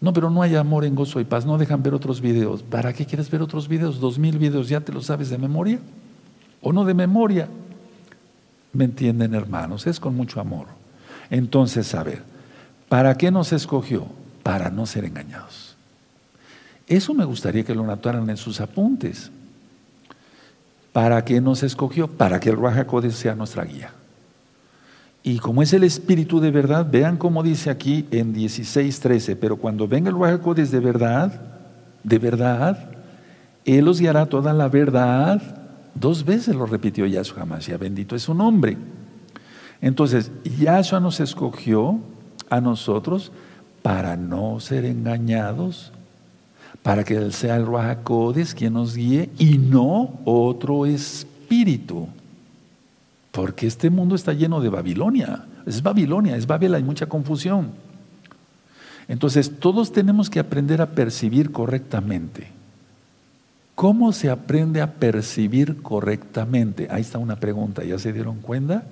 No, 0.00 0.12
pero 0.12 0.30
no 0.30 0.42
hay 0.42 0.56
amor 0.56 0.84
en 0.84 0.94
gozo 0.94 1.20
y 1.20 1.24
paz. 1.24 1.46
No 1.46 1.58
dejan 1.58 1.82
ver 1.82 1.94
otros 1.94 2.20
videos. 2.20 2.62
¿Para 2.62 2.92
qué 2.92 3.06
quieres 3.06 3.30
ver 3.30 3.42
otros 3.42 3.68
videos? 3.68 4.00
Dos 4.00 4.18
mil 4.18 4.38
videos, 4.38 4.68
¿ya 4.68 4.80
te 4.80 4.92
los 4.92 5.06
sabes 5.06 5.30
de 5.30 5.38
memoria? 5.38 5.78
¿O 6.62 6.72
no 6.72 6.84
de 6.84 6.94
memoria? 6.94 7.48
¿Me 8.72 8.84
entienden, 8.84 9.34
hermanos? 9.34 9.86
Es 9.86 10.00
con 10.00 10.16
mucho 10.16 10.40
amor. 10.40 10.66
Entonces, 11.28 11.94
a 11.94 12.02
ver, 12.02 12.22
¿para 12.88 13.16
qué 13.16 13.30
nos 13.30 13.52
escogió? 13.52 14.06
Para 14.42 14.70
no 14.70 14.86
ser 14.86 15.04
engañados. 15.04 15.69
Eso 16.90 17.14
me 17.14 17.24
gustaría 17.24 17.62
que 17.62 17.72
lo 17.72 17.86
notaran 17.86 18.28
en 18.28 18.36
sus 18.36 18.60
apuntes. 18.60 19.30
¿Para 20.92 21.24
qué 21.24 21.40
nos 21.40 21.62
escogió? 21.62 22.08
Para 22.08 22.40
que 22.40 22.50
el 22.50 22.60
Raja 22.60 22.84
sea 23.12 23.36
nuestra 23.36 23.64
guía. 23.64 23.92
Y 25.22 25.38
como 25.38 25.62
es 25.62 25.72
el 25.72 25.84
Espíritu 25.84 26.40
de 26.40 26.50
verdad, 26.50 26.84
vean 26.90 27.16
cómo 27.16 27.44
dice 27.44 27.70
aquí 27.70 28.08
en 28.10 28.34
16:13, 28.34 29.36
pero 29.36 29.56
cuando 29.56 29.86
venga 29.86 30.08
el 30.10 30.16
Ruach 30.16 30.40
de 30.40 30.80
verdad, 30.80 31.40
de 32.02 32.18
verdad, 32.18 32.90
Él 33.64 33.86
os 33.86 34.00
guiará 34.00 34.26
toda 34.26 34.52
la 34.52 34.68
verdad. 34.68 35.40
Dos 35.94 36.24
veces 36.24 36.56
lo 36.56 36.66
repitió 36.66 37.06
Yahshua 37.06 37.60
ya 37.60 37.76
bendito 37.76 38.16
es 38.16 38.22
su 38.22 38.34
nombre. 38.34 38.76
Entonces, 39.80 40.32
Yahshua 40.58 40.98
nos 40.98 41.20
escogió 41.20 42.00
a 42.48 42.60
nosotros 42.60 43.30
para 43.82 44.16
no 44.16 44.58
ser 44.58 44.84
engañados, 44.84 45.92
para 46.82 47.04
que 47.04 47.30
sea 47.32 47.56
el 47.56 47.66
Ruach 47.66 48.04
quien 48.56 48.72
nos 48.72 48.96
guíe 48.96 49.30
y 49.38 49.58
no 49.58 50.20
otro 50.24 50.86
espíritu. 50.86 52.08
Porque 53.32 53.66
este 53.66 53.90
mundo 53.90 54.14
está 54.14 54.32
lleno 54.32 54.60
de 54.60 54.70
Babilonia. 54.70 55.44
Es 55.66 55.82
Babilonia, 55.82 56.36
es 56.36 56.46
Babel, 56.46 56.74
hay 56.74 56.82
mucha 56.82 57.06
confusión. 57.06 57.68
Entonces, 59.08 59.58
todos 59.58 59.92
tenemos 59.92 60.30
que 60.30 60.40
aprender 60.40 60.80
a 60.80 60.90
percibir 60.90 61.52
correctamente. 61.52 62.48
¿Cómo 63.74 64.12
se 64.12 64.30
aprende 64.30 64.80
a 64.80 64.94
percibir 64.94 65.82
correctamente? 65.82 66.88
Ahí 66.90 67.02
está 67.02 67.18
una 67.18 67.36
pregunta, 67.36 67.84
¿ya 67.84 67.98
se 67.98 68.12
dieron 68.12 68.40
cuenta? 68.40 68.84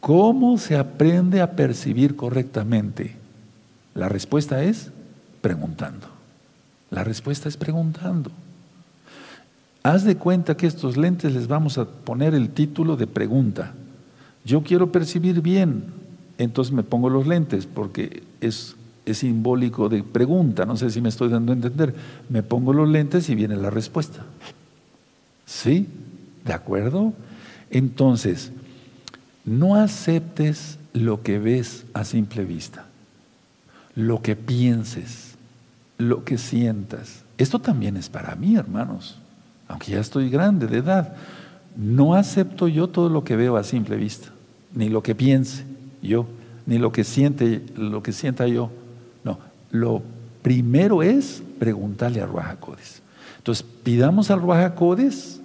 ¿Cómo 0.00 0.58
se 0.58 0.76
aprende 0.76 1.40
a 1.40 1.52
percibir 1.52 2.14
correctamente? 2.14 3.16
La 3.94 4.08
respuesta 4.08 4.62
es 4.62 4.90
preguntando. 5.40 6.17
La 6.90 7.04
respuesta 7.04 7.48
es 7.48 7.56
preguntando. 7.56 8.30
Haz 9.82 10.04
de 10.04 10.16
cuenta 10.16 10.56
que 10.56 10.66
estos 10.66 10.96
lentes 10.96 11.34
les 11.34 11.46
vamos 11.46 11.78
a 11.78 11.86
poner 11.86 12.34
el 12.34 12.50
título 12.50 12.96
de 12.96 13.06
pregunta. 13.06 13.74
Yo 14.44 14.62
quiero 14.62 14.90
percibir 14.92 15.40
bien, 15.40 15.84
entonces 16.38 16.72
me 16.72 16.82
pongo 16.82 17.10
los 17.10 17.26
lentes 17.26 17.66
porque 17.66 18.22
es, 18.40 18.76
es 19.06 19.18
simbólico 19.18 19.88
de 19.88 20.02
pregunta, 20.02 20.64
no 20.66 20.76
sé 20.76 20.90
si 20.90 21.00
me 21.00 21.08
estoy 21.08 21.28
dando 21.28 21.52
a 21.52 21.56
entender. 21.56 21.94
Me 22.28 22.42
pongo 22.42 22.72
los 22.72 22.88
lentes 22.88 23.28
y 23.28 23.34
viene 23.34 23.56
la 23.56 23.70
respuesta. 23.70 24.24
¿Sí? 25.46 25.86
¿De 26.44 26.52
acuerdo? 26.52 27.12
Entonces, 27.70 28.52
no 29.44 29.76
aceptes 29.76 30.78
lo 30.92 31.22
que 31.22 31.38
ves 31.38 31.84
a 31.94 32.04
simple 32.04 32.44
vista, 32.44 32.86
lo 33.94 34.22
que 34.22 34.36
pienses, 34.36 35.27
lo 35.98 36.24
que 36.24 36.38
sientas. 36.38 37.22
Esto 37.36 37.58
también 37.58 37.96
es 37.96 38.08
para 38.08 38.34
mí, 38.34 38.56
hermanos 38.56 39.18
aunque 39.68 39.92
ya 39.92 40.00
estoy 40.00 40.30
grande 40.30 40.66
de 40.66 40.78
edad, 40.78 41.14
no 41.76 42.14
acepto 42.14 42.66
yo 42.66 42.88
todo 42.88 43.08
lo 43.08 43.22
que 43.22 43.36
veo 43.36 43.56
a 43.56 43.62
simple 43.62 43.96
vista, 43.96 44.30
ni 44.74 44.88
lo 44.88 45.02
que 45.02 45.14
piense 45.14 45.64
yo, 46.02 46.26
ni 46.66 46.78
lo 46.78 46.90
que 46.90 47.04
siente, 47.04 47.62
lo 47.76 48.02
que 48.02 48.12
sienta 48.12 48.48
yo. 48.48 48.70
No, 49.22 49.38
lo 49.70 50.02
primero 50.42 51.02
es 51.02 51.42
preguntarle 51.58 52.22
a 52.22 52.26
Ruajacodes. 52.26 53.02
Entonces, 53.36 53.64
pidamos 53.82 54.30
al 54.30 54.40
Ruajacodes 54.40 55.40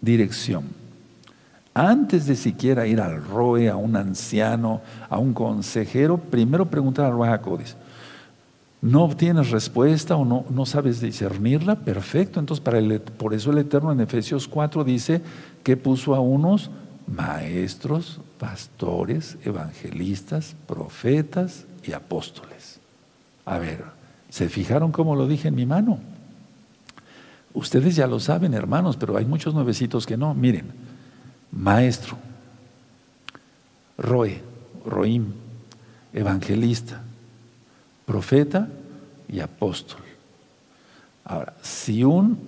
dirección. 0.00 0.64
Antes 1.74 2.26
de 2.26 2.36
siquiera 2.36 2.86
ir 2.86 3.00
al 3.00 3.24
ROE, 3.24 3.68
a 3.68 3.76
un 3.76 3.96
anciano, 3.96 4.82
a 5.08 5.18
un 5.18 5.32
consejero, 5.32 6.18
primero 6.18 6.66
preguntar 6.66 7.06
al 7.06 7.12
Ruajacodes 7.12 7.76
no 8.82 9.04
obtienes 9.04 9.50
respuesta 9.50 10.16
o 10.16 10.24
no, 10.24 10.44
no 10.50 10.66
sabes 10.66 11.00
discernirla, 11.00 11.76
perfecto. 11.76 12.40
Entonces, 12.40 12.62
para 12.62 12.78
el, 12.78 13.00
por 13.00 13.32
eso 13.32 13.52
el 13.52 13.58
Eterno 13.58 13.92
en 13.92 14.00
Efesios 14.00 14.48
4 14.48 14.82
dice 14.82 15.22
que 15.62 15.76
puso 15.76 16.16
a 16.16 16.20
unos 16.20 16.68
maestros, 17.06 18.20
pastores, 18.38 19.38
evangelistas, 19.44 20.56
profetas 20.66 21.64
y 21.84 21.92
apóstoles. 21.92 22.80
A 23.44 23.58
ver, 23.58 23.84
¿se 24.28 24.48
fijaron 24.48 24.90
cómo 24.90 25.14
lo 25.14 25.28
dije 25.28 25.46
en 25.46 25.54
mi 25.54 25.64
mano? 25.64 26.00
Ustedes 27.54 27.94
ya 27.94 28.08
lo 28.08 28.18
saben, 28.18 28.52
hermanos, 28.52 28.96
pero 28.96 29.16
hay 29.16 29.26
muchos 29.26 29.54
nuevecitos 29.54 30.06
que 30.06 30.16
no. 30.16 30.34
Miren, 30.34 30.72
maestro, 31.52 32.16
Roe, 33.96 34.42
Roim, 34.84 35.26
evangelista, 36.12 37.02
profeta 38.04 38.68
y 39.28 39.40
apóstol. 39.40 40.00
Ahora, 41.24 41.54
si 41.62 42.04
un, 42.04 42.38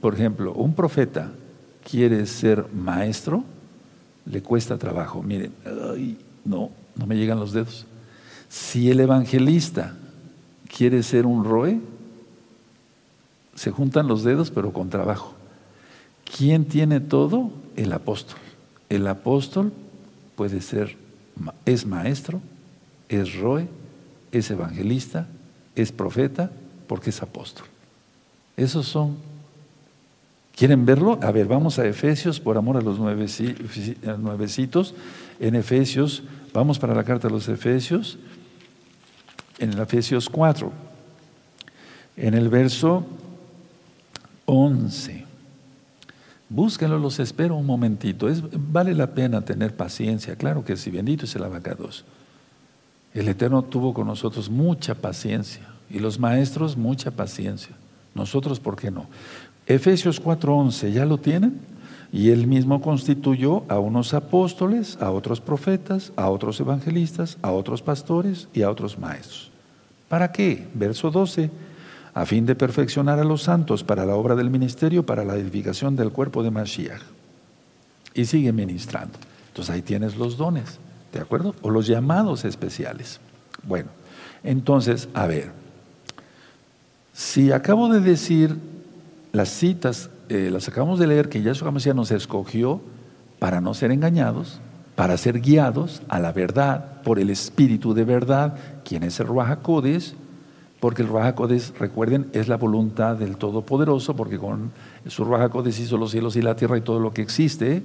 por 0.00 0.14
ejemplo, 0.14 0.52
un 0.54 0.74
profeta 0.74 1.30
quiere 1.88 2.26
ser 2.26 2.66
maestro, 2.72 3.44
le 4.26 4.42
cuesta 4.42 4.78
trabajo. 4.78 5.22
Miren, 5.22 5.52
no, 6.44 6.70
no 6.96 7.06
me 7.06 7.16
llegan 7.16 7.40
los 7.40 7.52
dedos. 7.52 7.86
Si 8.48 8.90
el 8.90 9.00
evangelista 9.00 9.94
quiere 10.74 11.02
ser 11.02 11.26
un 11.26 11.44
roe, 11.44 11.80
se 13.54 13.70
juntan 13.70 14.06
los 14.08 14.24
dedos, 14.24 14.50
pero 14.50 14.72
con 14.72 14.90
trabajo. 14.90 15.34
¿Quién 16.36 16.64
tiene 16.64 17.00
todo? 17.00 17.50
El 17.76 17.92
apóstol. 17.92 18.38
El 18.88 19.06
apóstol 19.06 19.72
puede 20.36 20.60
ser, 20.60 20.96
es 21.64 21.86
maestro, 21.86 22.40
es 23.08 23.34
roe, 23.34 23.68
es 24.32 24.50
evangelista, 24.50 25.28
es 25.76 25.92
profeta, 25.92 26.50
porque 26.88 27.10
es 27.10 27.22
apóstol. 27.22 27.66
Esos 28.56 28.86
son. 28.86 29.16
¿Quieren 30.54 30.84
verlo? 30.84 31.18
A 31.22 31.30
ver, 31.30 31.46
vamos 31.46 31.78
a 31.78 31.86
Efesios, 31.86 32.40
por 32.40 32.58
amor 32.58 32.76
a 32.76 32.80
los 32.82 32.98
nuevecitos. 32.98 34.94
En 35.40 35.54
Efesios, 35.54 36.22
vamos 36.52 36.78
para 36.78 36.94
la 36.94 37.04
carta 37.04 37.28
de 37.28 37.34
los 37.34 37.48
Efesios, 37.48 38.18
en 39.58 39.72
el 39.72 39.78
Efesios 39.80 40.28
4, 40.28 40.70
en 42.16 42.34
el 42.34 42.48
verso 42.48 43.06
11. 44.44 45.24
Búsquenlo, 46.50 46.98
los 46.98 47.18
espero 47.18 47.56
un 47.56 47.64
momentito. 47.64 48.28
Es, 48.28 48.42
vale 48.52 48.94
la 48.94 49.14
pena 49.14 49.40
tener 49.40 49.74
paciencia, 49.74 50.36
claro 50.36 50.64
que 50.64 50.76
sí, 50.76 50.90
bendito 50.90 51.24
es 51.24 51.34
el 51.34 51.44
abacados. 51.44 52.04
El 53.14 53.28
Eterno 53.28 53.62
tuvo 53.62 53.92
con 53.92 54.06
nosotros 54.06 54.48
mucha 54.48 54.94
paciencia 54.94 55.66
y 55.90 55.98
los 55.98 56.18
maestros 56.18 56.76
mucha 56.76 57.10
paciencia. 57.10 57.76
Nosotros, 58.14 58.60
¿por 58.60 58.76
qué 58.76 58.90
no? 58.90 59.06
Efesios 59.66 60.20
4:11, 60.20 60.92
¿ya 60.92 61.04
lo 61.04 61.18
tienen? 61.18 61.60
Y 62.12 62.30
él 62.30 62.46
mismo 62.46 62.82
constituyó 62.82 63.64
a 63.68 63.78
unos 63.78 64.12
apóstoles, 64.12 64.98
a 65.00 65.10
otros 65.10 65.40
profetas, 65.40 66.12
a 66.16 66.28
otros 66.28 66.60
evangelistas, 66.60 67.38
a 67.40 67.52
otros 67.52 67.80
pastores 67.80 68.48
y 68.52 68.62
a 68.62 68.70
otros 68.70 68.98
maestros. 68.98 69.50
¿Para 70.08 70.30
qué? 70.30 70.68
Verso 70.74 71.10
12, 71.10 71.50
a 72.12 72.26
fin 72.26 72.44
de 72.44 72.54
perfeccionar 72.54 73.18
a 73.18 73.24
los 73.24 73.42
santos 73.42 73.82
para 73.82 74.04
la 74.04 74.14
obra 74.14 74.34
del 74.34 74.50
ministerio, 74.50 75.06
para 75.06 75.24
la 75.24 75.36
edificación 75.36 75.96
del 75.96 76.12
cuerpo 76.12 76.42
de 76.42 76.50
Mashiach. 76.50 77.00
Y 78.14 78.26
sigue 78.26 78.52
ministrando. 78.52 79.18
Entonces 79.48 79.74
ahí 79.74 79.80
tienes 79.80 80.16
los 80.16 80.36
dones. 80.36 80.78
¿De 81.12 81.20
acuerdo? 81.20 81.54
O 81.62 81.70
los 81.70 81.86
llamados 81.86 82.44
especiales. 82.44 83.20
Bueno, 83.62 83.90
entonces, 84.42 85.08
a 85.14 85.26
ver, 85.26 85.50
si 87.12 87.52
acabo 87.52 87.88
de 87.88 88.00
decir 88.00 88.56
las 89.32 89.50
citas, 89.50 90.10
eh, 90.28 90.50
las 90.50 90.68
acabamos 90.68 90.98
de 90.98 91.06
leer, 91.06 91.28
que 91.28 91.42
Yahshua 91.42 91.70
Mashiach 91.70 91.94
nos 91.94 92.10
escogió 92.10 92.80
para 93.38 93.60
no 93.60 93.74
ser 93.74 93.90
engañados, 93.90 94.60
para 94.94 95.16
ser 95.16 95.40
guiados 95.40 96.02
a 96.08 96.20
la 96.20 96.32
verdad 96.32 97.02
por 97.02 97.18
el 97.18 97.30
Espíritu 97.30 97.94
de 97.94 98.04
verdad, 98.04 98.54
quien 98.84 99.02
es 99.02 99.20
el 99.20 99.26
Ruach 99.26 99.58
porque 100.80 101.02
el 101.02 101.08
Ruach 101.08 101.36
recuerden, 101.78 102.28
es 102.32 102.48
la 102.48 102.56
voluntad 102.56 103.16
del 103.16 103.36
Todopoderoso, 103.36 104.16
porque 104.16 104.38
con 104.38 104.72
su 105.06 105.24
Ruach 105.24 105.52
hizo 105.66 105.96
los 105.96 106.10
cielos 106.10 106.34
y 106.36 106.42
la 106.42 106.56
tierra 106.56 106.76
y 106.76 106.80
todo 106.80 106.98
lo 106.98 107.12
que 107.12 107.22
existe, 107.22 107.82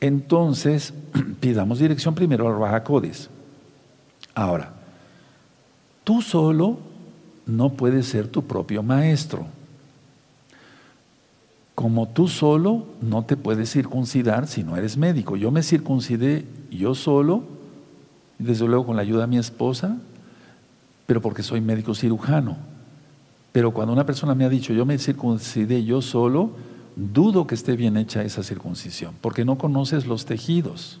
entonces, 0.00 0.94
pidamos 1.40 1.78
dirección 1.78 2.14
primero 2.14 2.48
al 2.48 2.58
Rahakodis. 2.58 3.28
Ahora, 4.34 4.72
tú 6.04 6.22
solo 6.22 6.78
no 7.46 7.70
puedes 7.70 8.06
ser 8.06 8.28
tu 8.28 8.42
propio 8.44 8.82
maestro. 8.82 9.46
Como 11.74 12.08
tú 12.08 12.28
solo 12.28 12.86
no 13.00 13.24
te 13.24 13.36
puedes 13.36 13.70
circuncidar 13.70 14.46
si 14.46 14.62
no 14.62 14.76
eres 14.76 14.96
médico. 14.96 15.36
Yo 15.36 15.50
me 15.50 15.62
circuncidé 15.62 16.44
yo 16.70 16.94
solo, 16.94 17.42
desde 18.38 18.66
luego 18.66 18.86
con 18.86 18.96
la 18.96 19.02
ayuda 19.02 19.22
de 19.22 19.26
mi 19.28 19.38
esposa, 19.38 19.96
pero 21.06 21.20
porque 21.20 21.42
soy 21.42 21.60
médico 21.60 21.94
cirujano. 21.94 22.56
Pero 23.52 23.72
cuando 23.72 23.92
una 23.92 24.06
persona 24.06 24.34
me 24.34 24.44
ha 24.44 24.48
dicho, 24.48 24.72
yo 24.72 24.86
me 24.86 24.98
circuncidé 24.98 25.82
yo 25.84 26.02
solo, 26.02 26.50
dudo 27.00 27.46
que 27.46 27.54
esté 27.54 27.76
bien 27.76 27.96
hecha 27.96 28.22
esa 28.22 28.42
circuncisión, 28.42 29.14
porque 29.20 29.44
no 29.44 29.56
conoces 29.56 30.06
los 30.06 30.26
tejidos. 30.26 31.00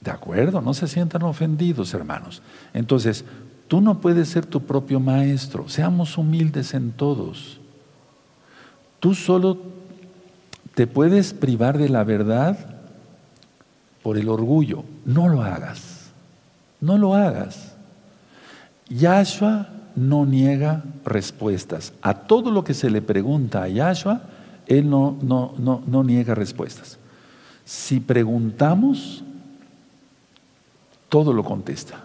¿De 0.00 0.10
acuerdo? 0.10 0.60
No 0.60 0.74
se 0.74 0.88
sientan 0.88 1.22
ofendidos, 1.22 1.94
hermanos. 1.94 2.42
Entonces, 2.74 3.24
tú 3.68 3.80
no 3.80 4.00
puedes 4.00 4.28
ser 4.28 4.44
tu 4.44 4.62
propio 4.62 4.98
maestro. 4.98 5.68
Seamos 5.68 6.18
humildes 6.18 6.74
en 6.74 6.90
todos. 6.90 7.60
Tú 8.98 9.14
solo 9.14 9.58
te 10.74 10.88
puedes 10.88 11.32
privar 11.32 11.78
de 11.78 11.88
la 11.88 12.02
verdad 12.02 12.58
por 14.02 14.18
el 14.18 14.28
orgullo. 14.28 14.84
No 15.04 15.28
lo 15.28 15.42
hagas. 15.42 16.10
No 16.80 16.98
lo 16.98 17.14
hagas. 17.14 17.74
Yahshua 18.88 19.68
no 19.96 20.26
niega 20.26 20.84
respuestas. 21.04 21.92
A 22.02 22.14
todo 22.14 22.50
lo 22.50 22.64
que 22.64 22.74
se 22.74 22.90
le 22.90 23.02
pregunta 23.02 23.62
a 23.62 23.68
Yahshua, 23.68 24.22
Él 24.66 24.88
no, 24.88 25.18
no, 25.22 25.54
no, 25.58 25.82
no 25.86 26.04
niega 26.04 26.34
respuestas. 26.34 26.98
Si 27.64 28.00
preguntamos, 28.00 29.22
todo 31.08 31.32
lo 31.32 31.44
contesta. 31.44 32.04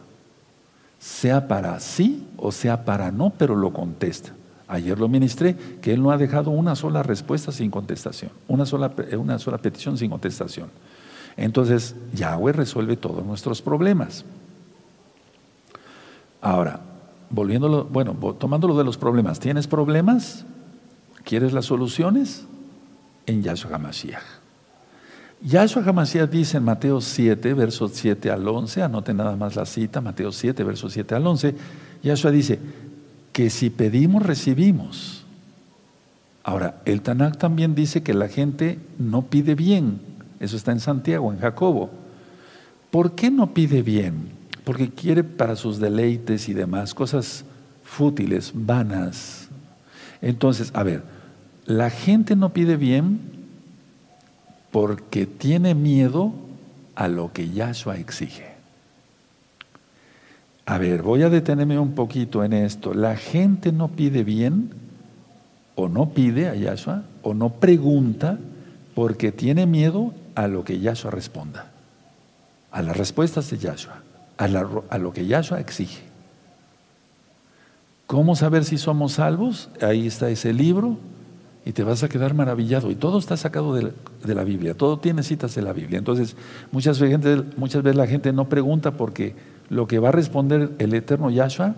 Sea 1.00 1.48
para 1.48 1.80
sí 1.80 2.28
o 2.38 2.52
sea 2.52 2.84
para 2.84 3.12
no, 3.12 3.32
pero 3.32 3.56
lo 3.56 3.72
contesta. 3.72 4.34
Ayer 4.68 5.00
lo 5.00 5.08
ministré, 5.08 5.56
que 5.82 5.94
Él 5.94 6.04
no 6.04 6.12
ha 6.12 6.18
dejado 6.18 6.52
una 6.52 6.76
sola 6.76 7.02
respuesta 7.04 7.54
sin 7.54 7.72
contestación, 7.72 8.32
una 8.50 8.66
sola, 8.66 8.92
una 9.18 9.40
sola 9.40 9.58
petición 9.60 9.98
sin 9.98 10.10
contestación. 10.10 10.70
Entonces, 11.38 11.96
Yahweh 12.14 12.52
resuelve 12.52 12.98
todos 12.98 13.26
nuestros 13.26 13.62
problemas. 13.62 14.26
Ahora, 16.42 16.82
volviéndolo, 17.30 17.86
bueno, 17.86 18.14
tomándolo 18.40 18.78
de 18.78 18.84
los 18.84 18.98
problemas, 18.98 19.40
¿tienes 19.40 19.68
problemas? 19.68 20.46
¿Quieres 21.24 21.54
las 21.54 21.66
soluciones? 21.66 22.46
En 23.26 23.44
Yahshua 23.44 23.76
HaMashiach. 23.76 24.24
Yahshua 25.42 25.84
HaMashiach 25.84 26.30
dice 26.30 26.58
en 26.58 26.64
Mateo 26.64 27.02
7, 27.02 27.54
versos 27.54 27.92
7 27.94 28.32
al 28.32 28.48
11, 28.48 28.82
anote 28.82 29.14
nada 29.14 29.36
más 29.36 29.56
la 29.56 29.66
cita, 29.66 30.02
Mateo 30.02 30.32
7, 30.32 30.64
versos 30.64 30.94
7 30.94 31.16
al 31.16 31.28
11, 31.28 31.56
Yahshua 32.04 32.32
dice 32.32 32.60
que 33.34 33.50
si 33.50 33.70
pedimos, 33.70 34.24
recibimos. 34.24 35.26
Ahora, 36.44 36.82
el 36.86 37.02
Tanakh 37.02 37.38
también 37.38 37.76
dice 37.76 38.04
que 38.04 38.14
la 38.14 38.30
gente 38.30 38.80
no 38.98 39.24
pide 39.24 39.54
bien, 39.54 40.00
eso 40.40 40.56
está 40.56 40.72
en 40.72 40.80
Santiago, 40.80 41.32
en 41.32 41.40
Jacobo. 41.40 41.90
¿Por 42.90 43.12
qué 43.12 43.30
no 43.30 43.54
pide 43.54 43.82
bien? 43.82 44.37
Porque 44.68 44.90
quiere 44.90 45.24
para 45.24 45.56
sus 45.56 45.80
deleites 45.80 46.50
y 46.50 46.54
demás 46.54 46.94
cosas 46.94 47.46
fútiles, 47.86 48.52
vanas. 48.54 49.48
Entonces, 50.22 50.72
a 50.74 50.84
ver, 50.84 51.04
la 51.66 51.90
gente 51.90 52.36
no 52.36 52.52
pide 52.52 52.76
bien 52.76 53.22
porque 54.70 55.26
tiene 55.26 55.74
miedo 55.74 56.34
a 56.96 57.08
lo 57.08 57.32
que 57.32 57.50
Yahshua 57.50 57.96
exige. 57.96 58.58
A 60.66 60.78
ver, 60.78 61.02
voy 61.02 61.24
a 61.24 61.30
detenerme 61.30 61.80
un 61.80 61.96
poquito 61.96 62.44
en 62.44 62.52
esto. 62.52 62.94
La 62.94 63.16
gente 63.16 63.72
no 63.72 63.88
pide 63.88 64.26
bien 64.26 64.72
o 65.76 65.88
no 65.88 66.10
pide 66.10 66.50
a 66.50 66.56
Yahshua 66.56 67.04
o 67.22 67.34
no 67.34 67.52
pregunta 67.52 68.38
porque 68.96 69.32
tiene 69.32 69.66
miedo 69.66 70.14
a 70.36 70.50
lo 70.50 70.66
que 70.66 70.82
Yahshua 70.82 71.12
responda, 71.12 71.72
a 72.70 72.82
las 72.82 72.98
respuestas 72.98 73.50
de 73.50 73.60
Yahshua, 73.60 74.04
a, 74.38 74.98
lo 74.98 75.14
que 75.14 75.26
Yahshua 75.26 75.60
exige. 75.60 76.02
¿Cómo 78.06 78.36
saber 78.36 78.64
si 78.64 78.78
somos 78.78 79.14
salvos? 79.14 79.70
Ahí 79.82 80.08
está 80.08 80.30
ese 80.30 80.54
libro 80.54 80.98
y 81.66 81.74
te 81.74 81.84
vas 81.84 82.04
a 82.04 82.10
quedar 82.10 82.34
maravillado. 82.34 82.90
Y 82.90 82.96
todo 82.96 83.20
está 83.20 83.36
sacado 83.36 83.74
de 83.76 83.92
la, 84.34 84.44
Biblia, 84.44 84.74
todo 84.74 85.00
tiene 85.00 85.24
citas 85.24 85.56
de 85.56 85.62
la 85.62 85.74
Biblia. 85.74 85.98
Entonces, 85.98 86.36
muchas 86.72 87.00
veces, 87.00 87.44
muchas 87.58 87.84
veces 87.84 87.98
la 87.98 88.08
gente 88.08 88.32
no 88.32 88.48
pregunta 88.48 88.92
porque 88.92 89.36
lo 89.70 89.88
que 89.88 90.00
va 90.00 90.10
a 90.10 90.14
responder 90.14 90.72
el 90.80 90.94
eterno 90.94 91.30
Yahshua 91.30 91.76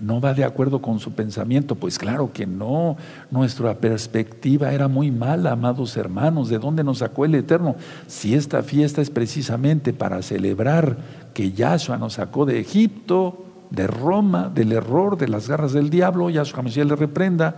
no 0.00 0.20
va 0.20 0.34
de 0.34 0.44
acuerdo 0.44 0.80
con 0.80 0.98
su 0.98 1.12
pensamiento. 1.12 1.74
Pues 1.74 1.98
claro 1.98 2.32
que 2.32 2.46
no, 2.46 2.96
nuestra 3.30 3.74
perspectiva 3.74 4.72
era 4.72 4.88
muy 4.88 5.10
mala, 5.10 5.52
amados 5.52 5.96
hermanos. 5.96 6.48
¿De 6.48 6.58
dónde 6.58 6.84
nos 6.84 6.98
sacó 6.98 7.24
el 7.24 7.34
Eterno? 7.34 7.76
Si 8.06 8.34
esta 8.34 8.62
fiesta 8.62 9.02
es 9.02 9.10
precisamente 9.10 9.92
para 9.92 10.22
celebrar 10.22 10.96
que 11.34 11.52
Yahshua 11.52 11.98
nos 11.98 12.14
sacó 12.14 12.46
de 12.46 12.60
Egipto, 12.60 13.44
de 13.70 13.86
Roma, 13.86 14.50
del 14.52 14.72
error, 14.72 15.16
de 15.16 15.28
las 15.28 15.48
garras 15.48 15.72
del 15.72 15.90
diablo, 15.90 16.30
Yahshua 16.30 16.62
Mesías 16.62 16.86
le 16.86 16.96
reprenda, 16.96 17.56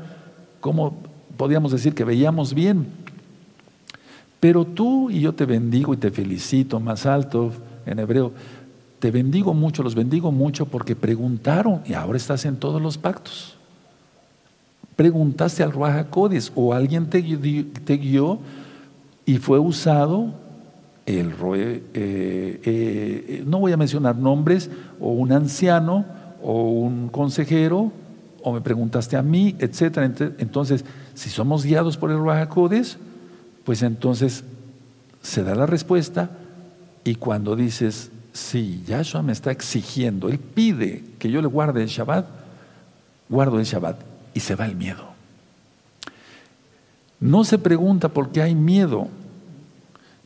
¿cómo 0.61 0.99
podíamos 1.36 1.72
decir 1.72 1.95
que 1.95 2.05
veíamos 2.05 2.55
bien? 2.55 2.86
Pero 4.40 4.64
tú 4.64 5.09
y 5.11 5.20
yo 5.20 5.34
te 5.34 5.47
bendigo 5.47 5.95
y 5.95 5.99
te 5.99 6.11
felicito 6.11 6.80
más 6.80 7.07
alto 7.07 7.53
en 7.86 7.99
hebreo 7.99 8.32
te 9.03 9.11
bendigo 9.11 9.53
mucho, 9.53 9.82
los 9.82 9.96
bendigo 9.96 10.30
mucho 10.30 10.66
porque 10.66 10.94
preguntaron 10.94 11.80
y 11.84 11.94
ahora 11.94 12.16
estás 12.16 12.44
en 12.44 12.55
todos 12.55 12.80
los 12.80 12.98
pactos. 12.98 13.57
Preguntaste 14.94 15.64
al 15.64 15.72
Ruaja 15.72 16.07
o 16.55 16.72
alguien 16.72 17.11
te, 17.11 17.20
guió 17.20 18.38
y 19.26 19.38
fue 19.38 19.59
usado 19.59 20.32
el 21.05 21.32
eh, 21.32 21.82
eh, 21.94 22.61
eh, 22.64 23.44
no 23.44 23.59
voy 23.59 23.72
a 23.72 23.76
mencionar 23.76 24.14
nombres, 24.14 24.70
o 25.00 25.11
un 25.11 25.32
anciano, 25.32 26.05
o 26.40 26.70
un 26.70 27.09
consejero, 27.09 27.90
o 28.44 28.53
me 28.53 28.61
preguntaste 28.61 29.16
a 29.16 29.22
mí, 29.22 29.57
etcétera. 29.59 30.12
Entonces, 30.38 30.84
si 31.14 31.28
somos 31.28 31.64
guiados 31.64 31.96
por 31.96 32.12
el 32.12 32.18
Ruaja 32.18 32.48
pues 33.64 33.82
entonces 33.82 34.44
se 35.22 35.42
da 35.42 35.57
la 35.57 35.66
respuesta 35.66 36.30
y 37.03 37.16
cuando 37.16 37.57
dices, 37.57 38.12
si 38.33 38.83
Yahshua 38.87 39.22
me 39.22 39.33
está 39.33 39.51
exigiendo, 39.51 40.28
Él 40.28 40.39
pide 40.39 41.05
que 41.18 41.30
yo 41.30 41.43
le 41.43 41.49
guarde 41.49 41.83
el 41.83 41.89
Shabbat, 41.89 42.26
guardo 43.28 43.59
el 43.59 43.64
Shabbat 43.64 43.97
y 44.35 44.41
se 44.41 44.55
va 44.55 44.66
el 44.66 44.74
miedo. 44.74 45.12
No 47.20 47.45
se 47.45 47.59
pregunta 47.59 48.09
por 48.09 48.30
qué 48.30 48.43
hay 48.43 48.55
miedo. 48.55 49.09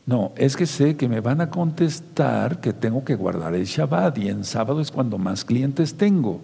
No, 0.05 0.31
es 0.37 0.55
que 0.55 0.65
sé 0.65 0.95
que 0.95 1.09
me 1.09 1.19
van 1.19 1.41
a 1.41 1.49
contestar 1.49 2.61
que 2.61 2.71
tengo 2.71 3.03
que 3.03 3.15
guardar 3.15 3.53
el 3.53 3.65
Shabbat 3.65 4.17
y 4.17 4.29
en 4.29 4.45
sábado 4.45 4.79
es 4.79 4.89
cuando 4.89 5.17
más 5.17 5.43
clientes 5.43 5.95
tengo. 5.95 6.41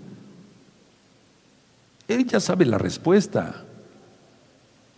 Él 2.10 2.28
ya 2.28 2.42
sabe 2.42 2.66
la 2.66 2.78
respuesta, 2.78 3.64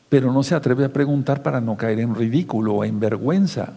pero 0.10 0.34
no 0.34 0.42
se 0.42 0.56
atreve 0.56 0.86
a 0.86 0.94
preguntar 0.94 1.44
para 1.44 1.62
no 1.62 1.78
caer 1.78 2.00
en 2.00 2.16
ridículo 2.16 2.74
o 2.74 2.84
en 2.84 3.00
vergüenza. 3.00 3.74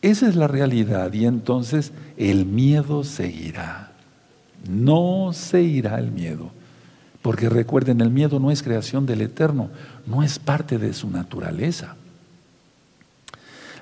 Esa 0.00 0.28
es 0.28 0.36
la 0.36 0.46
realidad 0.46 1.12
y 1.12 1.26
entonces 1.26 1.92
el 2.16 2.46
miedo 2.46 3.02
seguirá. 3.02 3.92
No 4.68 5.30
se 5.32 5.62
irá 5.62 5.98
el 5.98 6.12
miedo. 6.12 6.50
Porque 7.22 7.48
recuerden, 7.48 8.00
el 8.00 8.10
miedo 8.10 8.38
no 8.38 8.50
es 8.50 8.62
creación 8.62 9.04
del 9.04 9.22
Eterno, 9.22 9.70
no 10.06 10.22
es 10.22 10.38
parte 10.38 10.78
de 10.78 10.92
su 10.92 11.10
naturaleza. 11.10 11.96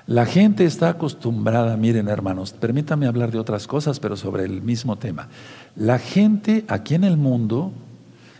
La 0.07 0.25
gente 0.25 0.65
está 0.65 0.89
acostumbrada, 0.89 1.77
miren 1.77 2.07
hermanos, 2.07 2.53
permítanme 2.53 3.07
hablar 3.07 3.31
de 3.31 3.39
otras 3.39 3.67
cosas, 3.67 3.99
pero 3.99 4.15
sobre 4.15 4.45
el 4.45 4.61
mismo 4.61 4.95
tema. 4.95 5.27
La 5.75 5.99
gente 5.99 6.65
aquí 6.67 6.95
en 6.95 7.03
el 7.03 7.17
mundo 7.17 7.73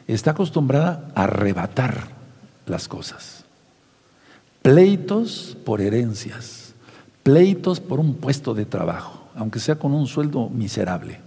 está 0.08 0.32
acostumbrada 0.32 1.12
a 1.14 1.26
arrebatar 1.26 2.08
las 2.66 2.88
cosas. 2.88 3.44
Pleitos 4.62 5.58
por 5.64 5.82
herencias 5.82 6.67
pleitos 7.28 7.82
por 7.82 8.00
un 8.00 8.14
puesto 8.14 8.54
de 8.54 8.64
trabajo, 8.64 9.28
aunque 9.36 9.60
sea 9.60 9.76
con 9.76 9.94
un 9.94 10.08
sueldo 10.08 10.48
miserable. 10.48 11.20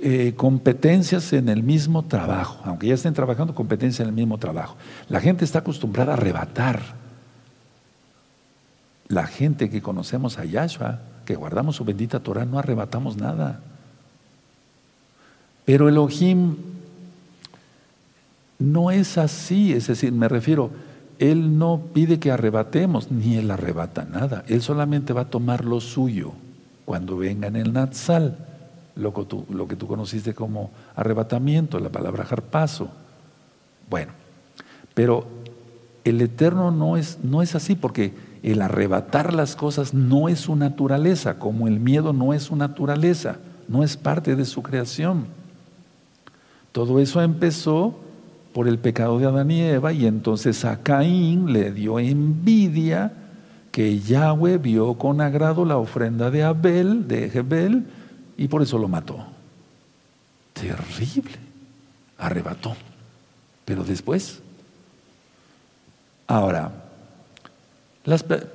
Eh, 0.00 0.34
competencias 0.36 1.32
en 1.34 1.48
el 1.48 1.62
mismo 1.62 2.02
trabajo, 2.06 2.60
aunque 2.64 2.88
ya 2.88 2.94
estén 2.94 3.14
trabajando, 3.14 3.54
competencias 3.54 4.00
en 4.00 4.08
el 4.08 4.12
mismo 4.12 4.38
trabajo. 4.38 4.76
La 5.08 5.20
gente 5.20 5.44
está 5.44 5.60
acostumbrada 5.60 6.14
a 6.14 6.16
arrebatar. 6.16 6.82
La 9.06 9.28
gente 9.28 9.70
que 9.70 9.80
conocemos 9.80 10.40
a 10.40 10.44
Yahshua, 10.46 10.98
que 11.26 11.36
guardamos 11.36 11.76
su 11.76 11.84
bendita 11.84 12.18
Torah, 12.18 12.44
no 12.44 12.58
arrebatamos 12.58 13.16
nada. 13.16 13.60
Pero 15.64 15.88
Elohim 15.88 16.56
no 18.58 18.90
es 18.90 19.16
así, 19.16 19.74
es 19.74 19.86
decir, 19.86 20.10
me 20.10 20.26
refiero, 20.26 20.72
él 21.18 21.58
no 21.58 21.80
pide 21.92 22.18
que 22.18 22.30
arrebatemos, 22.30 23.10
ni 23.10 23.36
Él 23.36 23.50
arrebata 23.50 24.04
nada. 24.04 24.44
Él 24.48 24.62
solamente 24.62 25.12
va 25.12 25.22
a 25.22 25.30
tomar 25.30 25.64
lo 25.64 25.80
suyo 25.80 26.32
cuando 26.84 27.16
venga 27.16 27.48
en 27.48 27.56
el 27.56 27.72
Natsal, 27.72 28.38
lo 28.96 29.14
que 29.14 29.76
tú, 29.76 29.86
conociste 29.86 30.34
como 30.34 30.70
arrebatamiento, 30.96 31.78
la 31.78 31.90
palabra 31.90 32.24
jarpazo. 32.24 32.88
Bueno, 33.88 34.12
pero 34.94 35.26
el 36.04 36.20
Eterno 36.20 36.70
no 36.70 36.96
es 36.96 37.54
así, 37.54 37.74
porque 37.74 38.12
el 38.42 38.60
arrebatar 38.60 39.32
las 39.32 39.54
cosas 39.54 39.94
no 39.94 40.28
es 40.28 40.40
su 40.40 40.56
naturaleza, 40.56 41.38
como 41.38 41.68
el 41.68 41.78
miedo 41.78 42.12
no 42.12 42.34
es 42.34 42.44
su 42.44 42.56
naturaleza, 42.56 43.36
no 43.68 43.84
es 43.84 43.96
parte 43.96 44.34
de 44.34 44.44
su 44.44 44.62
creación. 44.62 45.26
Todo 46.72 46.98
eso 46.98 47.22
empezó 47.22 48.00
por 48.52 48.68
el 48.68 48.78
pecado 48.78 49.18
de 49.18 49.26
Adán 49.26 49.50
y 49.50 49.60
Eva 49.60 49.92
y 49.92 50.06
entonces 50.06 50.64
a 50.64 50.82
Caín 50.82 51.52
le 51.52 51.72
dio 51.72 51.98
envidia 51.98 53.12
que 53.70 53.98
Yahweh 53.98 54.58
vio 54.58 54.94
con 54.94 55.20
agrado 55.20 55.64
la 55.64 55.78
ofrenda 55.78 56.30
de 56.30 56.42
Abel, 56.42 57.08
de 57.08 57.30
Jebel, 57.30 57.86
y 58.36 58.48
por 58.48 58.62
eso 58.62 58.76
lo 58.78 58.86
mató. 58.86 59.24
Terrible. 60.52 61.32
Arrebató. 62.18 62.76
Pero 63.64 63.82
después, 63.82 64.42
ahora, 66.26 66.70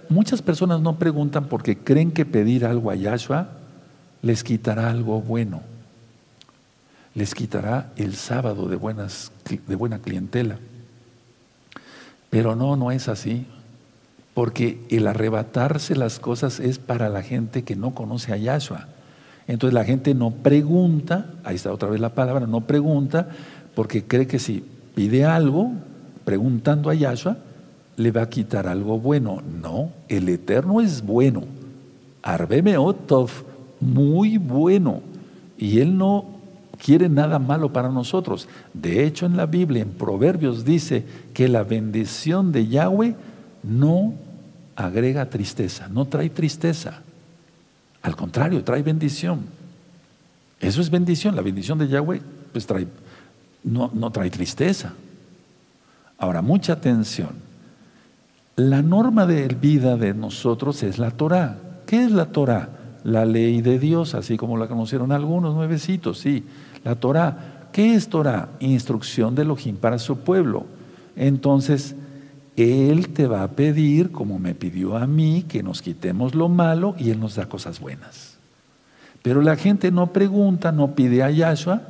muchas 0.09 0.41
personas 0.43 0.81
no 0.81 0.99
preguntan 0.99 1.45
porque 1.45 1.77
creen 1.77 2.11
que 2.11 2.25
pedir 2.25 2.65
algo 2.65 2.91
a 2.91 2.95
Yahshua 2.95 3.49
les 4.21 4.43
quitará 4.43 4.89
algo 4.89 5.21
bueno, 5.21 5.61
les 7.17 7.33
quitará 7.33 7.91
el 7.95 8.13
sábado 8.13 8.67
de, 8.67 8.75
buenas, 8.75 9.31
de 9.49 9.75
buena 9.75 9.97
clientela. 9.97 10.59
Pero 12.29 12.55
no, 12.55 12.75
no 12.75 12.91
es 12.91 13.07
así, 13.07 13.47
porque 14.35 14.85
el 14.91 15.07
arrebatarse 15.07 15.95
las 15.95 16.19
cosas 16.19 16.59
es 16.59 16.77
para 16.77 17.09
la 17.09 17.23
gente 17.23 17.63
que 17.63 17.75
no 17.75 17.95
conoce 17.95 18.33
a 18.33 18.37
Yahshua. 18.37 18.85
Entonces 19.47 19.73
la 19.73 19.83
gente 19.83 20.13
no 20.13 20.29
pregunta, 20.29 21.31
ahí 21.43 21.55
está 21.55 21.73
otra 21.73 21.89
vez 21.89 21.99
la 21.99 22.13
palabra, 22.13 22.45
no 22.45 22.61
pregunta, 22.61 23.29
porque 23.73 24.03
cree 24.03 24.27
que 24.27 24.37
si 24.37 24.63
pide 24.93 25.25
algo, 25.25 25.71
preguntando 26.23 26.91
a 26.91 26.93
Yahshua, 26.93 27.37
le 27.95 28.11
va 28.11 28.21
a 28.21 28.29
quitar 28.29 28.67
algo 28.67 28.99
bueno. 28.99 29.41
No, 29.59 29.89
el 30.07 30.29
Eterno 30.29 30.81
es 30.81 31.01
bueno. 31.01 31.45
Arbeme 32.21 32.77
Otov, 32.77 33.31
muy 33.79 34.37
bueno. 34.37 35.01
Y 35.57 35.79
Él 35.79 35.97
no 35.97 36.36
quiere 36.83 37.09
nada 37.09 37.39
malo 37.39 37.71
para 37.73 37.89
nosotros. 37.89 38.47
De 38.73 39.05
hecho, 39.05 39.25
en 39.25 39.37
la 39.37 39.45
Biblia, 39.45 39.81
en 39.81 39.89
Proverbios, 39.89 40.63
dice 40.63 41.05
que 41.33 41.47
la 41.47 41.63
bendición 41.63 42.51
de 42.51 42.67
Yahweh 42.67 43.15
no 43.63 44.13
agrega 44.75 45.29
tristeza, 45.29 45.87
no 45.89 46.05
trae 46.05 46.29
tristeza. 46.29 47.01
Al 48.01 48.15
contrario, 48.15 48.63
trae 48.63 48.83
bendición. 48.83 49.41
Eso 50.59 50.81
es 50.81 50.89
bendición. 50.89 51.35
La 51.35 51.41
bendición 51.41 51.77
de 51.77 51.87
Yahweh 51.87 52.21
pues 52.51 52.65
trae, 52.65 52.87
no, 53.63 53.91
no 53.93 54.11
trae 54.11 54.29
tristeza. 54.29 54.93
Ahora, 56.17 56.41
mucha 56.41 56.73
atención. 56.73 57.29
La 58.55 58.81
norma 58.81 59.25
de 59.27 59.47
vida 59.49 59.97
de 59.97 60.13
nosotros 60.13 60.81
es 60.81 60.97
la 60.97 61.11
Torah. 61.11 61.57
¿Qué 61.85 62.03
es 62.03 62.11
la 62.11 62.25
Torah? 62.27 62.69
La 63.03 63.25
ley 63.25 63.61
de 63.61 63.79
Dios, 63.79 64.15
así 64.15 64.37
como 64.37 64.57
la 64.57 64.67
conocieron 64.67 65.11
algunos 65.11 65.55
nuevecitos, 65.55 66.19
sí. 66.19 66.43
La 66.83 66.95
Torah. 66.95 67.69
¿Qué 67.71 67.95
es 67.95 68.09
Torah? 68.09 68.49
Instrucción 68.59 69.35
de 69.35 69.43
Elohim 69.43 69.75
para 69.75 69.99
su 69.99 70.17
pueblo. 70.19 70.65
Entonces, 71.15 71.95
Él 72.55 73.09
te 73.09 73.27
va 73.27 73.43
a 73.43 73.51
pedir, 73.51 74.11
como 74.11 74.39
me 74.39 74.55
pidió 74.55 74.97
a 74.97 75.05
mí, 75.07 75.45
que 75.47 75.63
nos 75.63 75.81
quitemos 75.81 76.35
lo 76.35 76.49
malo 76.49 76.95
y 76.97 77.11
Él 77.11 77.19
nos 77.19 77.35
da 77.35 77.47
cosas 77.47 77.79
buenas. 77.79 78.37
Pero 79.21 79.41
la 79.41 79.55
gente 79.55 79.91
no 79.91 80.13
pregunta, 80.13 80.71
no 80.71 80.95
pide 80.95 81.23
a 81.23 81.31
Yahshua, 81.31 81.81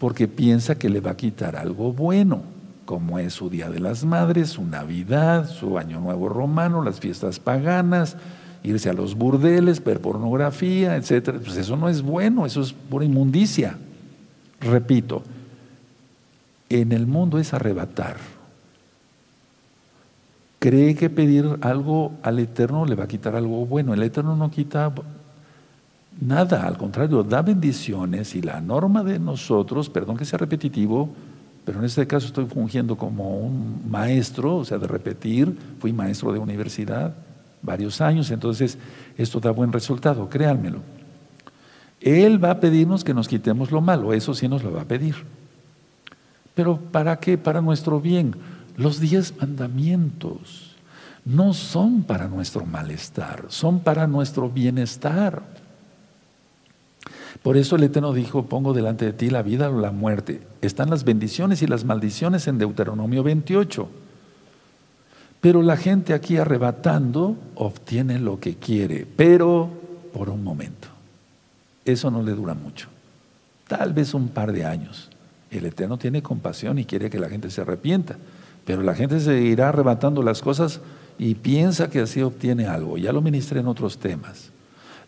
porque 0.00 0.28
piensa 0.28 0.78
que 0.78 0.88
le 0.88 1.00
va 1.00 1.12
a 1.12 1.16
quitar 1.16 1.56
algo 1.56 1.92
bueno 1.92 2.58
como 2.88 3.18
es 3.18 3.34
su 3.34 3.50
Día 3.50 3.68
de 3.68 3.80
las 3.80 4.06
Madres, 4.06 4.48
su 4.48 4.64
Navidad, 4.64 5.46
su 5.46 5.76
Año 5.76 6.00
Nuevo 6.00 6.30
Romano, 6.30 6.82
las 6.82 7.00
fiestas 7.00 7.38
paganas, 7.38 8.16
irse 8.62 8.90
a 8.90 8.92
los 8.92 9.14
burdeles, 9.14 9.82
ver 9.82 10.00
pornografía, 10.00 10.96
etc. 10.96 11.38
Pues 11.44 11.56
eso 11.56 11.76
no 11.76 11.88
es 11.88 12.02
bueno, 12.02 12.46
eso 12.46 12.60
es 12.60 12.72
pura 12.72 13.04
inmundicia. 13.04 13.76
Repito, 14.60 15.22
en 16.68 16.92
el 16.92 17.06
mundo 17.06 17.38
es 17.38 17.54
arrebatar. 17.54 18.16
Cree 20.58 20.96
que 20.96 21.08
pedir 21.08 21.58
algo 21.60 22.12
al 22.22 22.40
Eterno 22.40 22.84
le 22.84 22.96
va 22.96 23.04
a 23.04 23.08
quitar 23.08 23.36
algo 23.36 23.64
bueno. 23.64 23.94
El 23.94 24.02
Eterno 24.02 24.34
no 24.34 24.50
quita 24.50 24.92
nada, 26.20 26.66
al 26.66 26.76
contrario, 26.76 27.22
da 27.22 27.42
bendiciones 27.42 28.34
y 28.34 28.42
la 28.42 28.60
norma 28.60 29.04
de 29.04 29.20
nosotros, 29.20 29.88
perdón 29.88 30.16
que 30.16 30.24
sea 30.24 30.38
repetitivo, 30.38 31.10
pero 31.64 31.78
en 31.78 31.84
este 31.84 32.06
caso 32.08 32.26
estoy 32.26 32.46
fungiendo 32.46 32.96
como 32.96 33.38
un 33.38 33.88
maestro, 33.88 34.56
o 34.56 34.64
sea, 34.64 34.78
de 34.78 34.88
repetir, 34.88 35.56
fui 35.78 35.92
maestro 35.92 36.32
de 36.32 36.40
universidad 36.40 37.14
varios 37.62 38.00
años, 38.00 38.30
entonces 38.30 38.78
esto 39.16 39.40
da 39.40 39.50
buen 39.50 39.72
resultado, 39.72 40.28
créanmelo. 40.28 40.80
Él 42.00 42.42
va 42.42 42.52
a 42.52 42.60
pedirnos 42.60 43.04
que 43.04 43.14
nos 43.14 43.28
quitemos 43.28 43.70
lo 43.70 43.80
malo, 43.80 44.12
eso 44.12 44.34
sí 44.34 44.48
nos 44.48 44.62
lo 44.62 44.72
va 44.72 44.82
a 44.82 44.86
pedir. 44.86 45.16
Pero 46.54 46.76
¿para 46.76 47.18
qué? 47.18 47.38
Para 47.38 47.60
nuestro 47.60 48.00
bien. 48.00 48.34
Los 48.76 49.00
diez 49.00 49.34
mandamientos 49.40 50.76
no 51.24 51.52
son 51.52 52.04
para 52.04 52.28
nuestro 52.28 52.64
malestar, 52.64 53.44
son 53.48 53.80
para 53.80 54.06
nuestro 54.06 54.48
bienestar. 54.48 55.42
Por 57.42 57.56
eso 57.56 57.76
el 57.76 57.84
Eterno 57.84 58.12
dijo, 58.12 58.46
pongo 58.46 58.72
delante 58.72 59.04
de 59.04 59.12
ti 59.12 59.30
la 59.30 59.42
vida 59.42 59.70
o 59.70 59.80
la 59.80 59.92
muerte. 59.92 60.42
Están 60.60 60.90
las 60.90 61.04
bendiciones 61.04 61.62
y 61.62 61.66
las 61.66 61.84
maldiciones 61.84 62.46
en 62.46 62.58
Deuteronomio 62.58 63.22
28. 63.22 63.88
Pero 65.40 65.62
la 65.62 65.76
gente 65.76 66.14
aquí 66.14 66.36
arrebatando 66.36 67.36
obtiene 67.54 68.18
lo 68.18 68.40
que 68.40 68.56
quiere, 68.56 69.06
pero 69.16 69.68
por 70.12 70.30
un 70.30 70.42
momento. 70.42 70.88
Eso 71.84 72.10
no 72.10 72.22
le 72.22 72.32
dura 72.32 72.54
mucho. 72.54 72.88
Tal 73.68 73.92
vez 73.92 74.14
un 74.14 74.28
par 74.28 74.52
de 74.52 74.64
años. 74.64 75.10
El 75.50 75.64
Eterno 75.64 75.96
tiene 75.96 76.22
compasión 76.22 76.78
y 76.78 76.84
quiere 76.84 77.08
que 77.08 77.18
la 77.18 77.28
gente 77.28 77.50
se 77.50 77.60
arrepienta. 77.60 78.16
Pero 78.64 78.82
la 78.82 78.94
gente 78.94 79.20
se 79.20 79.40
irá 79.40 79.70
arrebatando 79.70 80.22
las 80.22 80.42
cosas 80.42 80.80
y 81.18 81.34
piensa 81.34 81.88
que 81.88 82.00
así 82.00 82.20
obtiene 82.20 82.66
algo. 82.66 82.98
Ya 82.98 83.12
lo 83.12 83.22
ministré 83.22 83.60
en 83.60 83.68
otros 83.68 83.98
temas. 83.98 84.50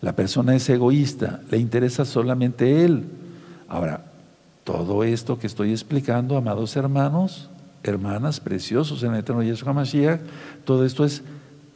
La 0.00 0.16
persona 0.16 0.54
es 0.54 0.68
egoísta, 0.70 1.40
le 1.50 1.58
interesa 1.58 2.06
solamente 2.06 2.84
él. 2.84 3.04
Ahora, 3.68 4.04
todo 4.64 5.04
esto 5.04 5.38
que 5.38 5.46
estoy 5.46 5.72
explicando, 5.72 6.38
amados 6.38 6.74
hermanos, 6.76 7.49
hermanas 7.82 8.40
preciosos 8.40 9.02
en 9.02 9.12
el 9.14 9.20
eterno 9.20 9.42
Yeshua 9.42 9.72
Mashiach, 9.72 10.20
todo 10.64 10.84
esto 10.84 11.04
es 11.04 11.22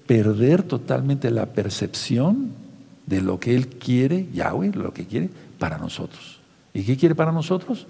perder 0.07 0.63
totalmente 0.63 1.31
la 1.31 1.47
percepción 1.47 2.53
de 3.07 3.21
lo 3.21 3.39
que 3.41 3.55
Él 3.55 3.69
quiere, 3.69 4.29
Yahweh, 4.33 4.73
lo 4.73 4.93
que 4.93 5.07
quiere 5.07 5.31
para 5.59 5.79
nosotros. 5.79 6.41
¿Y 6.73 6.83
qué 6.83 6.97
quiere 6.97 7.15
para 7.15 7.33
nosotros? 7.33 7.87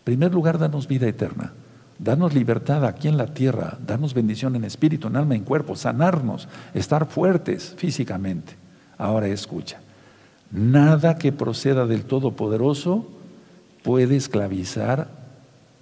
En 0.00 0.04
primer 0.04 0.32
lugar, 0.32 0.58
darnos 0.58 0.88
vida 0.88 1.06
eterna, 1.06 1.52
darnos 1.98 2.34
libertad 2.34 2.84
aquí 2.84 3.08
en 3.08 3.16
la 3.16 3.26
tierra, 3.26 3.78
darnos 3.86 4.14
bendición 4.14 4.56
en 4.56 4.64
espíritu, 4.64 5.08
en 5.08 5.16
alma, 5.16 5.34
en 5.34 5.44
cuerpo, 5.44 5.76
sanarnos, 5.76 6.48
estar 6.74 7.06
fuertes 7.06 7.74
físicamente. 7.76 8.54
Ahora 8.98 9.28
escucha, 9.28 9.80
nada 10.50 11.16
que 11.16 11.32
proceda 11.32 11.86
del 11.86 12.04
Todopoderoso 12.04 13.06
puede 13.82 14.16
esclavizar 14.16 15.08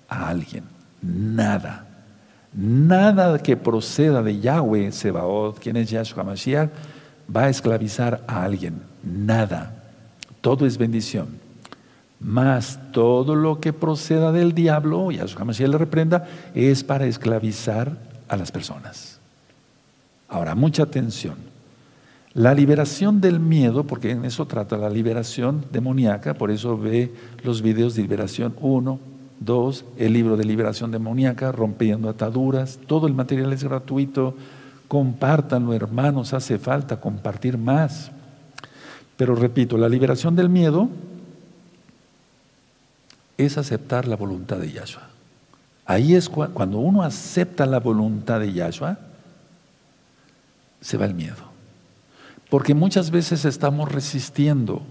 a 0.08 0.28
alguien, 0.28 0.64
nada. 1.02 1.86
Nada 2.52 3.38
que 3.38 3.56
proceda 3.56 4.22
de 4.22 4.40
Yahweh, 4.40 4.90
Sebaot, 4.92 5.58
quien 5.58 5.76
es 5.76 5.90
Yahshua 5.90 6.24
Mashiach, 6.24 6.70
va 7.34 7.44
a 7.44 7.48
esclavizar 7.50 8.24
a 8.26 8.42
alguien, 8.42 8.82
nada. 9.02 9.74
Todo 10.40 10.66
es 10.66 10.78
bendición. 10.78 11.28
Más 12.20 12.80
todo 12.90 13.36
lo 13.36 13.60
que 13.60 13.72
proceda 13.72 14.32
del 14.32 14.54
diablo, 14.54 15.10
Yahshua 15.10 15.44
Mashiach 15.44 15.70
le 15.70 15.78
reprenda, 15.78 16.26
es 16.54 16.82
para 16.82 17.06
esclavizar 17.06 17.96
a 18.28 18.36
las 18.36 18.50
personas. 18.50 19.18
Ahora, 20.28 20.54
mucha 20.54 20.82
atención. 20.82 21.36
La 22.34 22.54
liberación 22.54 23.20
del 23.20 23.40
miedo, 23.40 23.84
porque 23.84 24.10
en 24.10 24.24
eso 24.24 24.46
trata 24.46 24.76
la 24.76 24.90
liberación 24.90 25.64
demoníaca, 25.72 26.34
por 26.34 26.50
eso 26.50 26.76
ve 26.76 27.12
los 27.42 27.62
videos 27.62 27.94
de 27.94 28.02
liberación 28.02 28.54
1, 28.60 29.00
2, 29.40 29.84
el 29.98 30.12
libro 30.12 30.36
de 30.36 30.44
liberación 30.44 30.90
demoníaca, 30.90 31.52
rompiendo 31.52 32.08
ataduras, 32.08 32.78
todo 32.86 33.06
el 33.06 33.14
material 33.14 33.52
es 33.52 33.64
gratuito, 33.64 34.34
compártanlo 34.88 35.74
hermanos, 35.74 36.32
hace 36.32 36.58
falta 36.58 37.00
compartir 37.00 37.58
más. 37.58 38.10
Pero 39.16 39.34
repito, 39.34 39.76
la 39.76 39.88
liberación 39.88 40.34
del 40.36 40.48
miedo 40.48 40.88
es 43.36 43.58
aceptar 43.58 44.06
la 44.06 44.16
voluntad 44.16 44.58
de 44.58 44.72
Yahshua. 44.72 45.08
Ahí 45.86 46.14
es 46.14 46.28
cuando 46.28 46.78
uno 46.78 47.02
acepta 47.02 47.64
la 47.64 47.80
voluntad 47.80 48.40
de 48.40 48.52
Yahshua, 48.52 48.98
se 50.80 50.96
va 50.96 51.06
el 51.06 51.14
miedo. 51.14 51.48
Porque 52.50 52.74
muchas 52.74 53.10
veces 53.10 53.44
estamos 53.44 53.90
resistiendo 53.90 54.82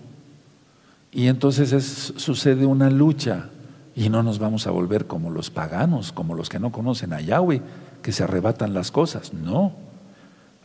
y 1.12 1.28
entonces 1.28 2.14
sucede 2.18 2.66
una 2.66 2.90
lucha 2.90 3.50
y 3.98 4.10
no 4.10 4.22
nos 4.22 4.38
vamos 4.38 4.68
a 4.68 4.72
volver 4.72 5.08
como 5.08 5.32
los 5.32 5.50
paganos, 5.50 6.12
como 6.12 6.36
los 6.36 6.50
que 6.50 6.60
no 6.60 6.72
conocen 6.72 7.14
a 7.14 7.20
Yahweh, 7.20 7.64
que 8.04 8.12
se 8.12 8.24
arrebatan 8.24 8.76
las 8.76 8.92
cosas. 8.92 9.34
No. 9.34 9.74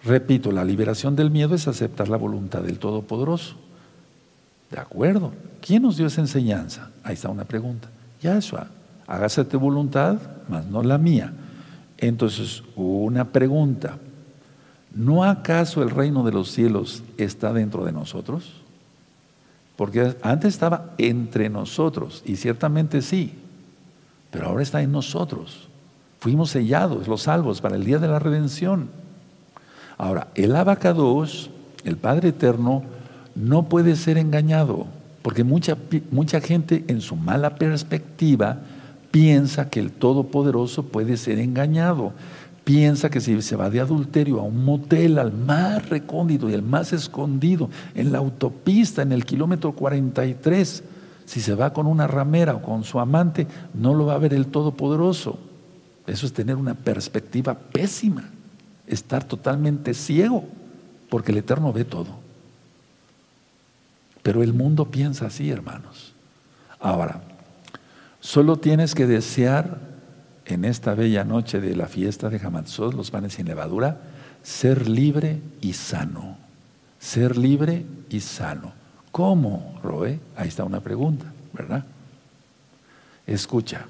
Repito, 0.04 0.52
la 0.52 0.66
liberación 0.66 1.16
del 1.16 1.30
miedo 1.30 1.54
es 1.54 1.66
aceptar 1.66 2.10
la 2.10 2.18
voluntad 2.18 2.60
del 2.60 2.78
Todopoderoso. 2.78 3.56
De 4.70 4.78
acuerdo. 4.78 5.32
¿Quién 5.62 5.82
nos 5.82 5.96
dio 5.96 6.08
esa 6.08 6.20
enseñanza? 6.20 6.90
Ahí 7.02 7.14
está 7.14 7.30
una 7.30 7.46
pregunta. 7.46 7.88
Yahshua, 8.20 8.66
hágase 9.06 9.46
tu 9.46 9.58
voluntad, 9.58 10.18
mas 10.50 10.66
no 10.66 10.82
la 10.82 10.98
mía. 10.98 11.32
Entonces, 11.96 12.62
una 12.76 13.32
pregunta. 13.32 13.96
¿No 14.94 15.24
acaso 15.24 15.82
el 15.82 15.88
reino 15.88 16.22
de 16.22 16.32
los 16.32 16.52
cielos 16.52 17.02
está 17.16 17.54
dentro 17.54 17.82
de 17.86 17.92
nosotros? 17.92 18.61
Porque 19.82 20.14
antes 20.22 20.54
estaba 20.54 20.92
entre 20.96 21.50
nosotros, 21.50 22.22
y 22.24 22.36
ciertamente 22.36 23.02
sí, 23.02 23.34
pero 24.30 24.46
ahora 24.46 24.62
está 24.62 24.80
en 24.80 24.92
nosotros. 24.92 25.66
Fuimos 26.20 26.50
sellados, 26.50 27.08
los 27.08 27.22
salvos, 27.22 27.60
para 27.60 27.74
el 27.74 27.84
día 27.84 27.98
de 27.98 28.06
la 28.06 28.20
redención. 28.20 28.90
Ahora, 29.98 30.28
el 30.36 30.54
abacados, 30.54 31.50
el 31.82 31.96
Padre 31.96 32.28
Eterno, 32.28 32.84
no 33.34 33.64
puede 33.64 33.96
ser 33.96 34.18
engañado, 34.18 34.86
porque 35.22 35.42
mucha, 35.42 35.76
mucha 36.12 36.40
gente 36.40 36.84
en 36.86 37.00
su 37.00 37.16
mala 37.16 37.56
perspectiva 37.56 38.60
piensa 39.10 39.68
que 39.68 39.80
el 39.80 39.90
Todopoderoso 39.90 40.84
puede 40.84 41.16
ser 41.16 41.40
engañado. 41.40 42.12
Piensa 42.64 43.10
que 43.10 43.20
si 43.20 43.42
se 43.42 43.56
va 43.56 43.70
de 43.70 43.80
adulterio 43.80 44.38
a 44.38 44.44
un 44.44 44.64
motel, 44.64 45.18
al 45.18 45.32
más 45.32 45.88
recóndito 45.88 46.48
y 46.48 46.54
el 46.54 46.62
más 46.62 46.92
escondido, 46.92 47.70
en 47.94 48.12
la 48.12 48.18
autopista, 48.18 49.02
en 49.02 49.12
el 49.12 49.24
kilómetro 49.24 49.72
43, 49.72 50.84
si 51.24 51.40
se 51.40 51.54
va 51.54 51.72
con 51.72 51.86
una 51.86 52.06
ramera 52.06 52.54
o 52.54 52.62
con 52.62 52.84
su 52.84 53.00
amante, 53.00 53.48
no 53.74 53.94
lo 53.94 54.06
va 54.06 54.14
a 54.14 54.18
ver 54.18 54.32
el 54.32 54.46
Todopoderoso. 54.46 55.38
Eso 56.06 56.26
es 56.26 56.32
tener 56.32 56.56
una 56.56 56.74
perspectiva 56.74 57.54
pésima, 57.54 58.30
estar 58.86 59.24
totalmente 59.24 59.92
ciego, 59.94 60.44
porque 61.08 61.32
el 61.32 61.38
Eterno 61.38 61.72
ve 61.72 61.84
todo. 61.84 62.22
Pero 64.22 64.42
el 64.42 64.52
mundo 64.52 64.90
piensa 64.90 65.26
así, 65.26 65.50
hermanos. 65.50 66.12
Ahora, 66.78 67.22
solo 68.20 68.56
tienes 68.56 68.94
que 68.94 69.06
desear 69.06 69.91
en 70.52 70.64
esta 70.64 70.94
bella 70.94 71.24
noche 71.24 71.60
de 71.60 71.74
la 71.74 71.86
fiesta 71.86 72.28
de 72.28 72.38
Hamatzot, 72.38 72.94
los 72.94 73.10
panes 73.10 73.34
sin 73.34 73.46
levadura, 73.46 74.00
ser 74.42 74.88
libre 74.88 75.40
y 75.60 75.72
sano. 75.72 76.36
Ser 76.98 77.36
libre 77.36 77.84
y 78.10 78.20
sano. 78.20 78.72
¿Cómo, 79.10 79.78
Roe? 79.82 80.20
Ahí 80.36 80.48
está 80.48 80.64
una 80.64 80.80
pregunta, 80.80 81.32
¿verdad? 81.52 81.84
Escucha. 83.26 83.86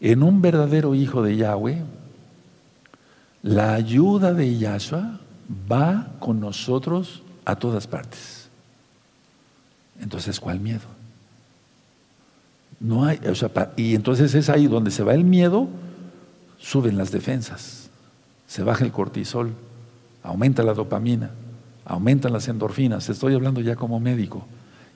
En 0.00 0.22
un 0.22 0.40
verdadero 0.40 0.94
hijo 0.94 1.22
de 1.22 1.36
Yahweh, 1.36 1.82
la 3.42 3.74
ayuda 3.74 4.32
de 4.32 4.58
Yahshua 4.58 5.20
va 5.70 6.12
con 6.18 6.40
nosotros 6.40 7.22
a 7.44 7.56
todas 7.56 7.86
partes. 7.86 8.48
Entonces, 10.00 10.38
¿cuál 10.38 10.60
miedo? 10.60 10.97
No 12.80 13.04
hay, 13.04 13.18
y 13.76 13.94
entonces 13.94 14.34
es 14.34 14.48
ahí 14.48 14.68
donde 14.68 14.90
se 14.90 15.02
va 15.02 15.14
el 15.14 15.24
miedo, 15.24 15.68
suben 16.58 16.96
las 16.96 17.10
defensas, 17.10 17.90
se 18.46 18.62
baja 18.62 18.84
el 18.84 18.92
cortisol, 18.92 19.52
aumenta 20.22 20.62
la 20.62 20.74
dopamina, 20.74 21.30
aumentan 21.84 22.32
las 22.32 22.46
endorfinas. 22.48 23.08
Estoy 23.08 23.34
hablando 23.34 23.60
ya 23.60 23.74
como 23.74 23.98
médico. 23.98 24.46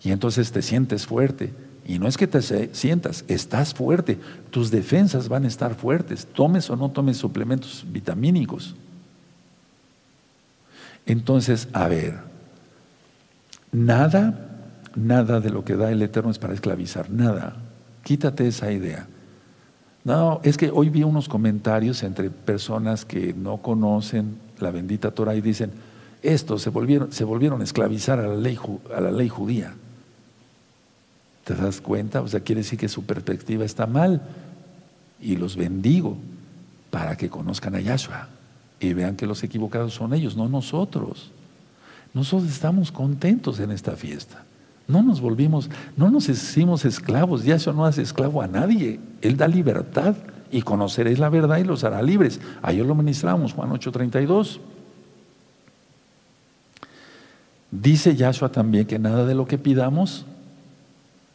Y 0.05 0.11
entonces 0.11 0.53
te 0.53 0.63
sientes 0.63 1.07
fuerte. 1.07 1.53
Y 1.87 1.99
no 1.99 2.07
es 2.07 2.17
que 2.17 2.27
te 2.27 2.41
sientas, 2.75 3.25
estás 3.27 3.75
fuerte. 3.75 4.19
Tus 4.51 4.71
defensas 4.71 5.29
van 5.29 5.45
a 5.45 5.49
estar 5.49 5.75
fuertes. 5.75 6.27
Tomes 6.27 6.71
o 6.71 6.77
no 6.77 6.91
tomes 6.91 7.17
suplementos 7.17 7.85
vitamínicos. 7.89 8.75
Entonces, 11.07 11.69
a 11.73 11.89
ver, 11.89 12.19
nada, 13.73 14.69
nada 14.95 15.41
de 15.41 15.51
lo 15.51 15.65
que 15.65 15.75
da 15.75 15.91
el 15.91 16.03
Eterno 16.03 16.31
es 16.31 16.39
para 16.39 16.55
esclavizar, 16.55 17.11
nada. 17.11 17.57
Quítate 18.03 18.47
esa 18.49 18.73
idea. 18.73 19.07
No, 20.05 20.41
es 20.43 20.57
que 20.57 20.71
hoy 20.71 20.89
vi 20.91 21.05
unos 21.05 21.29
comentarios 21.29 22.03
entre 22.03 22.31
personas 22.31 23.05
que 23.05 23.33
no 23.35 23.59
conocen 23.59 24.37
la 24.59 24.71
bendita 24.71 25.13
Torah 25.13 25.35
y 25.35 25.41
dicen, 25.41 25.71
estos 26.23 26.63
se 26.63 26.71
volvieron, 26.71 27.13
se 27.13 27.25
volvieron 27.25 27.61
a 27.61 27.65
esclavizar 27.65 28.19
a 28.19 28.27
la, 28.27 28.37
ley, 28.37 28.59
a 28.95 29.01
la 29.01 29.11
ley 29.11 29.29
judía. 29.29 29.75
¿Te 31.45 31.55
das 31.55 31.81
cuenta? 31.81 32.21
O 32.23 32.29
sea, 32.29 32.41
quiere 32.41 32.61
decir 32.61 32.79
que 32.79 32.89
su 32.89 33.05
perspectiva 33.05 33.65
está 33.65 33.87
mal. 33.87 34.23
Y 35.21 35.37
los 35.37 35.57
bendigo 35.57 36.17
para 36.91 37.17
que 37.17 37.29
conozcan 37.29 37.75
a 37.77 37.81
Yahshua 37.81 38.29
y 38.81 38.93
vean 38.93 39.17
que 39.17 39.27
los 39.27 39.43
equivocados 39.45 39.95
son 39.95 40.15
ellos, 40.15 40.37
no 40.37 40.49
nosotros. 40.49 41.31
Nosotros 42.13 42.51
estamos 42.51 42.91
contentos 42.91 43.61
en 43.61 43.71
esta 43.71 43.97
fiesta. 43.97 44.45
No 44.89 45.03
nos 45.03 45.21
volvimos, 45.21 45.71
no 45.97 46.11
nos 46.11 46.29
hicimos 46.29 46.85
esclavos. 46.85 47.45
Ya 47.45 47.57
eso 47.57 47.73
no 47.73 47.85
hace 47.85 48.03
esclavo 48.03 48.43
a 48.43 48.47
nadie. 48.47 49.01
Él 49.21 49.37
da 49.37 49.49
libertad 49.49 50.15
y 50.51 50.63
conoceréis 50.63 51.19
la 51.19 51.29
verdad 51.29 51.59
y 51.59 51.65
los 51.65 51.85
hará 51.85 52.03
libres. 52.03 52.41
Ayer 52.63 52.85
lo 52.85 52.95
ministramos, 52.95 53.55
Juan 53.55 53.71
8:32. 53.71 54.61
Dice 57.71 58.15
Yahshua 58.15 58.51
también 58.51 58.87
que 58.87 58.99
nada 58.99 59.25
de 59.25 59.35
lo 59.35 59.47
que 59.47 59.57
pidamos 59.57 60.27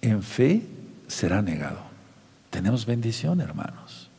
en 0.02 0.22
fe 0.22 0.62
será 1.08 1.42
negado. 1.42 1.80
Tenemos 2.52 2.86
bendición, 2.86 3.42
hermanos. 3.42 4.10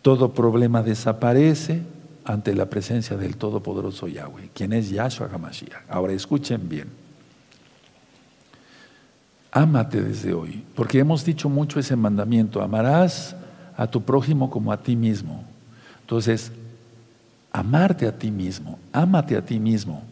Todo 0.00 0.32
problema 0.32 0.82
desaparece 0.82 1.82
ante 2.24 2.54
la 2.54 2.66
presencia 2.66 3.16
del 3.16 3.36
Todopoderoso 3.36 4.08
Yahweh, 4.08 4.50
quien 4.54 4.72
es 4.72 4.90
Yahshua 4.90 5.28
HaMashiach. 5.32 5.90
Ahora 5.90 6.14
escuchen 6.14 6.68
bien. 6.68 7.01
Ámate 9.54 10.00
desde 10.00 10.32
hoy, 10.32 10.64
porque 10.74 10.98
hemos 10.98 11.26
dicho 11.26 11.50
mucho 11.50 11.78
ese 11.78 11.94
mandamiento, 11.94 12.62
amarás 12.62 13.36
a 13.76 13.86
tu 13.86 14.02
prójimo 14.02 14.48
como 14.48 14.72
a 14.72 14.82
ti 14.82 14.96
mismo. 14.96 15.44
Entonces, 16.00 16.50
amarte 17.52 18.06
a 18.06 18.18
ti 18.18 18.30
mismo, 18.30 18.78
ámate 18.94 19.36
a 19.36 19.44
ti 19.44 19.60
mismo. 19.60 20.02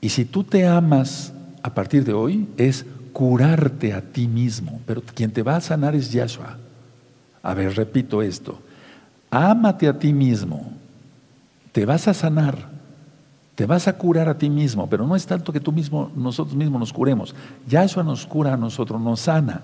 Y 0.00 0.08
si 0.08 0.24
tú 0.24 0.42
te 0.42 0.66
amas 0.66 1.34
a 1.62 1.74
partir 1.74 2.02
de 2.02 2.14
hoy, 2.14 2.48
es 2.56 2.86
curarte 3.12 3.92
a 3.92 4.00
ti 4.00 4.26
mismo, 4.26 4.80
pero 4.86 5.02
quien 5.02 5.30
te 5.30 5.42
va 5.42 5.56
a 5.56 5.60
sanar 5.60 5.94
es 5.94 6.10
Yahshua. 6.10 6.56
A 7.42 7.54
ver, 7.54 7.76
repito 7.76 8.22
esto, 8.22 8.58
ámate 9.30 9.86
a 9.86 9.98
ti 9.98 10.14
mismo, 10.14 10.72
te 11.72 11.84
vas 11.84 12.08
a 12.08 12.14
sanar. 12.14 12.71
Te 13.54 13.66
vas 13.66 13.86
a 13.86 13.98
curar 13.98 14.28
a 14.28 14.38
ti 14.38 14.48
mismo, 14.48 14.88
pero 14.88 15.06
no 15.06 15.14
es 15.14 15.26
tanto 15.26 15.52
que 15.52 15.60
tú 15.60 15.72
mismo, 15.72 16.10
nosotros 16.16 16.56
mismos 16.56 16.80
nos 16.80 16.92
curemos. 16.92 17.34
Yahshua 17.68 18.02
nos 18.02 18.26
cura 18.26 18.54
a 18.54 18.56
nosotros, 18.56 19.00
nos 19.00 19.20
sana. 19.20 19.60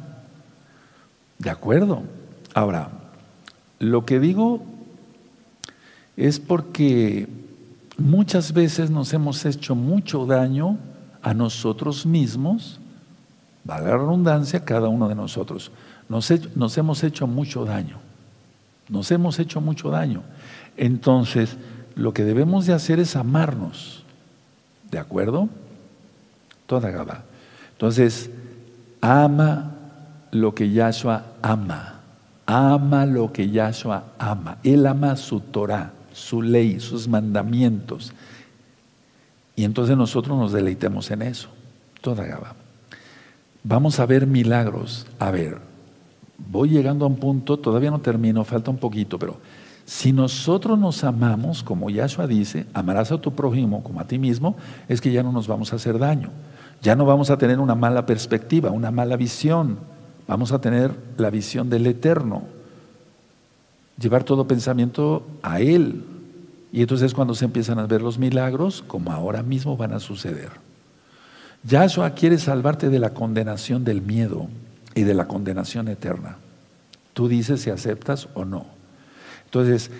¿De 1.38 1.50
acuerdo? 1.50 2.02
Ahora, 2.54 2.90
lo 3.78 4.04
que 4.04 4.20
digo 4.20 4.62
es 6.16 6.38
porque 6.38 7.28
muchas 7.96 8.52
veces 8.52 8.90
nos 8.90 9.12
hemos 9.14 9.44
hecho 9.46 9.74
mucho 9.74 10.26
daño 10.26 10.76
a 11.22 11.32
nosotros 11.32 12.04
mismos, 12.04 12.80
valga 13.64 13.90
la 13.90 13.98
redundancia, 13.98 14.64
cada 14.64 14.88
uno 14.88 15.08
de 15.08 15.14
nosotros. 15.14 15.70
Nos, 16.08 16.32
nos 16.56 16.76
hemos 16.76 17.04
hecho 17.04 17.26
mucho 17.26 17.64
daño. 17.64 17.98
Nos 18.88 19.10
hemos 19.10 19.38
hecho 19.38 19.60
mucho 19.60 19.90
daño. 19.90 20.22
Entonces, 20.76 21.56
lo 21.98 22.14
que 22.14 22.24
debemos 22.24 22.64
de 22.64 22.72
hacer 22.72 23.00
es 23.00 23.16
amarnos. 23.16 24.04
¿De 24.90 24.98
acuerdo? 24.98 25.48
Toda 26.66 26.90
Gaba. 26.90 27.24
Entonces, 27.72 28.30
ama 29.00 29.74
lo 30.30 30.54
que 30.54 30.70
Yahshua 30.70 31.24
ama. 31.42 32.00
Ama 32.46 33.04
lo 33.04 33.32
que 33.32 33.50
Yahshua 33.50 34.04
ama. 34.18 34.58
Él 34.62 34.86
ama 34.86 35.16
su 35.16 35.40
Torah, 35.40 35.90
su 36.12 36.40
ley, 36.40 36.78
sus 36.78 37.08
mandamientos. 37.08 38.12
Y 39.56 39.64
entonces 39.64 39.96
nosotros 39.96 40.38
nos 40.38 40.52
deleitemos 40.52 41.10
en 41.10 41.22
eso. 41.22 41.48
Toda 42.00 42.24
Gaba. 42.24 42.54
Vamos 43.64 43.98
a 43.98 44.06
ver 44.06 44.26
milagros. 44.26 45.04
A 45.18 45.32
ver, 45.32 45.58
voy 46.38 46.68
llegando 46.70 47.04
a 47.04 47.08
un 47.08 47.16
punto, 47.16 47.58
todavía 47.58 47.90
no 47.90 47.98
termino, 47.98 48.44
falta 48.44 48.70
un 48.70 48.78
poquito, 48.78 49.18
pero 49.18 49.38
si 49.88 50.12
nosotros 50.12 50.78
nos 50.78 51.02
amamos, 51.02 51.62
como 51.62 51.88
Yahshua 51.88 52.26
dice, 52.26 52.66
amarás 52.74 53.10
a 53.10 53.22
tu 53.22 53.32
prójimo 53.32 53.82
como 53.82 54.00
a 54.00 54.04
ti 54.04 54.18
mismo, 54.18 54.54
es 54.86 55.00
que 55.00 55.10
ya 55.10 55.22
no 55.22 55.32
nos 55.32 55.48
vamos 55.48 55.72
a 55.72 55.76
hacer 55.76 55.98
daño. 55.98 56.28
Ya 56.82 56.94
no 56.94 57.06
vamos 57.06 57.30
a 57.30 57.38
tener 57.38 57.58
una 57.58 57.74
mala 57.74 58.04
perspectiva, 58.04 58.70
una 58.70 58.90
mala 58.90 59.16
visión. 59.16 59.78
Vamos 60.26 60.52
a 60.52 60.60
tener 60.60 60.94
la 61.16 61.30
visión 61.30 61.70
del 61.70 61.86
eterno. 61.86 62.42
Llevar 63.98 64.24
todo 64.24 64.46
pensamiento 64.46 65.26
a 65.42 65.60
Él. 65.60 66.04
Y 66.70 66.82
entonces 66.82 67.14
cuando 67.14 67.34
se 67.34 67.46
empiezan 67.46 67.78
a 67.78 67.86
ver 67.86 68.02
los 68.02 68.18
milagros, 68.18 68.84
como 68.86 69.10
ahora 69.10 69.42
mismo 69.42 69.78
van 69.78 69.94
a 69.94 70.00
suceder. 70.00 70.50
Yahshua 71.64 72.10
quiere 72.10 72.36
salvarte 72.36 72.90
de 72.90 72.98
la 72.98 73.14
condenación 73.14 73.84
del 73.84 74.02
miedo 74.02 74.48
y 74.94 75.04
de 75.04 75.14
la 75.14 75.26
condenación 75.26 75.88
eterna. 75.88 76.36
Tú 77.14 77.26
dices 77.26 77.62
si 77.62 77.70
aceptas 77.70 78.28
o 78.34 78.44
no. 78.44 78.77
Entonces, 79.48 79.90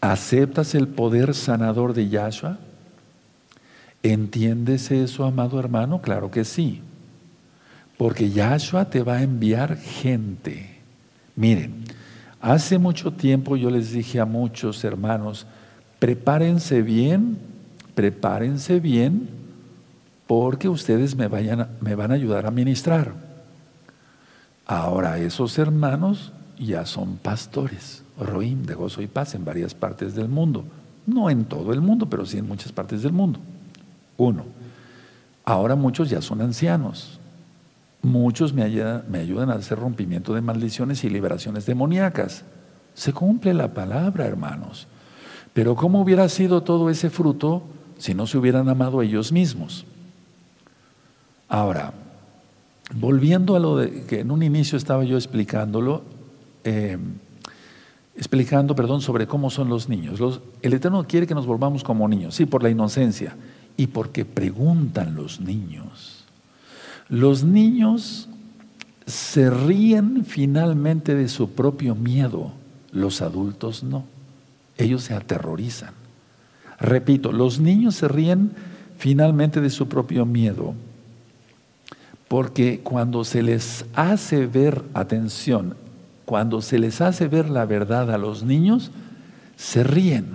¿aceptas 0.00 0.76
el 0.76 0.86
poder 0.86 1.34
sanador 1.34 1.92
de 1.92 2.08
Yahshua? 2.08 2.58
¿Entiendes 4.04 4.92
eso, 4.92 5.24
amado 5.24 5.58
hermano? 5.58 6.00
Claro 6.00 6.30
que 6.30 6.44
sí. 6.44 6.80
Porque 7.96 8.30
Yahshua 8.30 8.84
te 8.90 9.02
va 9.02 9.16
a 9.16 9.22
enviar 9.24 9.76
gente. 9.76 10.78
Miren, 11.34 11.82
hace 12.40 12.78
mucho 12.78 13.12
tiempo 13.12 13.56
yo 13.56 13.70
les 13.70 13.90
dije 13.90 14.20
a 14.20 14.24
muchos 14.24 14.84
hermanos, 14.84 15.44
prepárense 15.98 16.80
bien, 16.82 17.38
prepárense 17.96 18.78
bien, 18.78 19.28
porque 20.28 20.68
ustedes 20.68 21.16
me, 21.16 21.28
me 21.28 21.94
van 21.96 22.12
a 22.12 22.14
ayudar 22.14 22.46
a 22.46 22.52
ministrar. 22.52 23.14
Ahora 24.64 25.18
esos 25.18 25.58
hermanos 25.58 26.30
ya 26.56 26.86
son 26.86 27.16
pastores. 27.16 28.04
Roim 28.18 28.64
de 28.64 28.74
gozo 28.74 29.02
y 29.02 29.06
paz 29.06 29.34
en 29.34 29.44
varias 29.44 29.74
partes 29.74 30.14
del 30.14 30.28
mundo. 30.28 30.64
No 31.06 31.30
en 31.30 31.44
todo 31.44 31.72
el 31.72 31.80
mundo, 31.80 32.06
pero 32.10 32.26
sí 32.26 32.38
en 32.38 32.48
muchas 32.48 32.72
partes 32.72 33.02
del 33.02 33.12
mundo. 33.12 33.40
Uno, 34.16 34.44
ahora 35.44 35.74
muchos 35.74 36.10
ya 36.10 36.20
son 36.20 36.40
ancianos. 36.40 37.18
Muchos 38.02 38.52
me 38.52 38.64
me 39.08 39.18
ayudan 39.18 39.50
a 39.50 39.54
hacer 39.54 39.78
rompimiento 39.78 40.34
de 40.34 40.40
maldiciones 40.40 41.02
y 41.04 41.10
liberaciones 41.10 41.66
demoníacas. 41.66 42.44
Se 42.94 43.12
cumple 43.12 43.54
la 43.54 43.74
palabra, 43.74 44.26
hermanos. 44.26 44.86
Pero 45.52 45.74
¿cómo 45.74 46.02
hubiera 46.02 46.28
sido 46.28 46.62
todo 46.62 46.90
ese 46.90 47.10
fruto 47.10 47.62
si 47.96 48.14
no 48.14 48.26
se 48.26 48.38
hubieran 48.38 48.68
amado 48.68 49.02
ellos 49.02 49.32
mismos? 49.32 49.86
Ahora, 51.48 51.92
volviendo 52.94 53.56
a 53.56 53.58
lo 53.58 53.78
de, 53.78 54.04
que 54.04 54.20
en 54.20 54.30
un 54.30 54.42
inicio 54.42 54.76
estaba 54.76 55.04
yo 55.04 55.16
explicándolo, 55.16 56.02
eh, 56.64 56.98
explicando, 58.18 58.74
perdón, 58.74 59.00
sobre 59.00 59.28
cómo 59.28 59.48
son 59.48 59.68
los 59.68 59.88
niños. 59.88 60.20
el 60.60 60.74
Eterno 60.74 61.06
quiere 61.06 61.26
que 61.26 61.36
nos 61.36 61.46
volvamos 61.46 61.84
como 61.84 62.08
niños, 62.08 62.34
sí, 62.34 62.46
por 62.46 62.64
la 62.64 62.68
inocencia 62.68 63.36
y 63.76 63.86
porque 63.86 64.24
preguntan 64.24 65.14
los 65.14 65.40
niños. 65.40 66.24
Los 67.08 67.44
niños 67.44 68.28
se 69.06 69.48
ríen 69.48 70.24
finalmente 70.26 71.14
de 71.14 71.28
su 71.28 71.50
propio 71.52 71.94
miedo, 71.94 72.50
los 72.90 73.22
adultos 73.22 73.84
no. 73.84 74.04
Ellos 74.76 75.04
se 75.04 75.14
aterrorizan. 75.14 75.94
Repito, 76.80 77.30
los 77.30 77.60
niños 77.60 77.94
se 77.94 78.08
ríen 78.08 78.50
finalmente 78.98 79.60
de 79.60 79.70
su 79.70 79.86
propio 79.86 80.26
miedo, 80.26 80.74
porque 82.26 82.80
cuando 82.80 83.24
se 83.24 83.44
les 83.44 83.86
hace 83.94 84.46
ver, 84.46 84.82
atención, 84.92 85.76
cuando 86.28 86.60
se 86.60 86.78
les 86.78 87.00
hace 87.00 87.26
ver 87.26 87.48
la 87.48 87.64
verdad 87.64 88.10
a 88.10 88.18
los 88.18 88.42
niños, 88.42 88.90
se 89.56 89.82
ríen. 89.82 90.26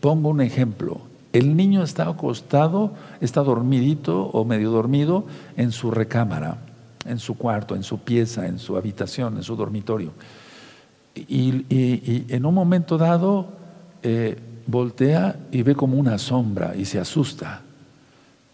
Pongo 0.00 0.28
un 0.28 0.40
ejemplo. 0.40 1.02
El 1.32 1.56
niño 1.56 1.84
está 1.84 2.08
acostado, 2.08 2.94
está 3.20 3.40
dormidito 3.40 4.24
o 4.24 4.44
medio 4.44 4.72
dormido 4.72 5.26
en 5.56 5.70
su 5.70 5.92
recámara, 5.92 6.58
en 7.06 7.20
su 7.20 7.38
cuarto, 7.38 7.76
en 7.76 7.84
su 7.84 8.00
pieza, 8.00 8.48
en 8.48 8.58
su 8.58 8.76
habitación, 8.76 9.36
en 9.36 9.44
su 9.44 9.54
dormitorio. 9.54 10.10
Y, 11.14 11.64
en 12.34 12.44
un 12.44 12.52
momento 12.52 12.98
dado 12.98 13.50
eh, 14.02 14.36
voltea 14.66 15.36
y 15.52 15.62
ve 15.62 15.76
como 15.76 15.96
una 15.96 16.18
sombra 16.18 16.74
y 16.74 16.86
se 16.86 16.98
asusta 16.98 17.60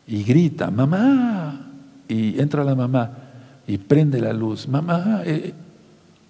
y 0.07 0.23
grita, 0.25 0.71
mamá, 0.71 1.71
y 2.07 2.39
entra 2.39 2.63
la 2.65 2.75
mamá 2.75 3.13
y 3.67 3.79
prende 3.79 4.21
la 4.21 4.35
luz, 4.35 4.69
mamá, 4.69 5.23
eh, 5.25 5.55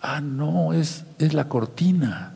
ah, 0.06 0.20
no, 0.20 0.72
es, 0.72 1.04
es 1.18 1.34
la 1.34 1.48
cortina. 1.48 2.32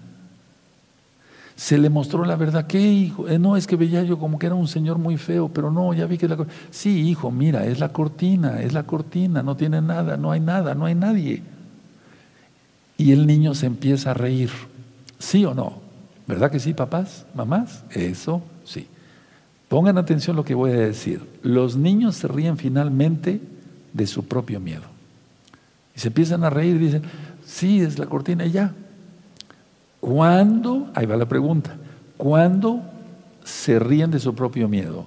Se 1.55 1.79
le 1.79 1.91
mostró 1.91 2.25
la 2.25 2.37
verdad. 2.37 2.66
¿Qué 2.66 2.81
hijo? 2.81 3.29
Eh, 3.29 3.39
no, 3.39 3.57
es 3.57 3.66
que 3.66 3.77
veía 3.77 4.03
yo 4.03 4.18
como 4.18 4.39
que 4.39 4.47
era 4.47 4.55
un 4.55 4.66
señor 4.66 4.99
muy 4.99 5.18
feo, 5.18 5.49
pero 5.49 5.71
no, 5.71 5.93
ya 5.93 6.07
vi 6.07 6.18
que 6.18 6.27
es 6.27 6.31
la 6.31 6.37
cortina. 6.37 6.59
Sí, 6.71 7.09
hijo, 7.09 7.31
mira, 7.31 7.66
es 7.66 7.79
la 7.79 7.91
cortina, 7.91 8.62
es 8.62 8.73
la 8.73 8.85
cortina, 8.85 9.43
no 9.43 9.57
tiene 9.57 9.81
nada, 9.81 10.16
no 10.16 10.33
hay 10.33 10.41
nada, 10.41 10.75
no 10.75 10.87
hay 10.87 10.95
nadie. 10.95 11.43
Y 12.97 13.12
el 13.12 13.27
niño 13.27 13.55
se 13.55 13.66
empieza 13.66 14.12
a 14.12 14.14
reír. 14.14 14.51
¿Sí 15.18 15.45
o 15.45 15.55
no? 15.55 15.75
¿Verdad 16.27 16.51
que 16.51 16.61
sí, 16.61 16.73
papás, 16.75 17.27
mamás? 17.35 17.85
Eso 17.91 18.43
sí. 18.64 18.87
Pongan 19.68 19.99
atención 19.99 20.37
lo 20.37 20.45
que 20.45 20.55
voy 20.55 20.73
a 20.73 20.79
decir. 20.79 21.23
Los 21.43 21.77
niños 21.77 22.16
se 22.16 22.27
ríen 22.27 22.57
finalmente 22.57 23.41
de 23.93 24.07
su 24.07 24.25
propio 24.25 24.61
miedo. 24.61 24.85
Y 25.95 26.01
se 26.01 26.09
empiezan 26.09 26.45
a 26.45 26.51
reír 26.51 26.79
dicen, 26.79 27.03
sí, 27.51 27.81
es 27.81 27.99
la 27.99 28.07
cortina 28.07 28.47
y 28.47 28.53
ya. 28.53 28.73
¿Cuándo? 30.01 30.91
Ahí 30.95 31.07
va 31.07 31.17
la 31.17 31.27
pregunta. 31.27 31.77
¿Cuándo 32.17 32.83
se 33.45 33.79
ríen 33.79 34.11
de 34.11 34.21
su 34.21 34.35
propio 34.35 34.69
miedo? 34.69 35.07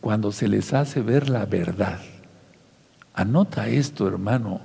Cuando 0.00 0.32
se 0.32 0.48
les 0.48 0.72
hace 0.72 1.02
ver 1.02 1.28
la 1.28 1.44
verdad. 1.44 1.98
Anota 3.14 3.68
esto, 3.68 4.06
hermano. 4.06 4.60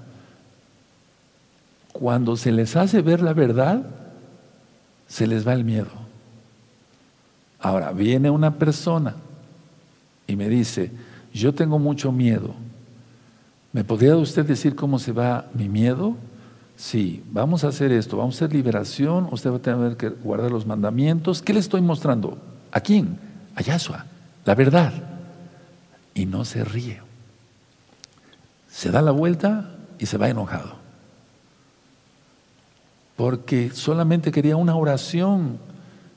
Cuando 1.92 2.38
se 2.38 2.52
les 2.52 2.76
hace 2.76 3.02
ver 3.02 3.22
la 3.22 3.34
verdad, 3.34 3.86
se 5.08 5.28
les 5.28 5.48
va 5.48 5.54
el 5.54 5.66
miedo. 5.66 5.92
Ahora, 7.60 7.92
viene 7.92 8.30
una 8.30 8.56
persona 8.56 9.16
y 10.28 10.36
me 10.36 10.50
dice, 10.50 10.92
yo 11.34 11.54
tengo 11.54 11.80
mucho 11.80 12.12
miedo. 12.12 12.54
¿Me 13.74 13.84
podría 13.84 14.16
usted 14.16 14.46
decir 14.46 14.76
cómo 14.76 15.00
se 15.00 15.12
va 15.12 15.48
mi 15.54 15.68
miedo? 15.68 16.16
Sí, 16.78 17.24
vamos 17.32 17.64
a 17.64 17.70
hacer 17.70 17.92
esto, 17.92 18.18
vamos 18.18 18.36
a 18.36 18.38
hacer 18.46 18.54
liberación, 18.54 19.30
usted 19.32 19.52
va 19.52 19.58
a 19.58 19.60
tener 19.60 19.98
que 19.98 20.10
guardar 20.10 20.52
los 20.52 20.66
mandamientos. 20.66 21.42
¿Qué 21.42 21.54
le 21.54 21.60
estoy 21.60 21.82
mostrando? 21.82 22.38
¿A 22.72 22.82
quién? 22.82 23.18
A 23.56 23.62
Yahshua, 23.62 24.06
la 24.44 24.56
verdad. 24.56 24.94
Y 26.14 26.26
no 26.26 26.44
se 26.44 26.64
ríe. 26.66 27.02
Se 28.70 28.92
da 28.92 29.02
la 29.02 29.12
vuelta 29.12 29.70
y 30.00 30.06
se 30.06 30.18
va 30.18 30.30
enojado. 30.30 30.76
Porque 33.16 33.72
solamente 33.72 34.32
quería 34.32 34.58
una 34.58 34.76
oración, 34.76 35.58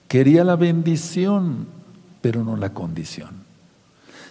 quería 0.08 0.42
la 0.42 0.56
bendición, 0.56 1.68
pero 2.20 2.42
no 2.42 2.56
la 2.56 2.74
condición. 2.74 3.37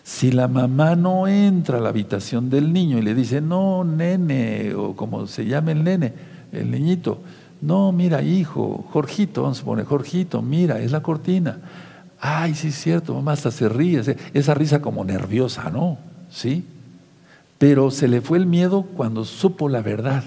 Si 0.08 0.32
la 0.32 0.48
mamá 0.48 0.96
no 0.96 1.28
entra 1.28 1.80
a 1.80 1.82
la 1.82 1.90
habitación 1.90 2.50
del 2.50 2.72
niño 2.72 2.98
y 2.98 3.02
le 3.02 3.14
dice, 3.14 3.42
no, 3.42 3.84
nene, 3.84 4.74
o 4.74 4.96
como 4.96 5.28
se 5.28 5.46
llama 5.46 5.74
el 5.74 5.84
nene, 5.84 6.14
el 6.54 6.72
niñito, 6.72 7.20
no, 7.60 7.92
mira, 7.92 8.22
hijo, 8.22 8.86
Jorgito, 8.94 9.44
vamos 9.44 9.60
a 9.60 9.66
poner, 9.66 9.84
Jorgito, 9.84 10.42
mira, 10.42 10.80
es 10.80 10.94
la 10.94 11.02
cortina. 11.02 11.58
Ay, 12.22 12.56
sí 12.56 12.70
es 12.70 12.76
cierto, 12.76 13.14
mamá 13.16 13.34
hasta 13.34 13.52
se 13.52 13.68
ríe, 13.68 14.02
esa 14.34 14.54
risa 14.54 14.82
como 14.82 15.04
nerviosa, 15.04 15.70
¿no? 15.70 15.98
¿Sí? 16.32 16.64
Pero 17.58 17.92
se 17.92 18.08
le 18.08 18.22
fue 18.22 18.38
el 18.38 18.46
miedo 18.46 18.84
cuando 18.84 19.26
supo 19.26 19.68
la 19.68 19.82
verdad. 19.82 20.24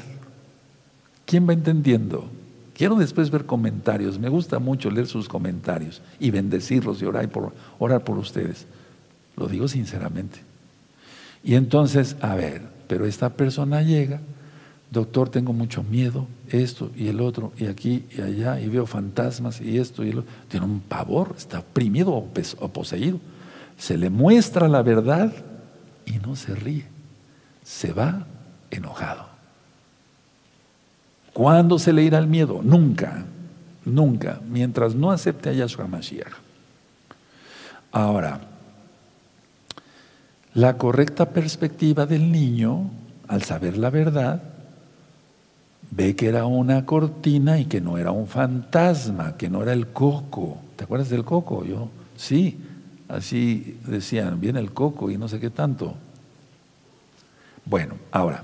¿Quién 1.24 1.49
va 1.49 1.55
entendiendo? 1.55 2.28
Quiero 2.74 2.97
después 2.97 3.31
ver 3.31 3.47
comentarios, 3.47 4.18
me 4.18 4.28
gusta 4.28 4.59
mucho 4.59 4.91
leer 4.91 5.07
sus 5.07 5.26
comentarios 5.26 6.03
y 6.20 6.31
bendecirlos 6.31 7.01
y 7.01 7.07
orar 7.07 7.26
por, 7.31 7.55
orar 7.78 8.05
por 8.05 8.18
ustedes. 8.18 8.66
Lo 9.41 9.49
digo 9.49 9.66
sinceramente. 9.68 10.38
Y 11.43 11.55
entonces, 11.55 12.14
a 12.20 12.34
ver, 12.34 12.61
pero 12.86 13.07
esta 13.07 13.30
persona 13.30 13.80
llega, 13.80 14.20
doctor, 14.91 15.30
tengo 15.30 15.55
mucho 15.55 15.82
miedo, 15.82 16.26
esto 16.51 16.91
y 16.95 17.09
el 17.09 17.22
otro, 17.22 17.51
y 17.57 17.64
aquí 17.64 18.05
y 18.14 18.20
allá, 18.20 18.61
y 18.61 18.68
veo 18.68 18.84
fantasmas 18.84 19.62
y 19.62 19.78
esto 19.78 20.05
y 20.05 20.11
el 20.11 20.18
otro. 20.18 20.30
Tiene 20.49 20.66
un 20.66 20.80
pavor, 20.80 21.34
está 21.38 21.61
oprimido 21.61 22.12
o 22.12 22.68
poseído. 22.68 23.18
Se 23.78 23.97
le 23.97 24.11
muestra 24.11 24.68
la 24.68 24.82
verdad 24.82 25.32
y 26.05 26.18
no 26.18 26.36
se 26.36 26.55
ríe. 26.55 26.84
Se 27.64 27.95
va 27.95 28.26
enojado. 28.70 29.24
¿Cuándo 31.32 31.78
se 31.78 31.95
le 31.95 32.03
irá 32.03 32.18
el 32.18 32.26
miedo? 32.26 32.61
Nunca, 32.62 33.24
nunca, 33.86 34.38
mientras 34.47 34.95
no 34.95 35.11
acepte 35.11 35.49
a 35.49 35.53
Yahshua 35.55 35.86
Mashiach. 35.86 36.34
Ahora, 37.91 38.50
la 40.55 40.77
correcta 40.77 41.31
perspectiva 41.31 42.07
del 42.07 42.33
niño, 42.33 42.91
al 43.29 43.43
saber 43.43 43.77
la 43.77 43.91
verdad, 43.91 44.43
ve 45.91 46.17
que 46.17 46.29
era 46.29 46.47
una 46.47 46.87
cortina 46.87 47.59
y 47.59 47.67
que 47.67 47.81
no 47.81 47.99
era 47.99 48.11
un 48.11 48.27
fantasma, 48.27 49.37
que 49.37 49.49
no 49.49 49.63
era 49.63 49.73
el 49.73 49.89
coco. 49.89 50.59
¿Te 50.77 50.85
acuerdas 50.85 51.11
del 51.11 51.25
coco? 51.25 51.65
Yo, 51.65 51.89
sí, 52.17 52.59
así 53.09 53.79
decían, 53.87 54.41
viene 54.41 54.61
el 54.61 54.73
coco 54.73 55.11
y 55.11 55.19
no 55.19 55.29
sé 55.29 55.39
qué 55.41 55.51
tanto. 55.51 55.95
Bueno, 57.65 57.95
ahora, 58.11 58.43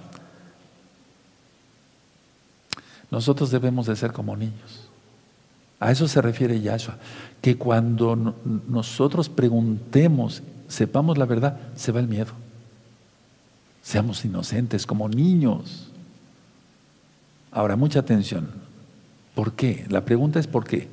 nosotros 3.10 3.50
debemos 3.50 3.86
de 3.86 3.96
ser 3.96 4.12
como 4.12 4.36
niños. 4.36 4.88
A 5.78 5.90
eso 5.90 6.08
se 6.08 6.22
refiere 6.22 6.60
Yahshua, 6.60 6.96
que 7.40 7.56
cuando 7.56 8.34
nosotros 8.68 9.28
preguntemos 9.28 10.42
sepamos 10.68 11.18
la 11.18 11.24
verdad, 11.24 11.58
se 11.74 11.92
va 11.92 12.00
el 12.00 12.08
miedo. 12.08 12.32
Seamos 13.82 14.24
inocentes 14.24 14.86
como 14.86 15.08
niños. 15.08 15.88
Ahora, 17.52 17.76
mucha 17.76 18.00
atención. 18.00 18.48
¿Por 19.34 19.52
qué? 19.52 19.86
La 19.88 20.04
pregunta 20.04 20.40
es 20.40 20.46
¿por 20.46 20.64
qué? 20.64 20.88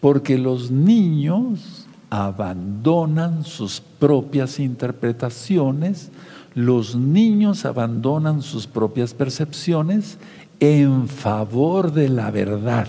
Porque 0.00 0.38
los 0.38 0.70
niños 0.70 1.86
abandonan 2.08 3.44
sus 3.44 3.80
propias 3.80 4.60
interpretaciones, 4.60 6.10
los 6.54 6.94
niños 6.94 7.64
abandonan 7.64 8.40
sus 8.42 8.66
propias 8.66 9.12
percepciones 9.14 10.18
en 10.60 11.08
favor 11.08 11.92
de 11.92 12.08
la 12.08 12.30
verdad, 12.30 12.86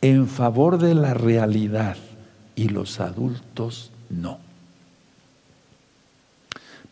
en 0.00 0.26
favor 0.26 0.78
de 0.78 0.94
la 0.94 1.14
realidad, 1.14 1.96
y 2.56 2.68
los 2.68 2.98
adultos 2.98 3.92
no. 4.10 4.47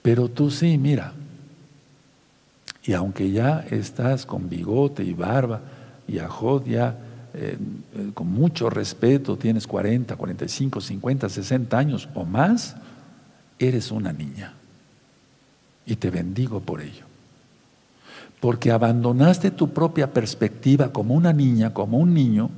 Pero 0.06 0.28
tú 0.28 0.52
sí, 0.52 0.78
mira. 0.78 1.12
Y 2.84 2.92
aunque 2.92 3.32
ya 3.32 3.66
estás 3.68 4.24
con 4.24 4.48
bigote 4.48 5.02
y 5.02 5.14
barba, 5.14 5.62
y 6.06 6.20
Ajod 6.20 6.64
ya 6.64 6.96
eh, 7.34 7.58
eh, 7.92 8.10
con 8.14 8.28
mucho 8.28 8.70
respeto, 8.70 9.36
tienes 9.36 9.66
40, 9.66 10.14
45, 10.14 10.80
50, 10.80 11.28
60 11.28 11.76
años 11.76 12.08
o 12.14 12.24
más, 12.24 12.76
eres 13.58 13.90
una 13.90 14.12
niña. 14.12 14.54
Y 15.86 15.96
te 15.96 16.08
bendigo 16.10 16.60
por 16.60 16.82
ello. 16.82 17.04
Porque 18.38 18.70
abandonaste 18.70 19.50
tu 19.50 19.70
propia 19.70 20.12
perspectiva 20.12 20.92
como 20.92 21.14
una 21.14 21.32
niña, 21.32 21.74
como 21.74 21.98
un 21.98 22.14
niño, 22.14 22.50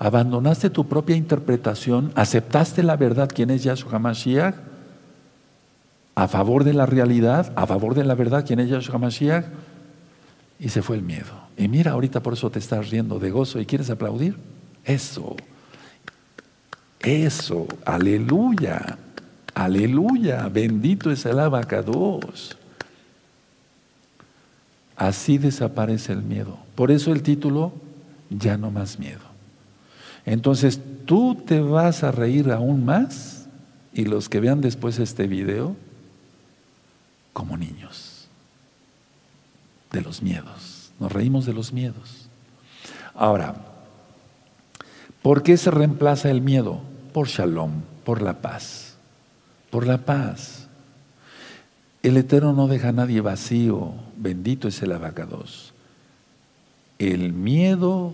abandonaste 0.00 0.68
tu 0.68 0.88
propia 0.88 1.14
interpretación, 1.14 2.10
aceptaste 2.16 2.82
la 2.82 2.96
verdad, 2.96 3.30
quién 3.32 3.50
es 3.50 3.62
Yahshua 3.62 3.92
HaMashiach, 3.92 4.71
a 6.14 6.28
favor 6.28 6.64
de 6.64 6.74
la 6.74 6.86
realidad, 6.86 7.52
a 7.56 7.66
favor 7.66 7.94
de 7.94 8.04
la 8.04 8.14
verdad, 8.14 8.44
quién 8.46 8.60
es 8.60 8.68
Yahshua 8.68 8.96
HaMashiach, 8.96 9.44
y 10.58 10.68
se 10.68 10.82
fue 10.82 10.96
el 10.96 11.02
miedo. 11.02 11.42
Y 11.56 11.68
mira, 11.68 11.92
ahorita 11.92 12.22
por 12.22 12.34
eso 12.34 12.50
te 12.50 12.58
estás 12.58 12.90
riendo 12.90 13.18
de 13.18 13.30
gozo 13.30 13.60
y 13.60 13.66
quieres 13.66 13.90
aplaudir. 13.90 14.36
Eso, 14.84 15.36
eso, 17.00 17.66
aleluya, 17.84 18.98
aleluya, 19.54 20.48
bendito 20.48 21.10
es 21.10 21.26
el 21.26 21.38
abacados. 21.38 22.56
Así 24.96 25.38
desaparece 25.38 26.12
el 26.12 26.22
miedo. 26.22 26.58
Por 26.74 26.90
eso 26.90 27.12
el 27.12 27.22
título, 27.22 27.72
ya 28.30 28.56
no 28.56 28.70
más 28.70 28.98
miedo. 28.98 29.32
Entonces 30.24 30.80
tú 31.04 31.34
te 31.34 31.60
vas 31.60 32.04
a 32.04 32.12
reír 32.12 32.50
aún 32.50 32.84
más 32.84 33.46
y 33.92 34.04
los 34.04 34.28
que 34.28 34.40
vean 34.40 34.60
después 34.60 34.98
este 34.98 35.26
video, 35.26 35.76
como 37.32 37.56
niños, 37.56 38.28
de 39.90 40.00
los 40.00 40.22
miedos. 40.22 40.92
Nos 40.98 41.12
reímos 41.12 41.46
de 41.46 41.52
los 41.52 41.72
miedos. 41.72 42.28
Ahora, 43.14 43.54
¿por 45.22 45.42
qué 45.42 45.56
se 45.56 45.70
reemplaza 45.70 46.30
el 46.30 46.40
miedo? 46.40 46.80
Por 47.12 47.28
shalom, 47.28 47.82
por 48.04 48.22
la 48.22 48.40
paz. 48.40 48.96
Por 49.70 49.86
la 49.86 49.98
paz. 49.98 50.68
El 52.02 52.16
Eterno 52.16 52.52
no 52.52 52.68
deja 52.68 52.88
a 52.88 52.92
nadie 52.92 53.20
vacío. 53.20 53.92
Bendito 54.16 54.68
es 54.68 54.82
el 54.82 54.92
abacados. 54.92 55.72
El 56.98 57.32
miedo 57.32 58.12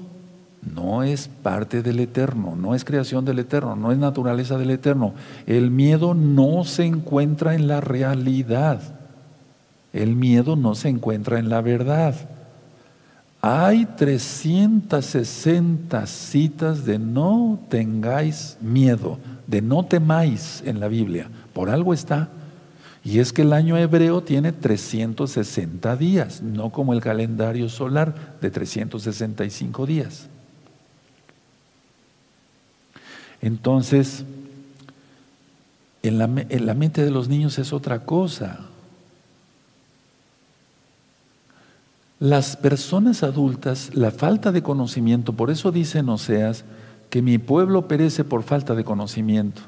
no 0.62 1.03
es 1.03 1.29
parte 1.29 1.83
del 1.83 2.01
Eterno, 2.01 2.57
no 2.57 2.75
es 2.75 2.85
creación 2.85 3.25
del 3.25 3.39
Eterno, 3.39 3.77
no 3.77 3.93
es 3.93 3.99
naturaleza 3.99 4.59
del 4.59 4.71
Eterno. 4.71 5.14
El 5.47 5.71
miedo 5.71 6.14
no 6.14 6.64
se 6.64 6.85
encuentra 6.85 7.55
en 7.55 7.66
la 7.69 7.81
realidad. 7.81 8.97
El 9.93 10.16
miedo 10.16 10.57
no 10.57 10.74
se 10.74 10.89
encuentra 10.89 11.39
en 11.39 11.49
la 11.49 11.61
verdad. 11.61 12.16
Hay 13.41 13.86
360 13.86 16.07
citas 16.07 16.84
de 16.84 16.99
no 16.99 17.61
tengáis 17.68 18.59
miedo, 18.61 19.20
de 19.47 19.62
no 19.62 19.84
temáis 19.84 20.61
en 20.66 20.80
la 20.80 20.89
Biblia. 20.89 21.30
Por 21.53 21.70
algo 21.70 21.95
está. 21.95 22.30
Y 23.05 23.20
es 23.20 23.32
que 23.32 23.43
el 23.43 23.53
año 23.53 23.78
hebreo 23.78 24.22
tiene 24.22 24.51
360 24.53 25.97
días, 25.97 26.43
no 26.43 26.70
como 26.70 26.93
el 26.93 27.01
calendario 27.01 27.68
solar 27.68 28.36
de 28.41 28.51
365 28.51 29.86
días. 29.86 30.26
Entonces, 33.41 34.24
en 36.03 36.18
la, 36.18 36.24
en 36.24 36.66
la 36.66 36.74
mente 36.74 37.05
de 37.05 37.12
los 37.12 37.28
niños 37.28 37.57
es 37.59 37.72
otra 37.72 38.01
cosa. 38.01 38.62
Las 42.21 42.57
personas 42.57 43.23
adultas, 43.23 43.91
la 43.95 44.11
falta 44.11 44.51
de 44.51 44.62
conocimiento, 44.62 45.35
por 45.35 45.51
eso 45.51 45.71
dicen 45.71 46.09
Oseas 46.09 46.64
que 47.11 47.23
mi 47.23 47.39
pueblo 47.39 47.87
perece 47.87 48.25
por 48.25 48.43
falta 48.43 48.75
de 48.75 48.85
conocimiento. 48.85 49.62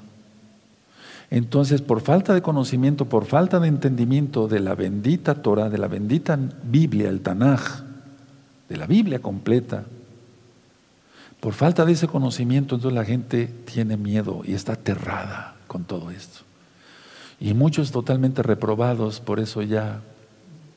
Entonces, 1.30 1.80
por 1.80 2.00
falta 2.00 2.34
de 2.34 2.42
conocimiento, 2.42 3.04
por 3.04 3.24
falta 3.24 3.60
de 3.60 3.68
entendimiento 3.68 4.48
de 4.48 4.58
la 4.58 4.74
bendita 4.74 5.42
Torah, 5.42 5.70
de 5.70 5.78
la 5.78 5.86
bendita 5.86 6.36
Biblia, 6.64 7.08
el 7.08 7.20
Tanaj, 7.20 7.82
de 8.68 8.76
la 8.76 8.86
Biblia 8.86 9.20
completa, 9.20 9.84
por 11.38 11.54
falta 11.54 11.84
de 11.84 11.92
ese 11.92 12.08
conocimiento, 12.08 12.74
entonces 12.74 12.96
la 12.96 13.04
gente 13.04 13.46
tiene 13.46 13.96
miedo 13.96 14.42
y 14.44 14.54
está 14.54 14.72
aterrada 14.72 15.54
con 15.68 15.84
todo 15.84 16.10
esto. 16.10 16.40
Y 17.38 17.54
muchos 17.54 17.92
totalmente 17.92 18.42
reprobados, 18.42 19.20
por 19.20 19.38
eso 19.38 19.62
ya 19.62 20.02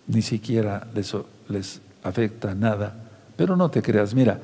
ni 0.08 0.22
siquiera 0.22 0.88
eso 0.96 1.28
les 1.48 1.82
afecta 2.04 2.54
nada. 2.56 2.96
Pero 3.36 3.56
no 3.56 3.70
te 3.70 3.82
creas, 3.82 4.14
mira, 4.14 4.40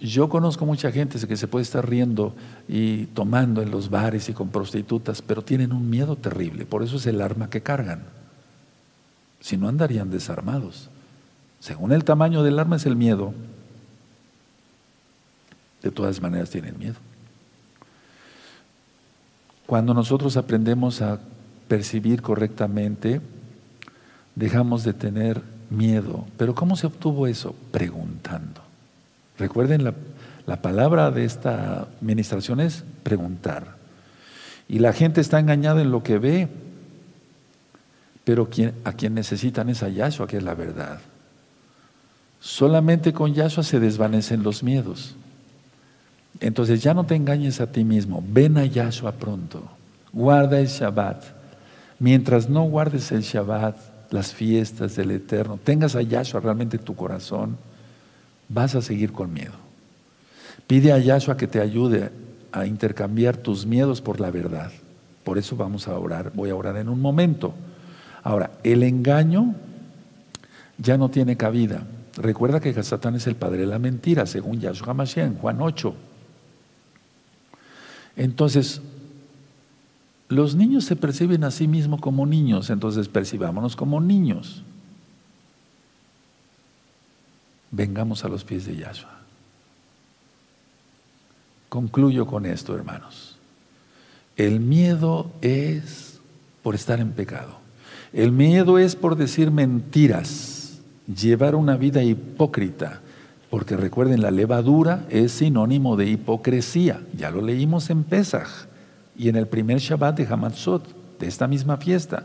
yo 0.00 0.28
conozco 0.28 0.66
mucha 0.66 0.90
gente 0.90 1.24
que 1.26 1.36
se 1.36 1.48
puede 1.48 1.62
estar 1.62 1.88
riendo 1.88 2.34
y 2.68 3.06
tomando 3.06 3.62
en 3.62 3.70
los 3.70 3.90
bares 3.90 4.28
y 4.28 4.32
con 4.32 4.48
prostitutas, 4.48 5.22
pero 5.22 5.42
tienen 5.42 5.72
un 5.72 5.88
miedo 5.88 6.16
terrible, 6.16 6.66
por 6.66 6.82
eso 6.82 6.96
es 6.96 7.06
el 7.06 7.20
arma 7.20 7.48
que 7.48 7.62
cargan. 7.62 8.02
Si 9.40 9.56
no 9.56 9.68
andarían 9.68 10.10
desarmados. 10.10 10.88
Según 11.60 11.92
el 11.92 12.04
tamaño 12.04 12.42
del 12.42 12.58
arma 12.58 12.76
es 12.76 12.86
el 12.86 12.96
miedo, 12.96 13.32
de 15.82 15.90
todas 15.90 16.20
maneras 16.20 16.50
tienen 16.50 16.78
miedo. 16.78 16.96
Cuando 19.66 19.94
nosotros 19.94 20.36
aprendemos 20.36 21.00
a 21.00 21.20
percibir 21.68 22.20
correctamente, 22.20 23.20
dejamos 24.34 24.84
de 24.84 24.92
tener 24.92 25.42
miedo. 25.70 26.24
Pero 26.36 26.54
¿cómo 26.54 26.76
se 26.76 26.86
obtuvo 26.86 27.26
eso? 27.26 27.54
Preguntando. 27.70 28.60
Recuerden, 29.38 29.84
la, 30.46 30.62
palabra 30.62 31.10
de 31.10 31.24
esta 31.24 31.88
administración 32.00 32.60
es 32.60 32.84
preguntar. 33.02 33.76
Y 34.68 34.78
la 34.78 34.92
gente 34.92 35.20
está 35.20 35.40
engañada 35.40 35.82
en 35.82 35.90
lo 35.90 36.02
que 36.02 36.18
ve, 36.18 36.48
pero 38.24 38.48
a 38.84 38.92
quien 38.92 39.14
necesitan 39.14 39.68
es 39.68 39.82
a 39.82 39.88
Yahshua, 39.88 40.26
que 40.26 40.38
es 40.38 40.42
la 40.42 40.54
verdad. 40.54 41.00
Solamente 42.40 43.12
con 43.12 43.34
Yahshua 43.34 43.64
se 43.64 43.80
desvanecen 43.80 44.42
los 44.42 44.62
miedos. 44.62 45.16
Entonces 46.40 46.82
ya 46.82 46.94
no 46.94 47.04
te 47.04 47.14
engañes 47.14 47.60
a 47.60 47.70
ti 47.70 47.84
mismo, 47.84 48.22
ven 48.26 48.58
a 48.58 48.64
Yahshua 48.64 49.12
pronto, 49.12 49.62
guarda 50.12 50.58
el 50.58 50.66
Shabbat. 50.66 51.22
Mientras 51.98 52.48
no 52.48 52.64
guardes 52.64 53.12
el 53.12 53.22
Shabbat, 53.22 53.76
las 54.14 54.32
fiestas 54.32 54.94
del 54.94 55.10
Eterno, 55.10 55.58
tengas 55.62 55.96
a 55.96 56.02
Yahshua 56.02 56.38
realmente 56.38 56.76
en 56.76 56.84
tu 56.84 56.94
corazón, 56.94 57.58
vas 58.48 58.76
a 58.76 58.80
seguir 58.80 59.10
con 59.10 59.32
miedo. 59.32 59.54
Pide 60.68 60.92
a 60.92 60.98
Yahshua 60.98 61.36
que 61.36 61.48
te 61.48 61.60
ayude 61.60 62.12
a 62.52 62.64
intercambiar 62.64 63.36
tus 63.36 63.66
miedos 63.66 64.00
por 64.00 64.20
la 64.20 64.30
verdad. 64.30 64.70
Por 65.24 65.36
eso 65.36 65.56
vamos 65.56 65.88
a 65.88 65.98
orar, 65.98 66.30
voy 66.32 66.50
a 66.50 66.54
orar 66.54 66.76
en 66.76 66.88
un 66.88 67.00
momento. 67.00 67.54
Ahora, 68.22 68.52
el 68.62 68.84
engaño 68.84 69.56
ya 70.78 70.96
no 70.96 71.08
tiene 71.08 71.36
cabida. 71.36 71.82
Recuerda 72.16 72.60
que 72.60 72.80
Satán 72.84 73.16
es 73.16 73.26
el 73.26 73.34
padre 73.34 73.62
de 73.62 73.66
la 73.66 73.80
mentira, 73.80 74.26
según 74.26 74.60
Yahshua 74.60 74.94
Mashiach 74.94 75.26
en 75.26 75.38
Juan 75.38 75.60
8. 75.60 75.92
Entonces, 78.16 78.80
los 80.28 80.54
niños 80.54 80.84
se 80.84 80.96
perciben 80.96 81.44
a 81.44 81.50
sí 81.50 81.68
mismos 81.68 82.00
como 82.00 82.26
niños, 82.26 82.70
entonces 82.70 83.08
percibámonos 83.08 83.76
como 83.76 84.00
niños. 84.00 84.62
Vengamos 87.70 88.24
a 88.24 88.28
los 88.28 88.44
pies 88.44 88.66
de 88.66 88.76
Yahshua. 88.76 89.18
Concluyo 91.68 92.26
con 92.26 92.46
esto, 92.46 92.74
hermanos. 92.74 93.36
El 94.36 94.60
miedo 94.60 95.30
es 95.40 96.20
por 96.62 96.74
estar 96.74 97.00
en 97.00 97.12
pecado. 97.12 97.58
El 98.12 98.30
miedo 98.32 98.78
es 98.78 98.94
por 98.94 99.16
decir 99.16 99.50
mentiras, 99.50 100.80
llevar 101.06 101.56
una 101.56 101.76
vida 101.76 102.02
hipócrita, 102.02 103.00
porque 103.50 103.76
recuerden, 103.76 104.22
la 104.22 104.30
levadura 104.30 105.04
es 105.10 105.32
sinónimo 105.32 105.96
de 105.96 106.06
hipocresía. 106.06 107.02
Ya 107.16 107.30
lo 107.30 107.42
leímos 107.42 107.90
en 107.90 108.04
Pesach 108.04 108.66
y 109.16 109.28
en 109.28 109.36
el 109.36 109.46
primer 109.46 109.78
Shabbat 109.78 110.16
de 110.16 110.26
Hamatzot, 110.26 111.18
de 111.18 111.26
esta 111.26 111.46
misma 111.46 111.76
fiesta. 111.76 112.24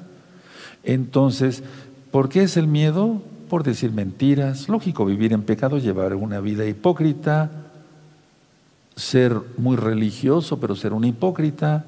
Entonces, 0.84 1.64
¿por 2.12 2.30
qué 2.30 2.44
es 2.44 2.58
el 2.58 2.68
miedo? 2.68 3.22
Por 3.50 3.64
decir 3.64 3.92
mentiras. 3.92 4.70
Lógico, 4.70 5.06
vivir 5.06 5.34
en 5.34 5.44
pecado, 5.44 5.78
llevar 5.78 6.16
una 6.16 6.40
vida 6.40 6.66
hipócrita, 6.66 7.50
ser 8.96 9.36
muy 9.58 9.78
religioso, 9.78 10.60
pero 10.60 10.76
ser 10.76 10.94
un 10.94 11.04
hipócrita. 11.04 11.86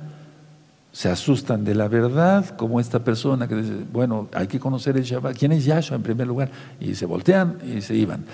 Se 0.92 1.10
asustan 1.10 1.64
de 1.64 1.74
la 1.74 1.88
verdad, 1.88 2.58
como 2.58 2.80
esta 2.80 3.00
persona 3.00 3.48
que 3.48 3.56
dice, 3.56 3.74
bueno, 3.94 4.28
hay 4.34 4.48
que 4.48 4.60
conocer 4.60 4.98
el 4.98 5.04
Shabbat. 5.04 5.38
¿Quién 5.38 5.54
es 5.54 5.64
Yahshua 5.64 5.96
en 5.96 6.04
primer 6.04 6.28
lugar? 6.28 6.52
Y 6.82 6.96
se 6.96 7.06
voltean 7.06 7.60
y 7.66 7.82
se 7.82 7.96
iban. 7.96 8.26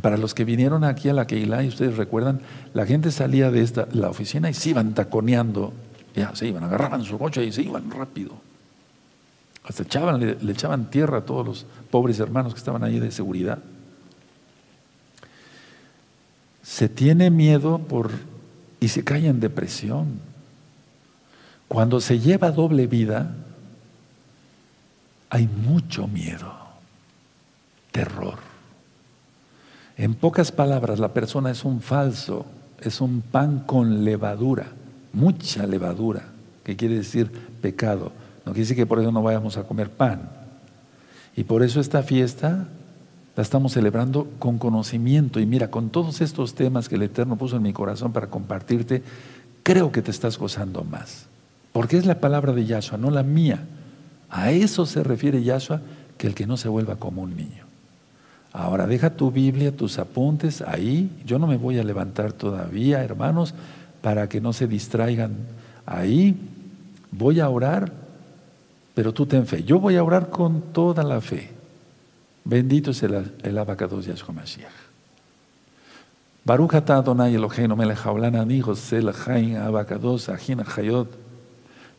Para 0.00 0.16
los 0.16 0.34
que 0.34 0.44
vinieron 0.44 0.84
aquí 0.84 1.08
a 1.08 1.12
la 1.12 1.26
Keilah, 1.26 1.64
y 1.64 1.68
ustedes 1.68 1.96
recuerdan, 1.96 2.40
la 2.74 2.86
gente 2.86 3.10
salía 3.10 3.50
de 3.50 3.62
esta, 3.62 3.88
la 3.92 4.08
oficina 4.08 4.48
y 4.48 4.54
se 4.54 4.70
iban 4.70 4.94
taconeando 4.94 5.72
ya 6.14 6.34
se 6.34 6.46
iban, 6.46 6.64
agarraban 6.64 7.04
su 7.04 7.18
coche 7.18 7.44
y 7.44 7.52
se 7.52 7.62
iban 7.62 7.90
rápido. 7.90 8.34
Hasta 9.64 9.82
echaban, 9.82 10.20
le, 10.20 10.52
echaban 10.52 10.90
tierra 10.90 11.18
a 11.18 11.24
todos 11.24 11.46
los 11.46 11.66
pobres 11.90 12.18
hermanos 12.18 12.54
que 12.54 12.58
estaban 12.58 12.82
ahí 12.82 12.98
de 12.98 13.10
seguridad. 13.10 13.58
se 16.70 16.88
tiene 16.88 17.30
miedo 17.30 17.78
por 17.78 18.12
y 18.78 18.88
se 18.88 19.02
cae 19.02 19.26
en 19.26 19.40
depresión. 19.40 20.20
Cuando 21.66 22.00
se 22.00 22.20
lleva 22.20 22.52
doble 22.52 22.86
vida, 22.86 23.34
hay 25.28 25.48
mucho 25.48 26.06
miedo, 26.06 26.54
terror. 27.90 28.38
En 29.96 30.14
pocas 30.14 30.52
palabras, 30.52 31.00
la 31.00 31.12
persona 31.12 31.50
es 31.50 31.64
un 31.64 31.80
falso, 31.80 32.46
es 32.80 33.00
un 33.00 33.20
pan 33.20 33.64
con 33.66 34.04
levadura, 34.04 34.68
mucha 35.12 35.66
levadura, 35.66 36.24
que 36.64 36.76
quiere 36.76 36.96
decir 36.96 37.30
pecado. 37.60 38.12
No 38.44 38.52
quiere 38.52 38.60
decir 38.60 38.76
que 38.76 38.86
por 38.86 39.00
eso 39.00 39.12
no 39.12 39.22
vayamos 39.22 39.56
a 39.56 39.64
comer 39.64 39.90
pan. 39.90 40.30
Y 41.36 41.44
por 41.44 41.62
eso 41.62 41.80
esta 41.80 42.02
fiesta 42.02 42.68
la 43.36 43.42
estamos 43.42 43.72
celebrando 43.72 44.28
con 44.38 44.58
conocimiento. 44.58 45.40
Y 45.40 45.46
mira, 45.46 45.70
con 45.70 45.90
todos 45.90 46.20
estos 46.20 46.54
temas 46.54 46.88
que 46.88 46.96
el 46.96 47.02
Eterno 47.02 47.36
puso 47.36 47.56
en 47.56 47.62
mi 47.62 47.72
corazón 47.72 48.12
para 48.12 48.28
compartirte, 48.28 49.02
creo 49.62 49.92
que 49.92 50.02
te 50.02 50.10
estás 50.10 50.38
gozando 50.38 50.84
más. 50.84 51.26
Porque 51.72 51.96
es 51.96 52.06
la 52.06 52.18
palabra 52.18 52.52
de 52.52 52.66
Yahshua, 52.66 52.98
no 52.98 53.10
la 53.10 53.22
mía. 53.22 53.66
A 54.28 54.50
eso 54.50 54.86
se 54.86 55.02
refiere 55.02 55.42
Yahshua, 55.42 55.80
que 56.18 56.26
el 56.26 56.34
que 56.34 56.46
no 56.46 56.56
se 56.56 56.68
vuelva 56.68 56.96
como 56.96 57.22
un 57.22 57.36
niño. 57.36 57.64
Ahora 58.52 58.86
deja 58.86 59.10
tu 59.10 59.30
Biblia, 59.30 59.76
tus 59.76 59.98
apuntes 59.98 60.60
ahí. 60.62 61.10
Yo 61.24 61.38
no 61.38 61.46
me 61.46 61.56
voy 61.56 61.78
a 61.78 61.84
levantar 61.84 62.32
todavía, 62.32 63.02
hermanos, 63.04 63.54
para 64.00 64.28
que 64.28 64.40
no 64.40 64.52
se 64.52 64.66
distraigan 64.66 65.36
ahí. 65.86 66.36
Voy 67.10 67.40
a 67.40 67.48
orar, 67.48 67.92
pero 68.94 69.12
tú 69.12 69.26
ten 69.26 69.46
fe. 69.46 69.62
Yo 69.62 69.80
voy 69.80 69.96
a 69.96 70.04
orar 70.04 70.30
con 70.30 70.72
toda 70.72 71.02
la 71.02 71.20
fe. 71.20 71.50
Bendito 72.44 72.92
es 72.92 73.02
el, 73.02 73.32
el 73.42 73.58
abacados 73.58 74.06
Yahshua 74.06 74.34
Mashiach. 74.34 74.90
Baruch 76.44 76.74
Adonai 76.74 77.34
Eloheinu 77.34 77.76
melech 77.76 78.06
abacados 79.56 80.28
ajin 80.28 80.62
hayot. 80.76 81.08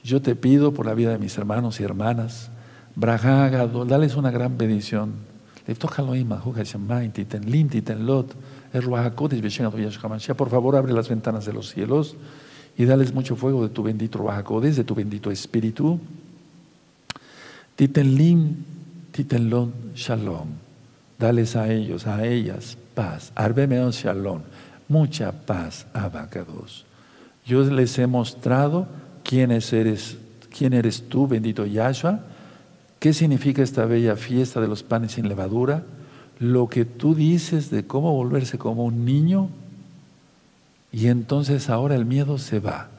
Yo 0.04 0.22
te 0.22 0.36
pido 0.36 0.74
por 0.74 0.88
la 0.88 0.96
vida 0.96 1.12
de 1.12 1.20
mis 1.20 1.38
hermanos 1.38 1.80
y 1.80 1.84
hermanas, 1.84 2.50
dales 2.96 4.16
una 4.16 4.32
gran 4.32 4.58
bendición. 4.58 5.14
Por 8.72 10.50
favor, 10.50 10.76
abre 10.76 10.94
las 10.94 11.10
ventanas 11.10 11.46
de 11.46 11.54
los 11.54 11.70
cielos 11.70 12.16
y 12.78 12.86
dales 12.86 13.14
mucho 13.14 13.36
fuego 13.36 13.64
de 13.64 13.70
tu 13.74 13.84
bendito 13.84 14.20
Ruajacodes, 14.20 14.78
de 14.78 14.84
tu 14.84 14.96
bendito 14.96 15.30
Espíritu. 15.32 16.00
Titenlim, 17.76 18.56
titenlon, 19.12 19.74
shalom. 19.96 20.50
Dales 21.20 21.56
a 21.56 21.72
ellos, 21.72 22.08
a 22.08 22.26
ellas, 22.26 22.78
paz. 22.96 23.32
Arbemeon 23.36 23.92
shalom. 23.92 24.42
Mucha 24.88 25.32
paz, 25.32 25.86
abacados. 25.94 26.86
Yo 27.46 27.64
les 27.64 27.98
he 27.98 28.08
mostrado 28.08 28.88
quién 29.24 29.52
eres, 29.52 30.18
quién 30.56 30.74
eres 30.74 31.08
tú, 31.10 31.28
bendito 31.28 31.66
Yahshua, 31.66 32.20
qué 33.00 33.14
significa 33.14 33.64
esta 33.64 33.86
bella 33.86 34.16
fiesta 34.16 34.62
de 34.62 34.68
los 34.68 34.84
panes 34.84 35.14
sin 35.14 35.28
levadura, 35.28 35.84
lo 36.42 36.68
que 36.68 36.86
tú 36.86 37.14
dices 37.14 37.70
de 37.70 37.86
cómo 37.86 38.14
volverse 38.14 38.58
como 38.58 38.84
un 38.84 39.06
niño, 39.06 39.50
y 40.92 41.08
entonces 41.08 41.70
ahora 41.70 41.96
el 41.96 42.06
miedo 42.06 42.40
se 42.40 42.60
va. 42.60 42.90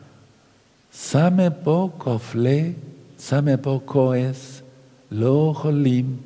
Same 0.92 1.50
po 1.50 1.92
kofle, 1.98 2.76
same 3.18 3.58
po 3.58 3.80
koes, 3.80 4.62
lo 5.10 5.52
jolim, 5.54 6.18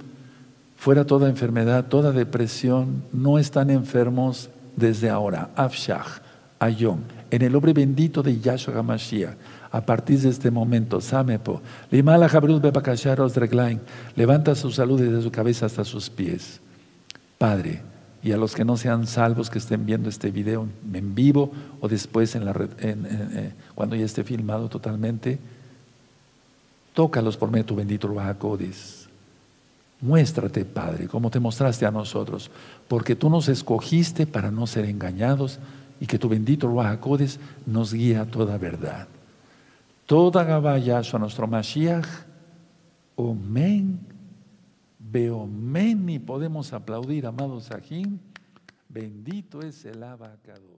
fuera 0.76 1.06
toda 1.06 1.30
enfermedad, 1.30 1.86
toda 1.86 2.12
depresión, 2.12 3.02
no 3.14 3.38
están 3.38 3.70
enfermos 3.70 4.50
desde 4.76 5.08
ahora. 5.08 5.48
Afshach, 5.56 6.20
Ayom, 6.58 7.00
en 7.30 7.40
el 7.40 7.50
nombre 7.50 7.72
bendito 7.72 8.22
de 8.22 8.38
Yahshua 8.38 8.76
HaMashiach 8.76 9.36
a 9.72 9.80
partir 9.80 10.20
de 10.20 10.28
este 10.28 10.50
momento, 10.50 11.00
Samepo, 11.00 11.62
Limala 11.90 12.28
Reglain, 12.28 13.80
levanta 14.14 14.54
su 14.54 14.70
salud 14.70 15.00
desde 15.00 15.22
su 15.22 15.30
cabeza 15.30 15.64
hasta 15.64 15.82
sus 15.82 16.10
pies. 16.10 16.60
Padre, 17.38 17.82
y 18.22 18.32
a 18.32 18.36
los 18.36 18.54
que 18.54 18.64
no 18.64 18.76
sean 18.76 19.06
salvos 19.06 19.50
que 19.50 19.58
estén 19.58 19.86
viendo 19.86 20.08
este 20.08 20.30
video 20.30 20.66
en 20.92 21.14
vivo 21.14 21.52
o 21.80 21.88
después 21.88 22.34
eh, 22.34 23.52
cuando 23.74 23.94
ya 23.94 24.04
esté 24.04 24.24
filmado 24.24 24.68
totalmente, 24.68 25.38
tócalos 26.92 27.36
por 27.36 27.50
medio 27.50 27.66
tu 27.66 27.76
bendito 27.76 28.08
Ruajacodes. 28.08 29.08
Muéstrate, 30.00 30.64
Padre, 30.64 31.06
como 31.06 31.30
te 31.30 31.38
mostraste 31.38 31.86
a 31.86 31.90
nosotros, 31.90 32.50
porque 32.88 33.14
tú 33.14 33.30
nos 33.30 33.48
escogiste 33.48 34.26
para 34.26 34.50
no 34.50 34.66
ser 34.66 34.86
engañados 34.86 35.58
y 36.00 36.06
que 36.06 36.18
tu 36.18 36.28
bendito 36.28 36.66
Ruajacodes 36.66 37.38
nos 37.64 37.92
guía 37.92 38.22
a 38.22 38.26
toda 38.26 38.58
verdad. 38.58 39.08
Toda 40.06 40.44
Gabaya 40.44 41.00
a 41.00 41.18
nuestro 41.18 41.46
Mashiach. 41.46 42.06
Omen. 43.16 44.15
Beomen. 45.10 46.08
Y 46.08 46.18
podemos 46.18 46.72
aplaudir, 46.72 47.26
amados 47.26 47.64
Sahim. 47.64 48.18
Bendito 48.88 49.60
es 49.60 49.84
el 49.84 50.02
abacados. 50.02 50.75